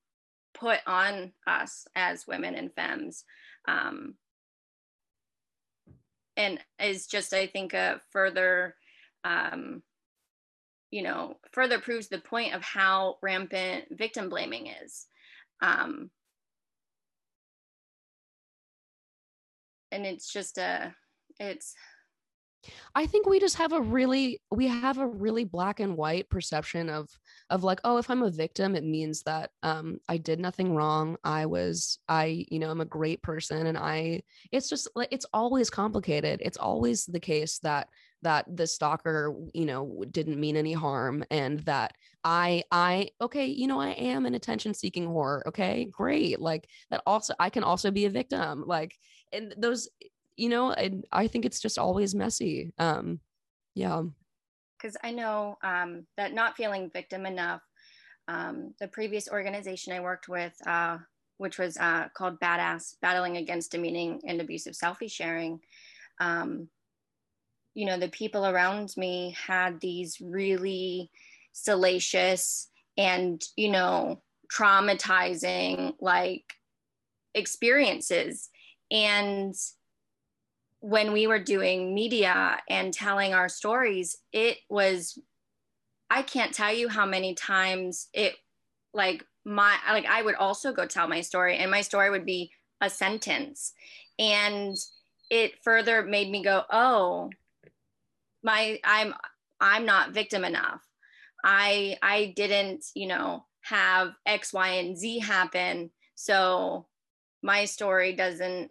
put 0.55 0.81
on 0.87 1.33
us 1.47 1.87
as 1.95 2.27
women 2.27 2.55
and 2.55 2.73
femmes 2.75 3.25
um, 3.69 4.15
and 6.37 6.59
is 6.83 7.07
just 7.07 7.33
i 7.33 7.47
think 7.47 7.73
a 7.75 8.01
further 8.11 8.75
um, 9.25 9.83
you 10.91 11.03
know 11.03 11.37
further 11.53 11.79
proves 11.79 12.09
the 12.09 12.19
point 12.19 12.55
of 12.55 12.63
how 12.63 13.17
rampant 13.23 13.85
victim 13.93 14.29
blaming 14.29 14.69
is. 14.83 15.07
Um, 15.63 16.11
and 19.93 20.07
it's 20.07 20.33
just 20.33 20.59
a 20.59 20.95
it's 21.39 21.75
I 22.95 23.07
think 23.07 23.27
we 23.27 23.41
just 23.41 23.57
have 23.57 23.73
a 23.73 23.81
really 23.81 24.41
we 24.51 24.67
have 24.69 24.99
a 24.99 25.07
really 25.07 25.45
black 25.45 25.81
and 25.81 25.97
white 25.97 26.29
perception 26.29 26.89
of 26.89 27.09
of 27.49 27.65
like 27.65 27.81
oh 27.85 27.97
if 27.97 28.11
I'm 28.11 28.23
a 28.23 28.31
victim 28.31 28.77
it 28.77 28.85
means 28.85 29.23
that 29.23 29.51
um 29.63 29.99
I 30.09 30.19
did 30.19 30.41
nothing 30.41 30.75
wrong. 30.75 31.17
I 31.25 31.47
was 31.47 31.99
I 32.09 32.45
you 32.51 32.59
know 32.59 32.71
I'm 32.71 32.81
a 32.81 32.87
great 32.87 33.23
person 33.23 33.67
and 33.67 33.79
I 33.79 34.23
it's 34.53 34.69
just 34.69 34.89
like 34.95 35.09
it's 35.11 35.27
always 35.33 35.71
complicated. 35.71 36.41
It's 36.43 36.59
always 36.59 37.07
the 37.07 37.21
case 37.21 37.59
that 37.61 37.89
that 38.23 38.45
the 38.55 38.67
stalker 38.67 39.35
you 39.55 39.65
know 39.65 40.05
didn't 40.11 40.41
mean 40.41 40.57
any 40.57 40.75
harm 40.75 41.25
and 41.31 41.61
that 41.61 41.93
I 42.25 42.65
I 42.71 43.11
okay 43.21 43.47
you 43.47 43.67
know 43.67 43.81
I 43.81 43.91
am 43.91 44.27
an 44.27 44.35
attention 44.35 44.75
seeking 44.75 45.07
whore 45.07 45.43
okay? 45.47 45.87
Great. 45.91 46.41
Like 46.41 46.69
that 46.91 47.03
also 47.07 47.35
I 47.39 47.49
can 47.51 47.65
also 47.65 47.91
be 47.91 48.05
a 48.05 48.11
victim. 48.11 48.65
Like 48.67 48.95
and 49.33 49.55
those 49.57 49.89
you 50.41 50.49
know, 50.49 50.73
I, 50.73 50.93
I 51.13 51.27
think 51.27 51.45
it's 51.45 51.61
just 51.61 51.79
always 51.79 52.15
messy. 52.15 52.73
Um, 52.79 53.21
yeah. 53.75 54.03
Because 54.79 54.97
I 55.05 55.11
know 55.11 55.59
um, 55.63 56.07
that 56.17 56.33
not 56.33 56.57
feeling 56.57 56.91
victim 56.91 57.27
enough, 57.27 57.61
um, 58.27 58.75
the 58.81 58.89
previous 58.89 59.29
organization 59.29 59.93
I 59.93 60.01
worked 60.01 60.29
with, 60.29 60.55
uh, 60.67 60.97
which 61.37 61.59
was 61.59 61.77
uh, 61.77 62.09
called 62.15 62.41
Badass, 62.41 62.95
Battling 63.03 63.37
Against 63.37 63.73
Demeaning 63.73 64.21
and 64.27 64.41
Abusive 64.41 64.73
Selfie 64.73 65.13
Sharing, 65.13 65.61
um, 66.21 66.69
you 67.75 67.85
know, 67.85 67.99
the 67.99 68.09
people 68.09 68.47
around 68.47 68.95
me 68.97 69.37
had 69.39 69.79
these 69.81 70.21
really 70.23 71.11
salacious 71.53 72.69
and, 72.97 73.43
you 73.57 73.71
know, 73.71 74.23
traumatizing 74.51 75.95
like 76.01 76.45
experiences. 77.35 78.49
And 78.91 79.55
when 80.81 81.13
we 81.13 81.27
were 81.27 81.39
doing 81.39 81.95
media 81.95 82.59
and 82.69 82.93
telling 82.93 83.35
our 83.35 83.49
stories, 83.49 84.17
it 84.33 84.59
was, 84.69 85.19
I 86.11 86.23
can't 86.23 86.55
tell 86.55 86.73
you 86.73 86.89
how 86.89 87.07
many 87.07 87.35
times 87.35 88.09
it 88.13 88.35
like 88.93 89.25
my, 89.45 89.77
like 89.91 90.07
I 90.07 90.23
would 90.23 90.35
also 90.35 90.73
go 90.73 90.87
tell 90.87 91.07
my 91.07 91.21
story 91.21 91.57
and 91.59 91.71
my 91.71 91.83
story 91.83 92.11
would 92.11 92.27
be 92.27 92.51
a 92.81 92.91
sentence. 92.91 93.73
And 94.19 94.77
it 95.31 95.63
further 95.63 96.03
made 96.03 96.31
me 96.31 96.43
go, 96.43 96.63
oh, 96.71 97.31
my, 98.43 98.81
I'm, 98.83 99.15
I'm 99.61 99.85
not 99.85 100.13
victim 100.13 100.45
enough. 100.45 100.81
I, 101.45 101.97
I 102.03 102.33
didn't, 102.37 102.87
you 102.95 103.07
know, 103.07 103.45
have 103.63 104.13
X, 104.27 104.53
Y, 104.53 104.69
and 104.69 104.97
Z 104.97 105.21
happen 105.21 105.91
So 106.21 106.87
my 107.43 107.65
story 107.65 108.13
doesn't 108.13 108.71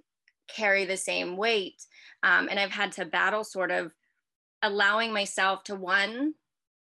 carry 0.55 0.85
the 0.85 0.97
same 0.97 1.37
weight. 1.37 1.81
Um, 2.23 2.47
and 2.49 2.59
I've 2.59 2.71
had 2.71 2.91
to 2.93 3.05
battle 3.05 3.43
sort 3.43 3.71
of 3.71 3.91
allowing 4.61 5.13
myself 5.13 5.63
to 5.65 5.75
one 5.75 6.33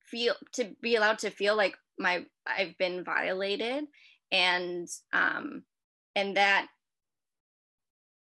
feel 0.01 0.35
to 0.53 0.71
be 0.81 0.97
allowed 0.97 1.19
to 1.19 1.31
feel 1.31 1.57
like 1.57 1.77
my 1.99 2.25
I've 2.47 2.77
been 2.79 3.05
violated 3.05 3.85
and 4.33 4.89
um 5.13 5.65
and 6.15 6.37
that 6.37 6.69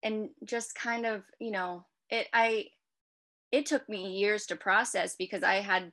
and 0.03 0.29
just 0.45 0.75
kind 0.75 1.05
of 1.05 1.23
you 1.39 1.51
know 1.51 1.85
it 2.09 2.27
I 2.33 2.65
it 3.51 3.65
took 3.65 3.87
me 3.89 4.17
years 4.17 4.45
to 4.47 4.55
process 4.55 5.15
because 5.15 5.43
I 5.43 5.55
had 5.55 5.91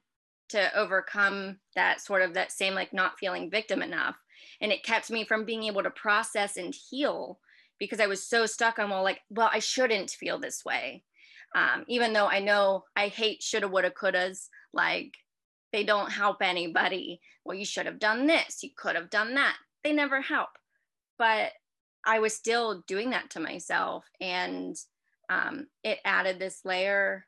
to 0.50 0.76
overcome 0.78 1.58
that 1.74 2.00
sort 2.00 2.22
of 2.22 2.34
that 2.34 2.52
same 2.52 2.74
like 2.74 2.92
not 2.92 3.18
feeling 3.18 3.50
victim 3.50 3.82
enough 3.82 4.16
and 4.60 4.72
it 4.72 4.84
kept 4.84 5.10
me 5.10 5.24
from 5.24 5.44
being 5.44 5.64
able 5.64 5.82
to 5.82 5.90
process 5.90 6.56
and 6.56 6.74
heal 6.74 7.38
because 7.78 8.00
I 8.00 8.06
was 8.06 8.24
so 8.24 8.46
stuck 8.46 8.78
on 8.78 8.90
well 8.90 9.02
like 9.02 9.20
well 9.30 9.50
I 9.52 9.58
shouldn't 9.58 10.10
feel 10.10 10.38
this 10.38 10.64
way. 10.64 11.04
Um, 11.54 11.84
even 11.88 12.12
though 12.12 12.26
I 12.26 12.40
know 12.40 12.84
I 12.94 13.08
hate 13.08 13.42
shoulda 13.42 13.68
woulda 13.68 13.90
couldas 13.90 14.48
like 14.72 15.16
they 15.72 15.84
don't 15.84 16.10
help 16.10 16.38
anybody. 16.40 17.20
Well 17.44 17.56
you 17.56 17.64
should 17.64 17.86
have 17.86 17.98
done 17.98 18.26
this 18.26 18.62
you 18.62 18.70
could 18.76 18.96
have 18.96 19.10
done 19.10 19.34
that. 19.34 19.56
They 19.84 19.92
never 19.92 20.20
help. 20.20 20.50
But 21.18 21.52
I 22.04 22.20
was 22.20 22.34
still 22.34 22.84
doing 22.86 23.10
that 23.10 23.30
to 23.30 23.40
myself 23.40 24.04
and 24.20 24.76
um, 25.30 25.66
it 25.84 25.98
added 26.04 26.38
this 26.38 26.64
layer 26.64 27.26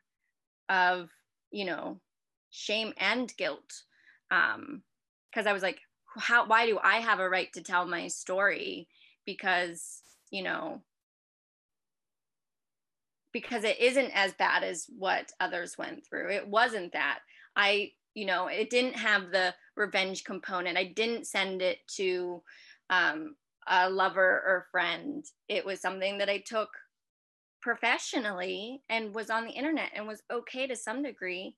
of 0.69 1.09
you 1.51 1.65
know 1.65 1.99
shame 2.49 2.93
and 2.97 3.35
guilt 3.37 3.83
because 4.29 5.45
um, 5.45 5.47
I 5.47 5.53
was 5.53 5.63
like, 5.63 5.79
how 6.17 6.45
why 6.45 6.65
do 6.65 6.79
I 6.81 6.97
have 6.97 7.19
a 7.19 7.29
right 7.29 7.51
to 7.53 7.61
tell 7.61 7.85
my 7.85 8.07
story? 8.07 8.87
Because 9.25 10.01
you 10.31 10.43
know 10.43 10.81
because 13.33 13.63
it 13.63 13.79
isn't 13.79 14.11
as 14.13 14.33
bad 14.33 14.63
as 14.63 14.87
what 14.97 15.31
others 15.39 15.77
went 15.77 16.05
through. 16.05 16.29
It 16.31 16.47
wasn't 16.47 16.93
that. 16.93 17.19
I, 17.55 17.91
you 18.13 18.25
know, 18.25 18.47
it 18.47 18.69
didn't 18.69 18.97
have 18.97 19.31
the 19.31 19.53
revenge 19.77 20.23
component. 20.23 20.77
I 20.77 20.91
didn't 20.93 21.27
send 21.27 21.61
it 21.61 21.77
to 21.95 22.43
um, 22.89 23.35
a 23.67 23.89
lover 23.89 24.43
or 24.45 24.67
friend. 24.71 25.23
It 25.47 25.65
was 25.65 25.81
something 25.81 26.17
that 26.17 26.29
I 26.29 26.43
took 26.45 26.69
professionally 27.61 28.81
and 28.89 29.15
was 29.15 29.29
on 29.29 29.45
the 29.45 29.51
internet 29.51 29.91
and 29.95 30.07
was 30.07 30.23
okay 30.31 30.67
to 30.67 30.75
some 30.75 31.03
degree 31.03 31.55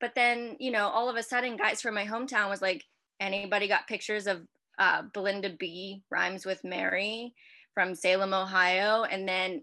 but 0.00 0.14
then 0.14 0.56
you 0.58 0.70
know 0.70 0.88
all 0.88 1.10
of 1.10 1.16
a 1.16 1.22
sudden 1.22 1.58
guys 1.58 1.82
from 1.82 1.94
my 1.94 2.06
hometown 2.06 2.48
was 2.48 2.62
like 2.62 2.84
anybody 3.20 3.68
got 3.68 3.86
pictures 3.86 4.26
of 4.26 4.40
uh, 4.80 5.02
belinda 5.12 5.50
b 5.50 6.02
rhymes 6.10 6.46
with 6.46 6.64
mary 6.64 7.34
from 7.74 7.94
salem 7.94 8.34
ohio. 8.34 9.04
And 9.04 9.28
then 9.28 9.62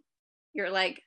you're 0.54 0.70
like 0.70 1.02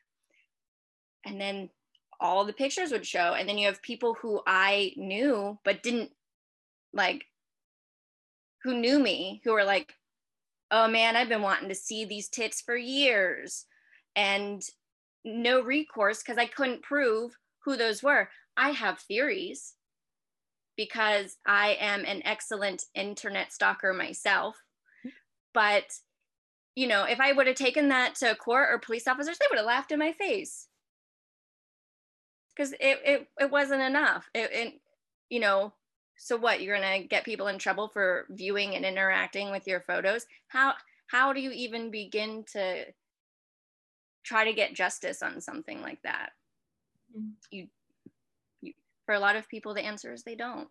and 1.24 1.40
then 1.40 1.70
all 2.18 2.44
the 2.44 2.52
pictures 2.52 2.92
would 2.92 3.06
show. 3.06 3.34
And 3.34 3.48
then 3.48 3.56
you 3.56 3.66
have 3.66 3.80
people 3.82 4.14
who 4.20 4.42
i 4.46 4.92
knew 4.96 5.58
but 5.64 5.82
didn't 5.82 6.10
like 6.92 7.24
who 8.64 8.74
knew 8.74 8.98
me 8.98 9.40
who 9.44 9.52
were 9.52 9.64
like 9.64 9.94
oh 10.70 10.88
man 10.88 11.16
i've 11.16 11.28
been 11.28 11.42
wanting 11.42 11.68
to 11.68 11.74
see 11.74 12.04
these 12.04 12.28
tits 12.28 12.60
for 12.60 12.76
years. 12.76 13.66
And 14.16 14.62
no 15.24 15.62
recourse 15.62 16.22
because 16.22 16.38
i 16.38 16.46
couldn't 16.46 16.82
prove 16.82 17.32
who 17.64 17.76
those 17.76 18.02
were. 18.02 18.28
I 18.56 18.70
have 18.70 18.98
theories 18.98 19.74
because 20.80 21.36
I 21.46 21.76
am 21.78 22.06
an 22.06 22.22
excellent 22.24 22.86
internet 22.94 23.52
stalker 23.52 23.92
myself. 23.92 24.56
But, 25.52 25.84
you 26.74 26.86
know, 26.86 27.04
if 27.04 27.20
I 27.20 27.32
would 27.32 27.46
have 27.46 27.56
taken 27.56 27.90
that 27.90 28.14
to 28.20 28.34
court 28.34 28.70
or 28.70 28.78
police 28.78 29.06
officers, 29.06 29.36
they 29.36 29.44
would 29.50 29.58
have 29.58 29.66
laughed 29.66 29.92
in 29.92 29.98
my 29.98 30.12
face. 30.12 30.68
Because 32.56 32.72
it, 32.72 32.98
it, 33.04 33.28
it 33.38 33.50
wasn't 33.50 33.82
enough. 33.82 34.30
It, 34.34 34.50
it, 34.54 34.80
you 35.28 35.38
know, 35.38 35.74
so 36.16 36.38
what? 36.38 36.62
You're 36.62 36.78
going 36.78 37.02
to 37.02 37.06
get 37.06 37.26
people 37.26 37.48
in 37.48 37.58
trouble 37.58 37.88
for 37.88 38.24
viewing 38.30 38.74
and 38.74 38.86
interacting 38.86 39.50
with 39.50 39.66
your 39.66 39.80
photos? 39.80 40.24
How, 40.48 40.72
how 41.08 41.34
do 41.34 41.42
you 41.42 41.50
even 41.50 41.90
begin 41.90 42.46
to 42.54 42.86
try 44.24 44.46
to 44.46 44.54
get 44.54 44.74
justice 44.74 45.20
on 45.20 45.42
something 45.42 45.82
like 45.82 46.00
that? 46.04 46.30
Mm. 47.14 47.32
You 47.50 47.66
for 49.10 49.14
a 49.14 49.18
lot 49.18 49.34
of 49.34 49.48
people, 49.48 49.74
the 49.74 49.84
answer 49.84 50.12
is 50.12 50.22
they 50.22 50.36
don't. 50.36 50.68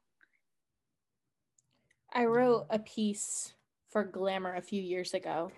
I 2.14 2.24
wrote 2.24 2.68
a 2.70 2.80
piece 2.80 3.54
for 3.90 4.06
Glamour 4.06 4.56
a 4.56 4.62
few 4.62 4.82
years 4.82 5.14
ago 5.14 5.52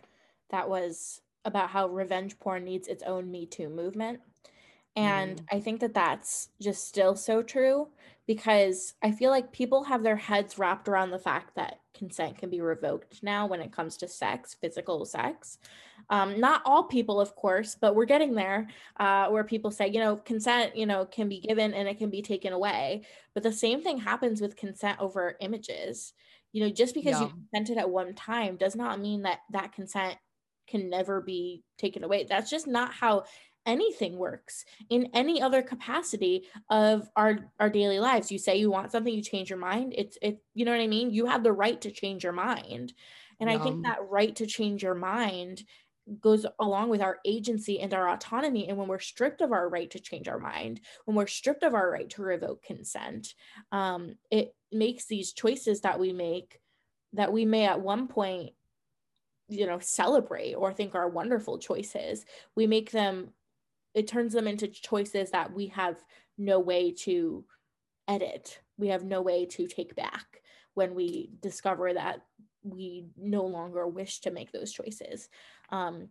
that 0.50 0.68
was 0.68 1.22
about 1.46 1.70
how 1.70 1.90
revenge 1.90 2.40
porn 2.40 2.64
needs 2.64 2.88
its 2.88 3.04
own 3.04 3.30
Me 3.30 3.46
Too 3.46 3.70
movement. 3.70 4.22
And 4.96 5.38
mm. 5.38 5.46
I 5.52 5.60
think 5.60 5.80
that 5.82 5.94
that's 5.94 6.50
just 6.60 6.88
still 6.88 7.16
so 7.16 7.44
true 7.44 7.90
because 8.26 8.96
I 9.04 9.12
feel 9.12 9.30
like 9.30 9.52
people 9.52 9.84
have 9.84 10.02
their 10.02 10.16
heads 10.16 10.58
wrapped 10.58 10.90
around 10.90 11.12
the 11.12 11.20
fact 11.20 11.54
that 11.58 11.82
consent 11.94 12.40
can 12.40 12.50
be 12.50 12.62
revoked 12.62 13.22
now 13.22 13.46
when 13.46 13.62
it 13.62 13.72
comes 13.72 13.96
to 13.98 14.08
sex, 14.08 14.56
physical 14.60 15.06
sex. 15.06 15.60
Um, 16.10 16.40
not 16.40 16.62
all 16.66 16.84
people, 16.84 17.20
of 17.20 17.36
course, 17.36 17.76
but 17.80 17.96
we're 17.96 18.06
getting 18.06 18.34
there 18.34 18.70
uh, 19.00 19.28
where 19.28 19.44
people 19.44 19.72
say, 19.72 19.88
you 19.88 20.00
know, 20.00 20.16
consent, 20.18 20.76
you 20.76 20.86
know, 20.86 21.06
can 21.06 21.30
be 21.30 21.40
given 21.40 21.74
and 21.74 21.88
it 21.88 21.98
can 21.98 22.10
be 22.10 22.22
taken 22.22 22.54
away. 22.54 23.04
But 23.34 23.44
the 23.44 23.54
same 23.54 23.82
thing 23.82 23.98
happens 23.98 24.42
with 24.42 24.56
consent 24.56 25.00
over 25.00 25.36
images. 25.40 26.14
You 26.52 26.64
know, 26.64 26.70
just 26.70 26.94
because 26.94 27.14
yeah. 27.14 27.28
you 27.28 27.30
consented 27.30 27.78
at 27.78 27.90
one 27.90 28.14
time 28.14 28.58
does 28.58 28.76
not 28.76 29.00
mean 29.00 29.22
that 29.22 29.40
that 29.52 29.74
consent 29.74 30.18
can 30.68 30.90
never 30.90 31.22
be 31.22 31.64
taken 31.78 32.04
away. 32.04 32.26
That's 32.28 32.50
just 32.50 32.68
not 32.68 32.94
how 32.94 33.24
anything 33.66 34.18
works 34.18 34.66
in 34.90 35.10
any 35.14 35.42
other 35.42 35.62
capacity 35.62 36.44
of 36.70 37.10
our 37.16 37.52
our 37.60 37.70
daily 37.70 38.00
lives 38.00 38.32
you 38.32 38.40
say 38.40 38.56
you 38.58 38.72
want 38.72 38.92
something 38.92 39.14
you 39.14 39.22
change 39.22 39.50
your 39.50 39.60
mind 39.60 39.94
it's 39.96 40.18
it 40.22 40.42
you 40.56 40.66
know 40.66 40.72
what 40.72 40.82
i 40.82 40.88
mean 40.88 41.12
you 41.12 41.28
have 41.28 41.44
the 41.44 41.52
right 41.52 41.82
to 41.82 41.92
change 41.92 42.24
your 42.24 42.34
mind 42.34 42.92
and 43.40 43.50
i 43.50 43.58
think 43.60 43.84
that 43.84 43.98
right 44.10 44.36
to 44.36 44.48
change 44.48 44.82
your 44.82 44.96
mind 44.96 45.64
goes 46.20 46.46
along 46.60 46.90
with 46.90 47.02
our 47.02 47.20
agency 47.26 47.80
and 47.80 47.94
our 47.94 48.10
autonomy. 48.10 48.68
And 48.68 48.78
when 48.78 48.88
we're 48.88 49.00
stripped 49.00 49.42
of 49.42 49.52
our 49.52 49.70
right 49.70 49.90
to 49.92 50.00
change 50.00 50.28
our 50.28 50.40
mind, 50.40 50.82
when 51.06 51.16
we're 51.16 51.28
stripped 51.28 51.64
of 51.64 51.74
our 51.74 51.90
right 51.90 52.10
to 52.12 52.22
revoke 52.22 52.64
consent, 52.64 53.34
um, 53.72 54.16
it 54.30 54.54
makes 54.72 55.06
these 55.06 55.34
choices 55.34 55.82
that 55.82 56.00
we 56.00 56.14
make 56.14 56.60
that 57.14 57.34
we 57.34 57.46
may 57.46 57.66
at 57.66 57.82
one 57.82 58.08
point, 58.08 58.52
you 59.50 59.68
know, 59.68 59.80
celebrate 59.80 60.54
or 60.54 60.72
think 60.72 60.96
are 60.96 61.10
wonderful 61.10 61.58
choices. 61.58 62.26
We 62.56 62.68
make 62.68 62.92
them, 62.92 63.32
it 63.94 64.08
turns 64.08 64.34
them 64.34 64.48
into 64.48 64.68
choices 64.68 65.32
that 65.32 65.54
we 65.54 65.68
have 65.68 65.98
no 66.38 66.60
way 66.60 66.92
to 66.92 67.44
edit. 68.08 68.62
We 68.78 68.88
have 68.88 69.04
no 69.04 69.22
way 69.22 69.46
to 69.48 69.68
take 69.68 69.96
back 69.96 70.42
when 70.74 70.96
we 70.96 71.32
discover 71.42 71.94
that 71.94 72.22
we 72.64 73.08
no 73.18 73.46
longer 73.46 73.88
wish 73.88 74.20
to 74.22 74.32
make 74.32 74.52
those 74.52 74.72
choices. 74.72 75.30
Um, 75.70 76.10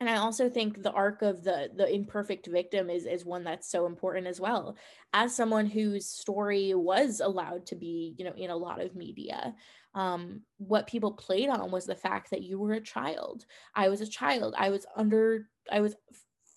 and 0.00 0.10
I 0.10 0.16
also 0.16 0.50
think 0.50 0.82
the 0.82 0.90
arc 0.90 1.22
of 1.22 1.44
the 1.44 1.70
the 1.76 1.88
imperfect 1.88 2.48
victim 2.48 2.90
is 2.90 3.06
is 3.06 3.24
one 3.24 3.44
that's 3.44 3.70
so 3.70 3.86
important 3.86 4.26
as 4.26 4.40
well. 4.40 4.76
As 5.12 5.32
someone 5.32 5.66
whose 5.66 6.08
story 6.08 6.74
was 6.74 7.20
allowed 7.20 7.66
to 7.66 7.76
be, 7.76 8.16
you 8.18 8.24
know, 8.24 8.32
in 8.36 8.50
a 8.50 8.56
lot 8.56 8.80
of 8.80 8.96
media, 8.96 9.54
um, 9.94 10.40
what 10.58 10.88
people 10.88 11.12
played 11.12 11.48
on 11.48 11.70
was 11.70 11.86
the 11.86 11.94
fact 11.94 12.30
that 12.30 12.42
you 12.42 12.58
were 12.58 12.72
a 12.72 12.80
child. 12.80 13.44
I 13.76 13.90
was 13.90 14.00
a 14.00 14.06
child. 14.08 14.56
I 14.58 14.70
was 14.70 14.86
under. 14.96 15.48
I 15.70 15.80
was 15.80 15.94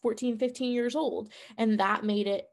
14, 0.02 0.40
15 0.40 0.72
years 0.72 0.96
old, 0.96 1.32
and 1.60 1.80
that 1.80 2.04
made 2.04 2.26
it 2.26 2.46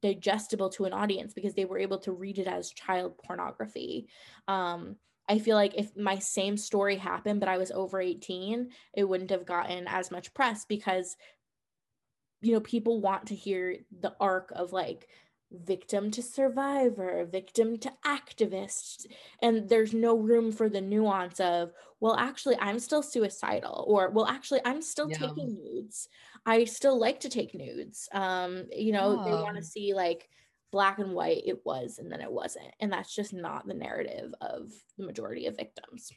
digestible 0.00 0.70
to 0.70 0.84
an 0.84 0.92
audience 0.92 1.34
because 1.34 1.54
they 1.54 1.64
were 1.64 1.78
able 1.78 1.98
to 1.98 2.12
read 2.12 2.38
it 2.38 2.46
as 2.46 2.70
child 2.70 3.18
pornography. 3.18 4.08
Um, 4.46 4.94
I 5.28 5.38
feel 5.38 5.56
like 5.56 5.74
if 5.76 5.96
my 5.96 6.18
same 6.18 6.56
story 6.56 6.96
happened, 6.96 7.40
but 7.40 7.48
I 7.48 7.58
was 7.58 7.70
over 7.70 8.00
18, 8.00 8.70
it 8.94 9.04
wouldn't 9.04 9.30
have 9.30 9.46
gotten 9.46 9.86
as 9.88 10.10
much 10.10 10.32
press 10.34 10.64
because, 10.64 11.16
you 12.42 12.52
know, 12.52 12.60
people 12.60 13.00
want 13.00 13.26
to 13.26 13.34
hear 13.34 13.78
the 14.00 14.14
arc 14.20 14.52
of 14.54 14.72
like 14.72 15.08
victim 15.50 16.10
to 16.12 16.22
survivor, 16.22 17.24
victim 17.24 17.78
to 17.78 17.92
activist. 18.04 19.06
And 19.42 19.68
there's 19.68 19.92
no 19.92 20.16
room 20.16 20.52
for 20.52 20.68
the 20.68 20.80
nuance 20.80 21.40
of, 21.40 21.72
well, 22.00 22.16
actually, 22.16 22.56
I'm 22.60 22.78
still 22.78 23.02
suicidal, 23.02 23.84
or, 23.88 24.10
well, 24.10 24.26
actually, 24.26 24.60
I'm 24.64 24.82
still 24.82 25.08
yeah. 25.10 25.18
taking 25.18 25.54
nudes. 25.54 26.08
I 26.44 26.64
still 26.64 26.98
like 26.98 27.20
to 27.20 27.28
take 27.28 27.54
nudes. 27.54 28.08
Um, 28.12 28.66
you 28.70 28.92
know, 28.92 29.18
oh. 29.20 29.24
they 29.24 29.42
want 29.42 29.56
to 29.56 29.62
see 29.62 29.94
like, 29.94 30.28
black 30.72 30.98
and 30.98 31.12
white 31.12 31.42
it 31.46 31.64
was 31.64 31.98
and 31.98 32.10
then 32.10 32.20
it 32.20 32.30
wasn't 32.30 32.66
and 32.80 32.92
that's 32.92 33.14
just 33.14 33.32
not 33.32 33.66
the 33.66 33.74
narrative 33.74 34.34
of 34.40 34.70
the 34.98 35.04
majority 35.04 35.46
of 35.46 35.56
victims 35.56 36.12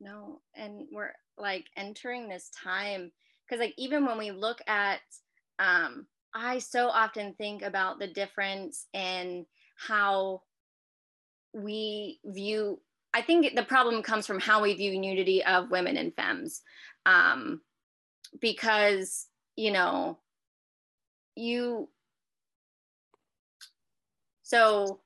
no 0.00 0.40
and 0.54 0.86
we're 0.92 1.12
like 1.36 1.66
entering 1.76 2.28
this 2.28 2.50
time 2.50 3.10
because 3.44 3.60
like 3.60 3.74
even 3.76 4.06
when 4.06 4.18
we 4.18 4.30
look 4.30 4.60
at 4.66 5.00
um 5.58 6.06
i 6.34 6.58
so 6.58 6.88
often 6.88 7.34
think 7.34 7.62
about 7.62 7.98
the 7.98 8.06
difference 8.06 8.86
in 8.94 9.44
how 9.76 10.40
we 11.52 12.20
view 12.24 12.78
I 13.12 13.22
think 13.22 13.54
the 13.54 13.64
problem 13.64 14.02
comes 14.02 14.26
from 14.26 14.38
how 14.38 14.62
we 14.62 14.74
view 14.74 14.98
nudity 14.98 15.44
of 15.44 15.70
women 15.70 15.96
and 15.96 16.14
femmes. 16.14 16.62
Um, 17.06 17.60
because, 18.40 19.26
you 19.56 19.72
know, 19.72 20.18
you, 21.34 21.88
so 24.50 24.98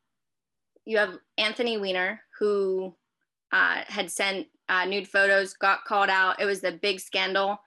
you 0.86 0.96
have 0.96 1.18
Anthony 1.36 1.76
Weiner, 1.76 2.22
who 2.38 2.94
uh, 3.52 3.82
had 3.86 4.10
sent 4.10 4.46
uh, 4.70 4.86
nude 4.86 5.06
photos, 5.06 5.52
got 5.52 5.84
called 5.84 6.08
out. 6.08 6.40
It 6.40 6.46
was 6.46 6.62
the 6.62 6.72
big 6.72 6.98
scandal. 6.98 7.58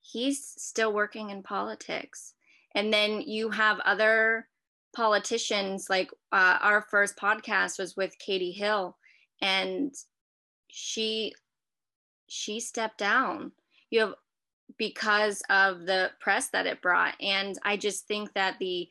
He's 0.00 0.42
still 0.56 0.90
working 0.90 1.28
in 1.28 1.42
politics. 1.42 2.32
And 2.74 2.90
then 2.90 3.20
you 3.20 3.50
have 3.50 3.78
other 3.80 4.48
politicians, 4.96 5.90
like 5.90 6.10
uh, 6.32 6.56
our 6.62 6.80
first 6.90 7.18
podcast 7.18 7.78
was 7.78 7.94
with 7.94 8.18
Katie 8.18 8.52
Hill, 8.52 8.96
and 9.42 9.94
she 10.70 11.34
she 12.26 12.58
stepped 12.58 12.96
down. 12.96 13.52
You 13.90 14.00
have 14.00 14.14
because 14.76 15.42
of 15.48 15.86
the 15.86 16.10
press 16.20 16.48
that 16.50 16.66
it 16.66 16.82
brought. 16.82 17.14
And 17.20 17.58
i 17.64 17.76
just 17.76 18.06
think 18.06 18.32
that 18.34 18.56
the 18.58 18.88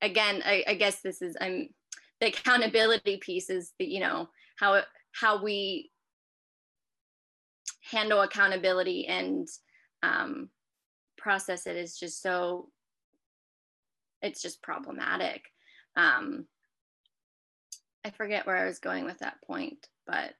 again 0.00 0.42
i, 0.44 0.64
I 0.66 0.74
guess 0.74 1.00
this 1.00 1.22
is 1.22 1.36
i'm 1.40 1.68
the 2.20 2.28
accountability 2.28 3.18
piece 3.18 3.50
is 3.50 3.72
the 3.78 3.84
you 3.84 4.00
know 4.00 4.28
how 4.56 4.82
how 5.12 5.42
we 5.42 5.90
handle 7.90 8.22
accountability 8.22 9.06
and 9.06 9.48
um, 10.02 10.50
process 11.16 11.66
it 11.66 11.76
is 11.76 11.98
just 11.98 12.22
so 12.22 12.68
it's 14.22 14.42
just 14.42 14.62
problematic. 14.62 15.42
Um, 15.96 16.46
i 18.04 18.10
forget 18.10 18.46
where 18.46 18.56
i 18.56 18.66
was 18.66 18.78
going 18.78 19.04
with 19.04 19.18
that 19.18 19.42
point 19.46 19.88
but 20.06 20.34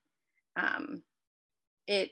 um, 0.56 1.02
it 1.86 2.10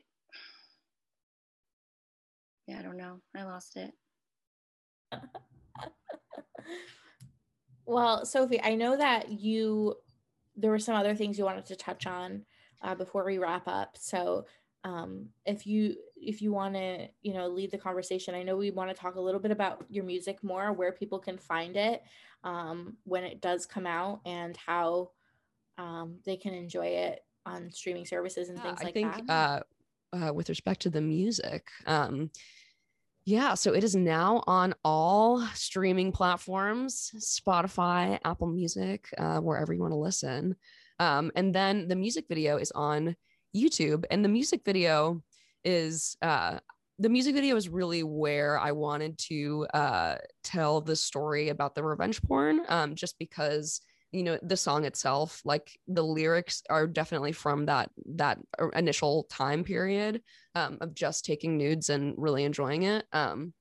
yeah 2.66 2.78
i 2.78 2.82
don't 2.82 2.96
know. 2.96 3.20
I 3.36 3.44
lost 3.44 3.76
it. 3.76 3.92
Well 7.86 8.24
sophie 8.24 8.62
i 8.62 8.74
know 8.74 8.96
that 8.96 9.28
you 9.30 9.96
there 10.56 10.70
were 10.70 10.78
some 10.78 10.94
other 10.94 11.14
things 11.14 11.38
you 11.38 11.44
wanted 11.44 11.66
to 11.66 11.76
touch 11.76 12.06
on 12.06 12.44
uh, 12.82 12.94
before 12.94 13.24
we 13.24 13.38
wrap 13.38 13.66
up. 13.66 13.96
So 13.98 14.46
um, 14.84 15.26
if 15.46 15.66
you 15.66 15.96
if 16.16 16.40
you 16.42 16.52
want 16.52 16.74
to 16.74 17.08
you 17.22 17.34
know 17.34 17.48
lead 17.48 17.70
the 17.70 17.78
conversation 17.78 18.34
i 18.34 18.42
know 18.42 18.56
we 18.56 18.70
want 18.70 18.88
to 18.90 18.94
talk 18.94 19.16
a 19.16 19.20
little 19.20 19.40
bit 19.40 19.50
about 19.50 19.84
your 19.90 20.04
music 20.04 20.42
more 20.42 20.72
where 20.72 20.92
people 20.92 21.18
can 21.18 21.38
find 21.38 21.76
it 21.76 22.02
um, 22.44 22.96
when 23.04 23.24
it 23.24 23.40
does 23.40 23.66
come 23.66 23.86
out 23.86 24.20
and 24.26 24.56
how 24.56 25.10
um, 25.78 26.18
they 26.24 26.36
can 26.36 26.54
enjoy 26.54 26.86
it 26.86 27.24
on 27.46 27.70
streaming 27.70 28.06
services 28.06 28.48
and 28.48 28.60
things 28.60 28.78
I 28.80 28.84
like 28.84 28.94
think, 28.94 29.26
that. 29.26 29.32
uh, 29.32 29.60
uh, 30.14 30.32
with 30.32 30.48
respect 30.48 30.80
to 30.80 30.90
the 30.90 31.00
music 31.00 31.66
um, 31.86 32.30
yeah, 33.26 33.54
so 33.54 33.72
it 33.72 33.82
is 33.82 33.96
now 33.96 34.42
on 34.46 34.74
all 34.84 35.40
streaming 35.54 36.12
platforms 36.12 37.10
Spotify, 37.16 38.18
Apple 38.22 38.48
Music, 38.48 39.08
uh, 39.16 39.38
wherever 39.38 39.72
you 39.72 39.80
want 39.80 39.92
to 39.92 39.98
listen. 39.98 40.56
Um, 40.98 41.32
and 41.34 41.54
then 41.54 41.88
the 41.88 41.96
music 41.96 42.26
video 42.28 42.58
is 42.58 42.70
on 42.72 43.16
YouTube. 43.56 44.04
And 44.10 44.22
the 44.22 44.28
music 44.28 44.60
video 44.64 45.22
is 45.64 46.18
uh, 46.20 46.58
the 46.98 47.08
music 47.08 47.34
video 47.34 47.56
is 47.56 47.68
really 47.68 48.02
where 48.02 48.58
I 48.58 48.72
wanted 48.72 49.16
to 49.30 49.66
uh, 49.72 50.16
tell 50.42 50.82
the 50.82 50.94
story 50.94 51.48
about 51.48 51.74
the 51.74 51.82
revenge 51.82 52.22
porn, 52.22 52.60
um, 52.68 52.94
just 52.94 53.18
because 53.18 53.80
you 54.14 54.22
know 54.22 54.38
the 54.42 54.56
song 54.56 54.84
itself, 54.84 55.42
like 55.44 55.78
the 55.88 56.04
lyrics 56.04 56.62
are 56.70 56.86
definitely 56.86 57.32
from 57.32 57.66
that 57.66 57.90
that 58.14 58.38
initial 58.74 59.24
time 59.24 59.64
period 59.64 60.22
um, 60.54 60.78
of 60.80 60.94
just 60.94 61.24
taking 61.24 61.58
nudes 61.58 61.90
and 61.90 62.14
really 62.16 62.44
enjoying 62.44 62.84
it. 62.84 63.04
Um, 63.12 63.52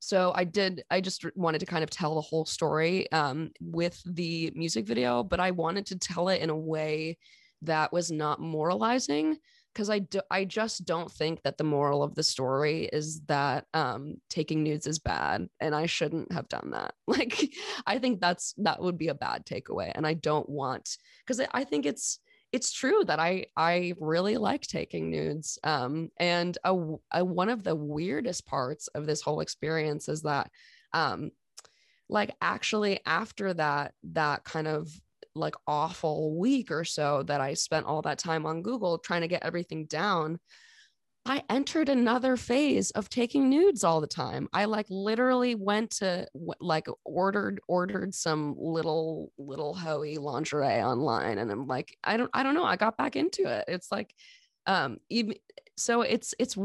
so 0.00 0.32
I 0.34 0.44
did. 0.44 0.82
I 0.90 1.00
just 1.00 1.24
wanted 1.36 1.60
to 1.60 1.66
kind 1.66 1.84
of 1.84 1.90
tell 1.90 2.16
the 2.16 2.20
whole 2.20 2.44
story 2.44 3.10
um, 3.12 3.52
with 3.60 4.02
the 4.04 4.52
music 4.54 4.86
video, 4.86 5.22
but 5.22 5.40
I 5.40 5.52
wanted 5.52 5.86
to 5.86 5.98
tell 5.98 6.28
it 6.28 6.42
in 6.42 6.50
a 6.50 6.56
way 6.56 7.16
that 7.62 7.92
was 7.92 8.10
not 8.10 8.40
moralizing 8.40 9.38
because 9.74 9.90
I 9.90 9.98
do, 9.98 10.20
I 10.30 10.44
just 10.44 10.84
don't 10.86 11.10
think 11.10 11.42
that 11.42 11.58
the 11.58 11.64
moral 11.64 12.02
of 12.02 12.14
the 12.14 12.22
story 12.22 12.88
is 12.92 13.20
that 13.22 13.66
um, 13.74 14.14
taking 14.30 14.62
nudes 14.62 14.86
is 14.86 15.00
bad 15.00 15.48
and 15.60 15.74
I 15.74 15.86
shouldn't 15.86 16.30
have 16.32 16.48
done 16.48 16.70
that. 16.70 16.94
Like 17.06 17.52
I 17.86 17.98
think 17.98 18.20
that's 18.20 18.54
that 18.58 18.80
would 18.80 18.98
be 18.98 19.08
a 19.08 19.14
bad 19.14 19.46
takeaway 19.46 19.92
and 19.94 20.06
I 20.06 20.14
don't 20.14 20.48
want 20.48 20.96
because 21.24 21.40
I, 21.52 21.62
think 21.62 21.86
it's 21.86 22.18
it's 22.50 22.72
true 22.72 23.04
that 23.06 23.20
I 23.20 23.46
I 23.56 23.94
really 24.00 24.36
like 24.36 24.62
taking 24.62 25.10
nudes. 25.10 25.58
Um, 25.62 26.10
and 26.18 26.58
a, 26.64 26.76
a, 27.12 27.24
one 27.24 27.50
of 27.50 27.62
the 27.62 27.76
weirdest 27.76 28.46
parts 28.46 28.88
of 28.88 29.06
this 29.06 29.20
whole 29.20 29.40
experience 29.40 30.08
is 30.08 30.22
that 30.22 30.50
um, 30.92 31.30
like 32.08 32.34
actually 32.40 33.00
after 33.06 33.54
that 33.54 33.92
that 34.02 34.44
kind 34.44 34.66
of 34.66 34.88
like 35.34 35.54
awful 35.66 36.38
week 36.38 36.70
or 36.70 36.84
so 36.84 37.22
that 37.24 37.40
I 37.40 37.54
spent 37.54 37.86
all 37.86 38.02
that 38.02 38.18
time 38.18 38.46
on 38.46 38.62
Google 38.62 38.98
trying 38.98 39.22
to 39.22 39.28
get 39.28 39.44
everything 39.44 39.86
down, 39.86 40.38
I 41.26 41.42
entered 41.48 41.88
another 41.88 42.36
phase 42.36 42.90
of 42.90 43.08
taking 43.08 43.48
nudes 43.48 43.82
all 43.82 44.02
the 44.02 44.06
time. 44.06 44.46
I 44.52 44.66
like 44.66 44.86
literally 44.90 45.54
went 45.54 45.92
to 45.92 46.26
like 46.60 46.86
ordered 47.04 47.60
ordered 47.66 48.14
some 48.14 48.54
little 48.58 49.32
little 49.38 49.74
hoey 49.74 50.18
lingerie 50.18 50.82
online 50.82 51.38
and 51.38 51.50
I'm 51.50 51.66
like 51.66 51.96
I 52.04 52.18
don't 52.18 52.30
I 52.34 52.42
don't 52.42 52.54
know, 52.54 52.64
I 52.64 52.76
got 52.76 52.98
back 52.98 53.16
into 53.16 53.46
it. 53.46 53.64
It's 53.68 53.90
like 53.90 54.14
um 54.66 54.98
even 55.08 55.34
so 55.78 56.02
it's 56.02 56.34
it's 56.38 56.56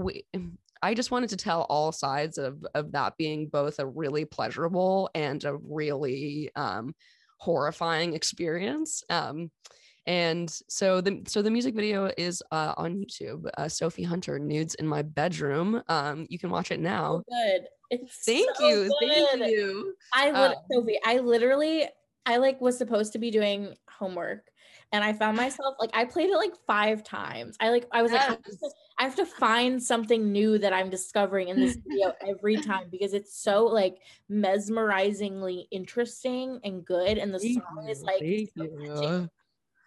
I 0.81 0.93
just 0.93 1.11
wanted 1.11 1.29
to 1.31 1.37
tell 1.37 1.61
all 1.63 1.93
sides 1.93 2.37
of 2.37 2.65
of 2.75 2.91
that 2.91 3.15
being 3.17 3.47
both 3.47 3.79
a 3.79 3.87
really 3.87 4.25
pleasurable 4.25 5.09
and 5.15 5.41
a 5.45 5.55
really 5.55 6.51
um 6.55 6.93
horrifying 7.39 8.13
experience. 8.13 9.03
Um, 9.09 9.49
and 10.05 10.49
so 10.67 11.01
the 11.01 11.21
so 11.27 11.41
the 11.41 11.51
music 11.51 11.75
video 11.75 12.11
is 12.17 12.41
uh, 12.51 12.73
on 12.77 12.95
YouTube. 12.95 13.47
Uh, 13.57 13.67
Sophie 13.67 14.03
Hunter 14.03 14.39
nudes 14.39 14.75
in 14.75 14.87
my 14.87 15.01
bedroom. 15.01 15.83
Um, 15.87 16.25
you 16.29 16.39
can 16.39 16.49
watch 16.49 16.71
it 16.71 16.79
now. 16.79 17.23
Good. 17.29 17.65
It's 17.91 18.25
thank 18.25 18.55
so 18.55 18.67
you, 18.67 18.91
good. 18.99 19.09
thank 19.09 19.51
you. 19.51 19.95
I 20.13 20.31
would, 20.31 20.51
um, 20.51 20.55
Sophie. 20.71 20.99
I 21.05 21.19
literally, 21.19 21.87
I 22.25 22.37
like 22.37 22.61
was 22.61 22.77
supposed 22.77 23.13
to 23.13 23.19
be 23.19 23.31
doing 23.31 23.75
homework, 23.89 24.48
and 24.91 25.03
I 25.03 25.13
found 25.13 25.37
myself 25.37 25.75
like 25.79 25.91
I 25.93 26.05
played 26.05 26.29
it 26.29 26.37
like 26.37 26.53
five 26.65 27.03
times. 27.03 27.55
I 27.59 27.69
like 27.69 27.85
I 27.91 28.01
was 28.01 28.11
yes. 28.11 28.29
like 28.29 28.71
I 28.97 29.03
have 29.03 29.15
to 29.15 29.25
find 29.25 29.81
something 29.81 30.31
new 30.31 30.57
that 30.57 30.73
I'm 30.73 30.89
discovering 30.89 31.49
in 31.49 31.59
this 31.59 31.77
video 31.87 32.13
every 32.27 32.57
time 32.57 32.87
because 32.89 33.13
it's 33.13 33.35
so 33.37 33.65
like 33.65 33.99
mesmerizingly 34.29 35.67
interesting 35.71 36.59
and 36.63 36.83
good. 36.83 37.17
And 37.17 37.33
the 37.33 37.39
Thank 37.39 37.63
song 37.63 37.85
you. 37.85 37.91
is 37.91 38.03
like 38.03 38.23
so 38.95 39.29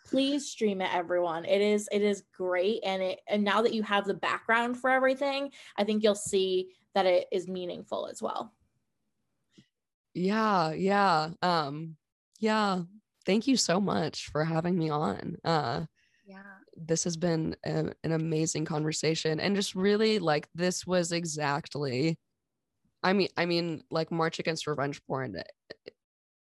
please 0.04 0.48
stream 0.48 0.80
it 0.80 0.92
everyone 0.92 1.44
it 1.44 1.60
is 1.60 1.88
it 1.92 2.02
is 2.02 2.24
great 2.36 2.80
and 2.84 3.02
it 3.02 3.20
and 3.28 3.42
now 3.42 3.62
that 3.62 3.72
you 3.72 3.82
have 3.82 4.04
the 4.04 4.12
background 4.12 4.76
for 4.76 4.90
everything 4.90 5.50
i 5.76 5.84
think 5.84 6.02
you'll 6.02 6.14
see 6.14 6.68
that 6.94 7.06
it 7.06 7.26
is 7.30 7.48
meaningful 7.48 8.06
as 8.06 8.20
well 8.20 8.52
yeah 10.14 10.72
yeah 10.72 11.30
um 11.40 11.96
yeah 12.40 12.82
thank 13.24 13.46
you 13.46 13.56
so 13.56 13.80
much 13.80 14.28
for 14.28 14.44
having 14.44 14.78
me 14.78 14.90
on. 14.90 15.36
Uh 15.44 15.82
yeah. 16.26 16.42
this 16.76 17.04
has 17.04 17.16
been 17.16 17.56
a, 17.64 17.92
an 18.04 18.12
amazing 18.12 18.64
conversation 18.64 19.40
and 19.40 19.56
just 19.56 19.74
really 19.74 20.18
like 20.18 20.48
this 20.54 20.86
was 20.86 21.12
exactly 21.12 22.18
i 23.02 23.12
mean 23.12 23.28
i 23.36 23.44
mean 23.44 23.82
like 23.90 24.10
march 24.10 24.38
against 24.38 24.66
revenge 24.66 25.02
porn 25.06 25.36
eh, 25.36 25.90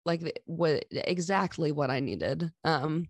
like 0.04 0.40
what 0.44 0.84
exactly 0.90 1.72
what 1.72 1.90
i 1.90 2.00
needed 2.00 2.50
um 2.64 3.06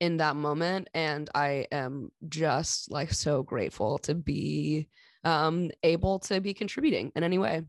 in 0.00 0.16
that 0.18 0.36
moment 0.36 0.88
and 0.94 1.30
i 1.34 1.66
am 1.72 2.10
just 2.28 2.90
like 2.90 3.12
so 3.12 3.42
grateful 3.42 3.98
to 3.98 4.14
be 4.14 4.88
um 5.24 5.70
able 5.82 6.18
to 6.18 6.40
be 6.40 6.54
contributing 6.54 7.10
in 7.16 7.24
any 7.24 7.38
way. 7.38 7.62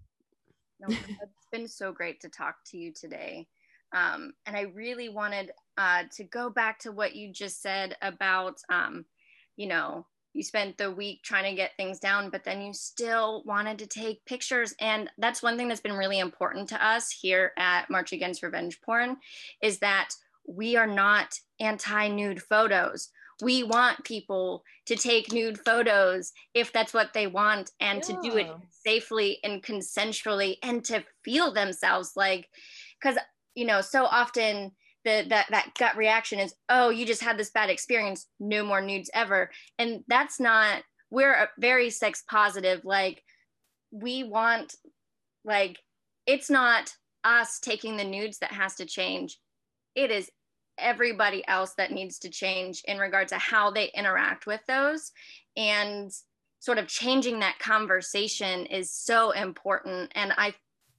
No, 0.79 0.87
it's 0.89 1.47
been 1.51 1.67
so 1.67 1.91
great 1.91 2.21
to 2.21 2.29
talk 2.29 2.57
to 2.67 2.77
you 2.77 2.93
today 2.93 3.47
um, 3.93 4.33
and 4.45 4.55
I 4.55 4.61
really 4.61 5.09
wanted 5.09 5.51
uh, 5.77 6.03
to 6.15 6.23
go 6.23 6.49
back 6.49 6.79
to 6.79 6.91
what 6.91 7.15
you 7.15 7.31
just 7.31 7.61
said 7.61 7.95
about, 8.01 8.55
um, 8.69 9.05
you 9.55 9.67
know, 9.67 10.05
you 10.33 10.43
spent 10.43 10.77
the 10.77 10.91
week 10.91 11.23
trying 11.23 11.49
to 11.49 11.55
get 11.55 11.75
things 11.77 11.99
down, 11.99 12.29
but 12.29 12.43
then 12.43 12.61
you 12.61 12.73
still 12.73 13.43
wanted 13.45 13.79
to 13.79 13.87
take 13.87 14.23
pictures. 14.25 14.75
And 14.79 15.09
that's 15.17 15.41
one 15.41 15.57
thing 15.57 15.67
that's 15.67 15.81
been 15.81 15.97
really 15.97 16.19
important 16.19 16.69
to 16.69 16.85
us 16.85 17.09
here 17.09 17.53
at 17.57 17.89
March 17.89 18.13
Against 18.13 18.43
Revenge 18.43 18.79
Porn 18.81 19.17
is 19.63 19.79
that 19.79 20.09
we 20.47 20.75
are 20.75 20.87
not 20.87 21.39
anti 21.59 22.07
nude 22.07 22.41
photos. 22.41 23.09
We 23.41 23.63
want 23.63 24.03
people 24.03 24.63
to 24.87 24.95
take 24.95 25.31
nude 25.31 25.59
photos 25.63 26.33
if 26.53 26.71
that's 26.71 26.93
what 26.93 27.13
they 27.13 27.27
want 27.27 27.71
and 27.79 28.03
yeah. 28.07 28.15
to 28.15 28.21
do 28.21 28.37
it 28.37 28.47
safely 28.85 29.39
and 29.43 29.61
consensually 29.61 30.57
and 30.63 30.83
to 30.85 31.03
feel 31.23 31.51
themselves 31.51 32.13
like, 32.15 32.47
because 32.99 33.17
you 33.57 33.65
know, 33.65 33.81
so 33.81 34.05
often 34.05 34.71
the 35.03 35.25
that 35.29 35.47
that 35.49 35.71
gut 35.79 35.97
reaction 35.97 36.39
is 36.39 36.53
oh 36.69 36.89
you 36.89 37.05
just 37.05 37.23
had 37.23 37.37
this 37.37 37.49
bad 37.49 37.71
experience 37.71 38.27
no 38.39 38.63
more 38.63 38.81
nudes 38.81 39.09
ever. 39.15 39.49
And 39.79 40.03
that's 40.07 40.39
not 40.39 40.83
we're 41.09 41.49
very 41.59 41.89
sex 41.89 42.23
positive 42.29 42.85
like 42.85 43.23
we 43.91 44.23
want 44.23 44.75
like 45.43 45.79
it's 46.27 46.51
not 46.51 46.93
us 47.23 47.59
taking 47.59 47.97
the 47.97 48.03
nudes 48.03 48.37
that 48.39 48.51
has 48.51 48.75
to 48.75 48.85
change. 48.85 49.39
It 49.95 50.11
is 50.11 50.29
everybody 50.77 51.43
else 51.47 51.73
that 51.77 51.91
needs 51.91 52.19
to 52.19 52.29
change 52.29 52.83
in 52.87 52.99
regard 52.99 53.29
to 53.29 53.39
how 53.39 53.71
they 53.71 53.89
interact 53.95 54.45
with 54.45 54.61
those. 54.67 55.11
And 55.55 56.11
sort 56.59 56.77
of 56.77 56.87
changing 56.87 57.39
that 57.39 57.57
conversation 57.57 58.67
is 58.67 58.91
so 58.91 59.31
important. 59.31 60.11
And 60.13 60.31
i 60.37 60.53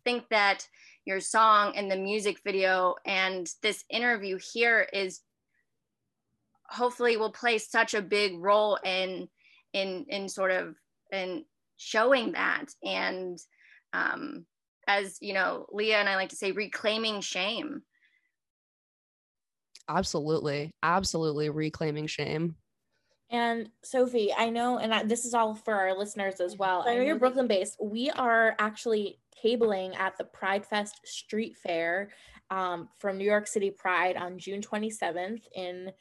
think 0.04 0.24
that 0.30 0.66
your 1.08 1.20
song 1.20 1.72
and 1.74 1.90
the 1.90 1.96
music 1.96 2.38
video 2.44 2.94
and 3.06 3.50
this 3.62 3.82
interview 3.88 4.38
here 4.52 4.86
is 4.92 5.22
hopefully 6.68 7.16
will 7.16 7.32
play 7.32 7.56
such 7.56 7.94
a 7.94 8.02
big 8.02 8.38
role 8.38 8.78
in 8.84 9.26
in 9.72 10.04
in 10.10 10.28
sort 10.28 10.50
of 10.50 10.74
in 11.10 11.46
showing 11.78 12.32
that. 12.32 12.66
And 12.84 13.38
um 13.94 14.44
as 14.86 15.16
you 15.22 15.32
know 15.32 15.64
leah 15.72 15.96
and 15.96 16.08
i 16.10 16.16
like 16.16 16.28
to 16.28 16.36
say 16.36 16.52
reclaiming 16.52 17.22
shame. 17.22 17.82
Absolutely. 19.88 20.74
Absolutely 20.82 21.48
reclaiming 21.48 22.06
shame. 22.06 22.56
And 23.30 23.70
Sophie, 23.82 24.32
I 24.36 24.50
know, 24.50 24.78
and 24.78 24.92
I, 24.92 25.04
this 25.04 25.24
is 25.24 25.32
all 25.32 25.54
for 25.54 25.74
our 25.74 25.96
listeners 25.96 26.40
as 26.40 26.56
well. 26.56 26.84
I 26.86 26.94
know 26.94 27.02
you're 27.02 27.18
Brooklyn 27.18 27.46
based. 27.46 27.76
We 27.80 28.10
are 28.10 28.54
actually 28.58 29.18
tabling 29.42 29.98
at 29.98 30.16
the 30.16 30.24
Pride 30.24 30.64
Fest 30.64 31.00
Street 31.04 31.56
Fair 31.56 32.10
um, 32.50 32.88
from 32.98 33.18
New 33.18 33.24
York 33.24 33.46
City 33.46 33.70
Pride 33.70 34.16
on 34.16 34.38
June 34.38 34.60
27th 34.60 35.42
in 35.54 35.92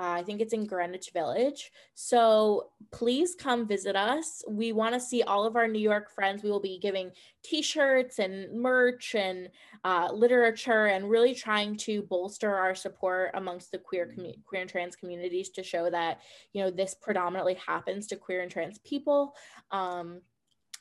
uh, 0.00 0.12
I 0.12 0.22
think 0.22 0.40
it's 0.40 0.54
in 0.54 0.64
Greenwich 0.64 1.10
Village. 1.12 1.72
So 1.94 2.70
please 2.90 3.34
come 3.34 3.68
visit 3.68 3.96
us. 3.96 4.42
We 4.48 4.72
want 4.72 4.94
to 4.94 5.00
see 5.00 5.22
all 5.22 5.44
of 5.44 5.56
our 5.56 5.68
New 5.68 5.80
York 5.80 6.10
friends. 6.10 6.42
We 6.42 6.50
will 6.50 6.60
be 6.60 6.78
giving 6.78 7.10
t 7.42 7.60
shirts 7.60 8.18
and 8.18 8.50
merch 8.58 9.14
and 9.14 9.50
uh, 9.84 10.08
literature 10.10 10.86
and 10.86 11.10
really 11.10 11.34
trying 11.34 11.76
to 11.78 12.00
bolster 12.02 12.54
our 12.54 12.74
support 12.74 13.32
amongst 13.34 13.72
the 13.72 13.78
queer, 13.78 14.06
commu- 14.06 14.42
queer 14.46 14.62
and 14.62 14.70
trans 14.70 14.96
communities 14.96 15.50
to 15.50 15.62
show 15.62 15.90
that, 15.90 16.20
you 16.54 16.62
know, 16.62 16.70
this 16.70 16.94
predominantly 16.94 17.58
happens 17.66 18.06
to 18.06 18.16
queer 18.16 18.40
and 18.40 18.50
trans 18.50 18.78
people. 18.78 19.34
Um, 19.70 20.22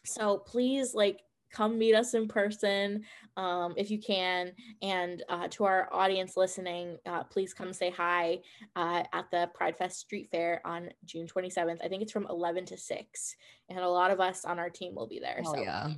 so 0.06 0.38
please, 0.38 0.94
like, 0.94 1.20
come 1.52 1.78
meet 1.78 1.96
us 1.96 2.14
in 2.14 2.28
person 2.28 3.04
um, 3.38 3.74
if 3.78 3.92
you 3.92 4.00
can. 4.00 4.52
And 4.82 5.24
uh, 5.30 5.48
to 5.52 5.66
our 5.66 5.90
audience 5.92 6.38
listening, 6.38 6.98
uh, 7.06 7.24
please 7.24 7.54
come 7.54 7.74
say 7.74 7.90
hi 7.90 8.40
uh, 8.76 9.04
at 9.14 9.32
the 9.32 9.50
Pride 9.54 9.78
Fest 9.78 10.00
Street 10.00 10.30
Fair 10.32 10.62
on 10.66 10.90
June 11.06 11.28
27th. 11.28 11.84
I 11.84 11.88
think 11.88 12.02
it's 12.02 12.12
from 12.12 12.28
11 12.30 12.66
to 12.68 12.78
6. 12.78 13.36
And 13.70 13.80
a 13.80 13.90
lot 13.90 14.12
of 14.12 14.20
us 14.20 14.46
on 14.46 14.60
our 14.60 14.70
team 14.70 14.96
will 14.96 15.08
be 15.08 15.20
there. 15.20 15.42
Oh, 15.46 15.54
so 15.54 15.62
yeah. 15.62 15.94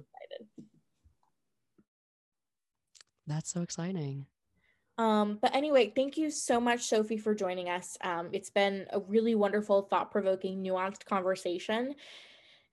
That's 3.28 3.52
so 3.52 3.61
exciting. 3.61 4.26
Um, 4.98 5.40
but 5.41 5.56
anyway, 5.56 5.91
thank 5.95 6.18
you 6.18 6.30
so 6.30 6.60
much, 6.60 6.84
Sophie, 6.84 7.18
for 7.18 7.34
joining 7.34 7.69
us. 7.69 7.98
Um, 8.02 8.30
it's 8.34 8.49
been 8.49 8.86
a 8.91 8.99
really 8.99 9.36
wonderful, 9.36 9.84
thought 9.84 10.11
provoking, 10.11 10.61
nuanced 10.64 11.06
conversation. 11.06 11.95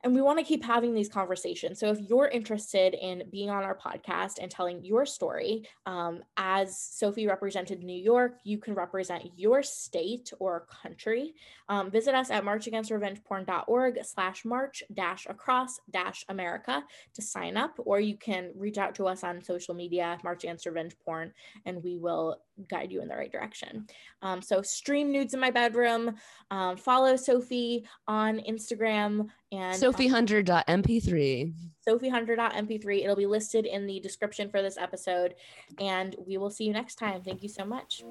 And 0.04 0.14
we 0.14 0.22
want 0.22 0.38
to 0.38 0.44
keep 0.44 0.64
having 0.64 0.94
these 0.94 1.08
conversations. 1.08 1.80
So 1.80 1.90
if 1.90 1.98
you're 2.08 2.28
interested 2.28 2.94
in 2.94 3.24
being 3.32 3.50
on 3.50 3.64
our 3.64 3.76
podcast 3.76 4.34
and 4.40 4.50
telling 4.50 4.84
your 4.84 5.04
story, 5.04 5.68
um, 5.86 6.22
as 6.36 6.78
Sophie 6.78 7.26
represented 7.26 7.82
New 7.82 8.00
York, 8.00 8.38
you 8.44 8.58
can 8.58 8.74
represent 8.74 9.24
your 9.36 9.62
state 9.62 10.32
or 10.38 10.66
country. 10.82 11.34
Um, 11.68 11.90
visit 11.90 12.14
us 12.14 12.30
at 12.30 12.44
marchagainstrevengeporn.org 12.44 13.98
slash 14.04 14.44
march 14.44 14.82
dash 14.94 15.26
across 15.28 15.80
dash 15.90 16.24
America 16.28 16.84
to 17.14 17.22
sign 17.22 17.56
up, 17.56 17.74
or 17.78 17.98
you 17.98 18.16
can 18.16 18.52
reach 18.54 18.78
out 18.78 18.94
to 18.96 19.08
us 19.08 19.24
on 19.24 19.42
social 19.42 19.74
media, 19.74 20.18
March 20.22 20.44
Against 20.44 20.66
Revenge 20.66 20.96
Porn, 21.04 21.32
and 21.66 21.82
we 21.82 21.98
will 21.98 22.40
guide 22.68 22.90
you 22.90 23.02
in 23.02 23.08
the 23.08 23.16
right 23.16 23.30
direction. 23.30 23.86
Um, 24.22 24.42
so 24.42 24.62
stream 24.62 25.12
nudes 25.12 25.34
in 25.34 25.40
my 25.40 25.50
bedroom, 25.50 26.16
um, 26.50 26.76
follow 26.76 27.16
Sophie 27.16 27.86
on 28.06 28.38
Instagram 28.48 29.28
and 29.52 29.80
SophieHunter.mp3. 29.80 31.52
SophieHunter.mp3. 31.88 33.02
It'll 33.02 33.16
be 33.16 33.26
listed 33.26 33.64
in 33.64 33.86
the 33.86 33.98
description 34.00 34.50
for 34.50 34.60
this 34.60 34.76
episode, 34.76 35.34
and 35.80 36.14
we 36.26 36.36
will 36.36 36.50
see 36.50 36.64
you 36.64 36.72
next 36.72 36.96
time. 36.96 37.22
Thank 37.22 37.42
you 37.42 37.48
so 37.48 37.64
much. 37.64 38.02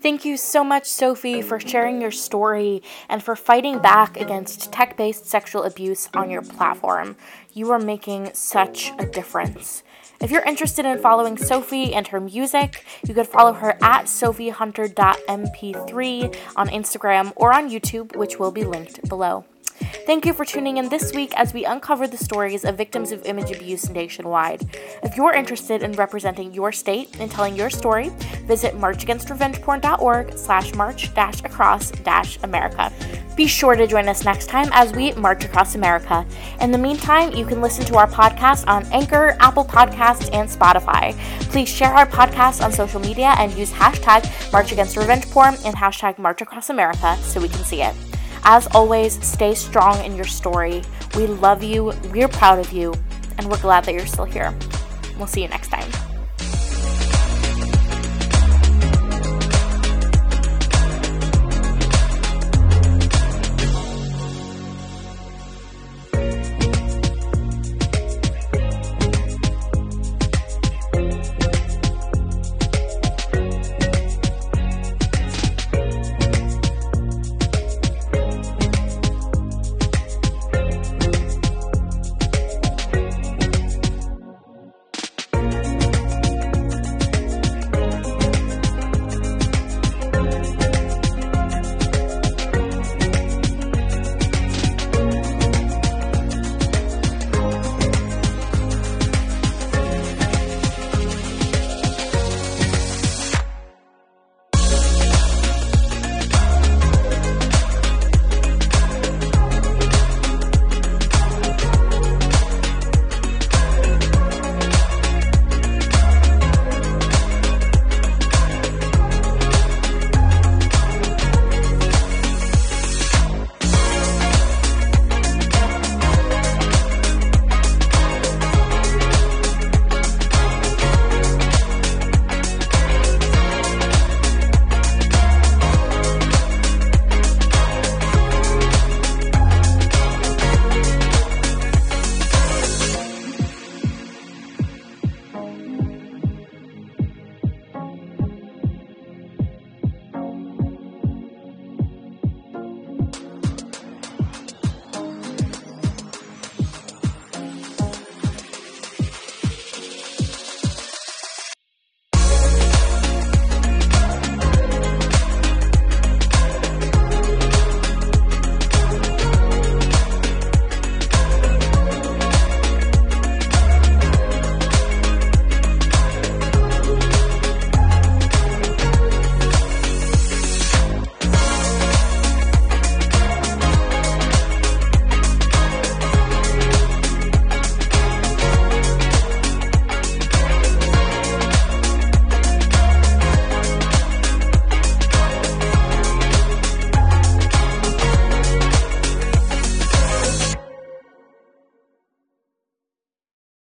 Thank 0.00 0.24
you 0.24 0.36
so 0.36 0.62
much, 0.64 0.86
Sophie, 0.86 1.42
for 1.42 1.58
sharing 1.60 2.00
your 2.00 2.12
story 2.12 2.82
and 3.08 3.22
for 3.22 3.36
fighting 3.36 3.78
back 3.78 4.18
against 4.18 4.72
tech 4.72 4.96
based 4.96 5.26
sexual 5.26 5.62
abuse 5.64 6.08
on 6.14 6.30
your 6.30 6.42
platform. 6.42 7.16
You 7.52 7.70
are 7.72 7.78
making 7.78 8.32
such 8.34 8.92
a 8.98 9.06
difference. 9.06 9.82
If 10.20 10.32
you're 10.32 10.42
interested 10.42 10.84
in 10.84 10.98
following 10.98 11.36
Sophie 11.36 11.94
and 11.94 12.08
her 12.08 12.18
music, 12.20 12.84
you 13.06 13.14
could 13.14 13.28
follow 13.28 13.52
her 13.52 13.78
at 13.82 14.06
sophiehunter.mp3 14.06 16.36
on 16.56 16.68
Instagram 16.68 17.32
or 17.36 17.52
on 17.52 17.70
YouTube, 17.70 18.16
which 18.16 18.36
will 18.38 18.50
be 18.50 18.64
linked 18.64 19.08
below. 19.08 19.44
Thank 20.08 20.24
you 20.24 20.32
for 20.32 20.46
tuning 20.46 20.78
in 20.78 20.88
this 20.88 21.12
week 21.12 21.34
as 21.36 21.52
we 21.52 21.66
uncover 21.66 22.08
the 22.08 22.16
stories 22.16 22.64
of 22.64 22.78
victims 22.78 23.12
of 23.12 23.26
image 23.26 23.50
abuse 23.54 23.90
nationwide. 23.90 24.66
If 25.02 25.18
you're 25.18 25.34
interested 25.34 25.82
in 25.82 25.92
representing 25.92 26.54
your 26.54 26.72
state 26.72 27.14
and 27.20 27.30
telling 27.30 27.54
your 27.54 27.68
story, 27.68 28.08
visit 28.46 28.72
marchagainstrevengeporn.org 28.74 30.38
slash 30.38 30.74
march 30.74 31.12
dash 31.12 31.40
across 31.44 31.90
dash 31.90 32.38
America. 32.42 32.90
Be 33.36 33.46
sure 33.46 33.76
to 33.76 33.86
join 33.86 34.08
us 34.08 34.24
next 34.24 34.46
time 34.46 34.70
as 34.72 34.94
we 34.94 35.12
march 35.12 35.44
across 35.44 35.74
America. 35.74 36.24
In 36.62 36.72
the 36.72 36.78
meantime, 36.78 37.34
you 37.34 37.44
can 37.44 37.60
listen 37.60 37.84
to 37.84 37.98
our 37.98 38.08
podcast 38.08 38.66
on 38.66 38.86
Anchor, 38.86 39.36
Apple 39.40 39.66
Podcasts, 39.66 40.30
and 40.32 40.48
Spotify. 40.48 41.12
Please 41.50 41.68
share 41.68 41.92
our 41.92 42.06
podcast 42.06 42.64
on 42.64 42.72
social 42.72 42.98
media 42.98 43.34
and 43.36 43.52
use 43.52 43.70
hashtag 43.70 44.24
March 44.54 44.72
Against 44.72 44.96
Revenge 44.96 45.26
Porn 45.26 45.56
and 45.66 45.76
hashtag 45.76 46.16
March 46.16 46.40
Across 46.40 46.70
America 46.70 47.14
so 47.20 47.42
we 47.42 47.48
can 47.50 47.62
see 47.62 47.82
it. 47.82 47.94
As 48.44 48.66
always, 48.68 49.24
stay 49.26 49.54
strong 49.54 50.02
in 50.04 50.14
your 50.16 50.24
story. 50.24 50.82
We 51.16 51.26
love 51.26 51.62
you, 51.62 51.92
we're 52.12 52.28
proud 52.28 52.58
of 52.58 52.72
you, 52.72 52.94
and 53.36 53.50
we're 53.50 53.60
glad 53.60 53.84
that 53.84 53.94
you're 53.94 54.06
still 54.06 54.24
here. 54.24 54.54
We'll 55.18 55.26
see 55.26 55.42
you 55.42 55.48
next 55.48 55.68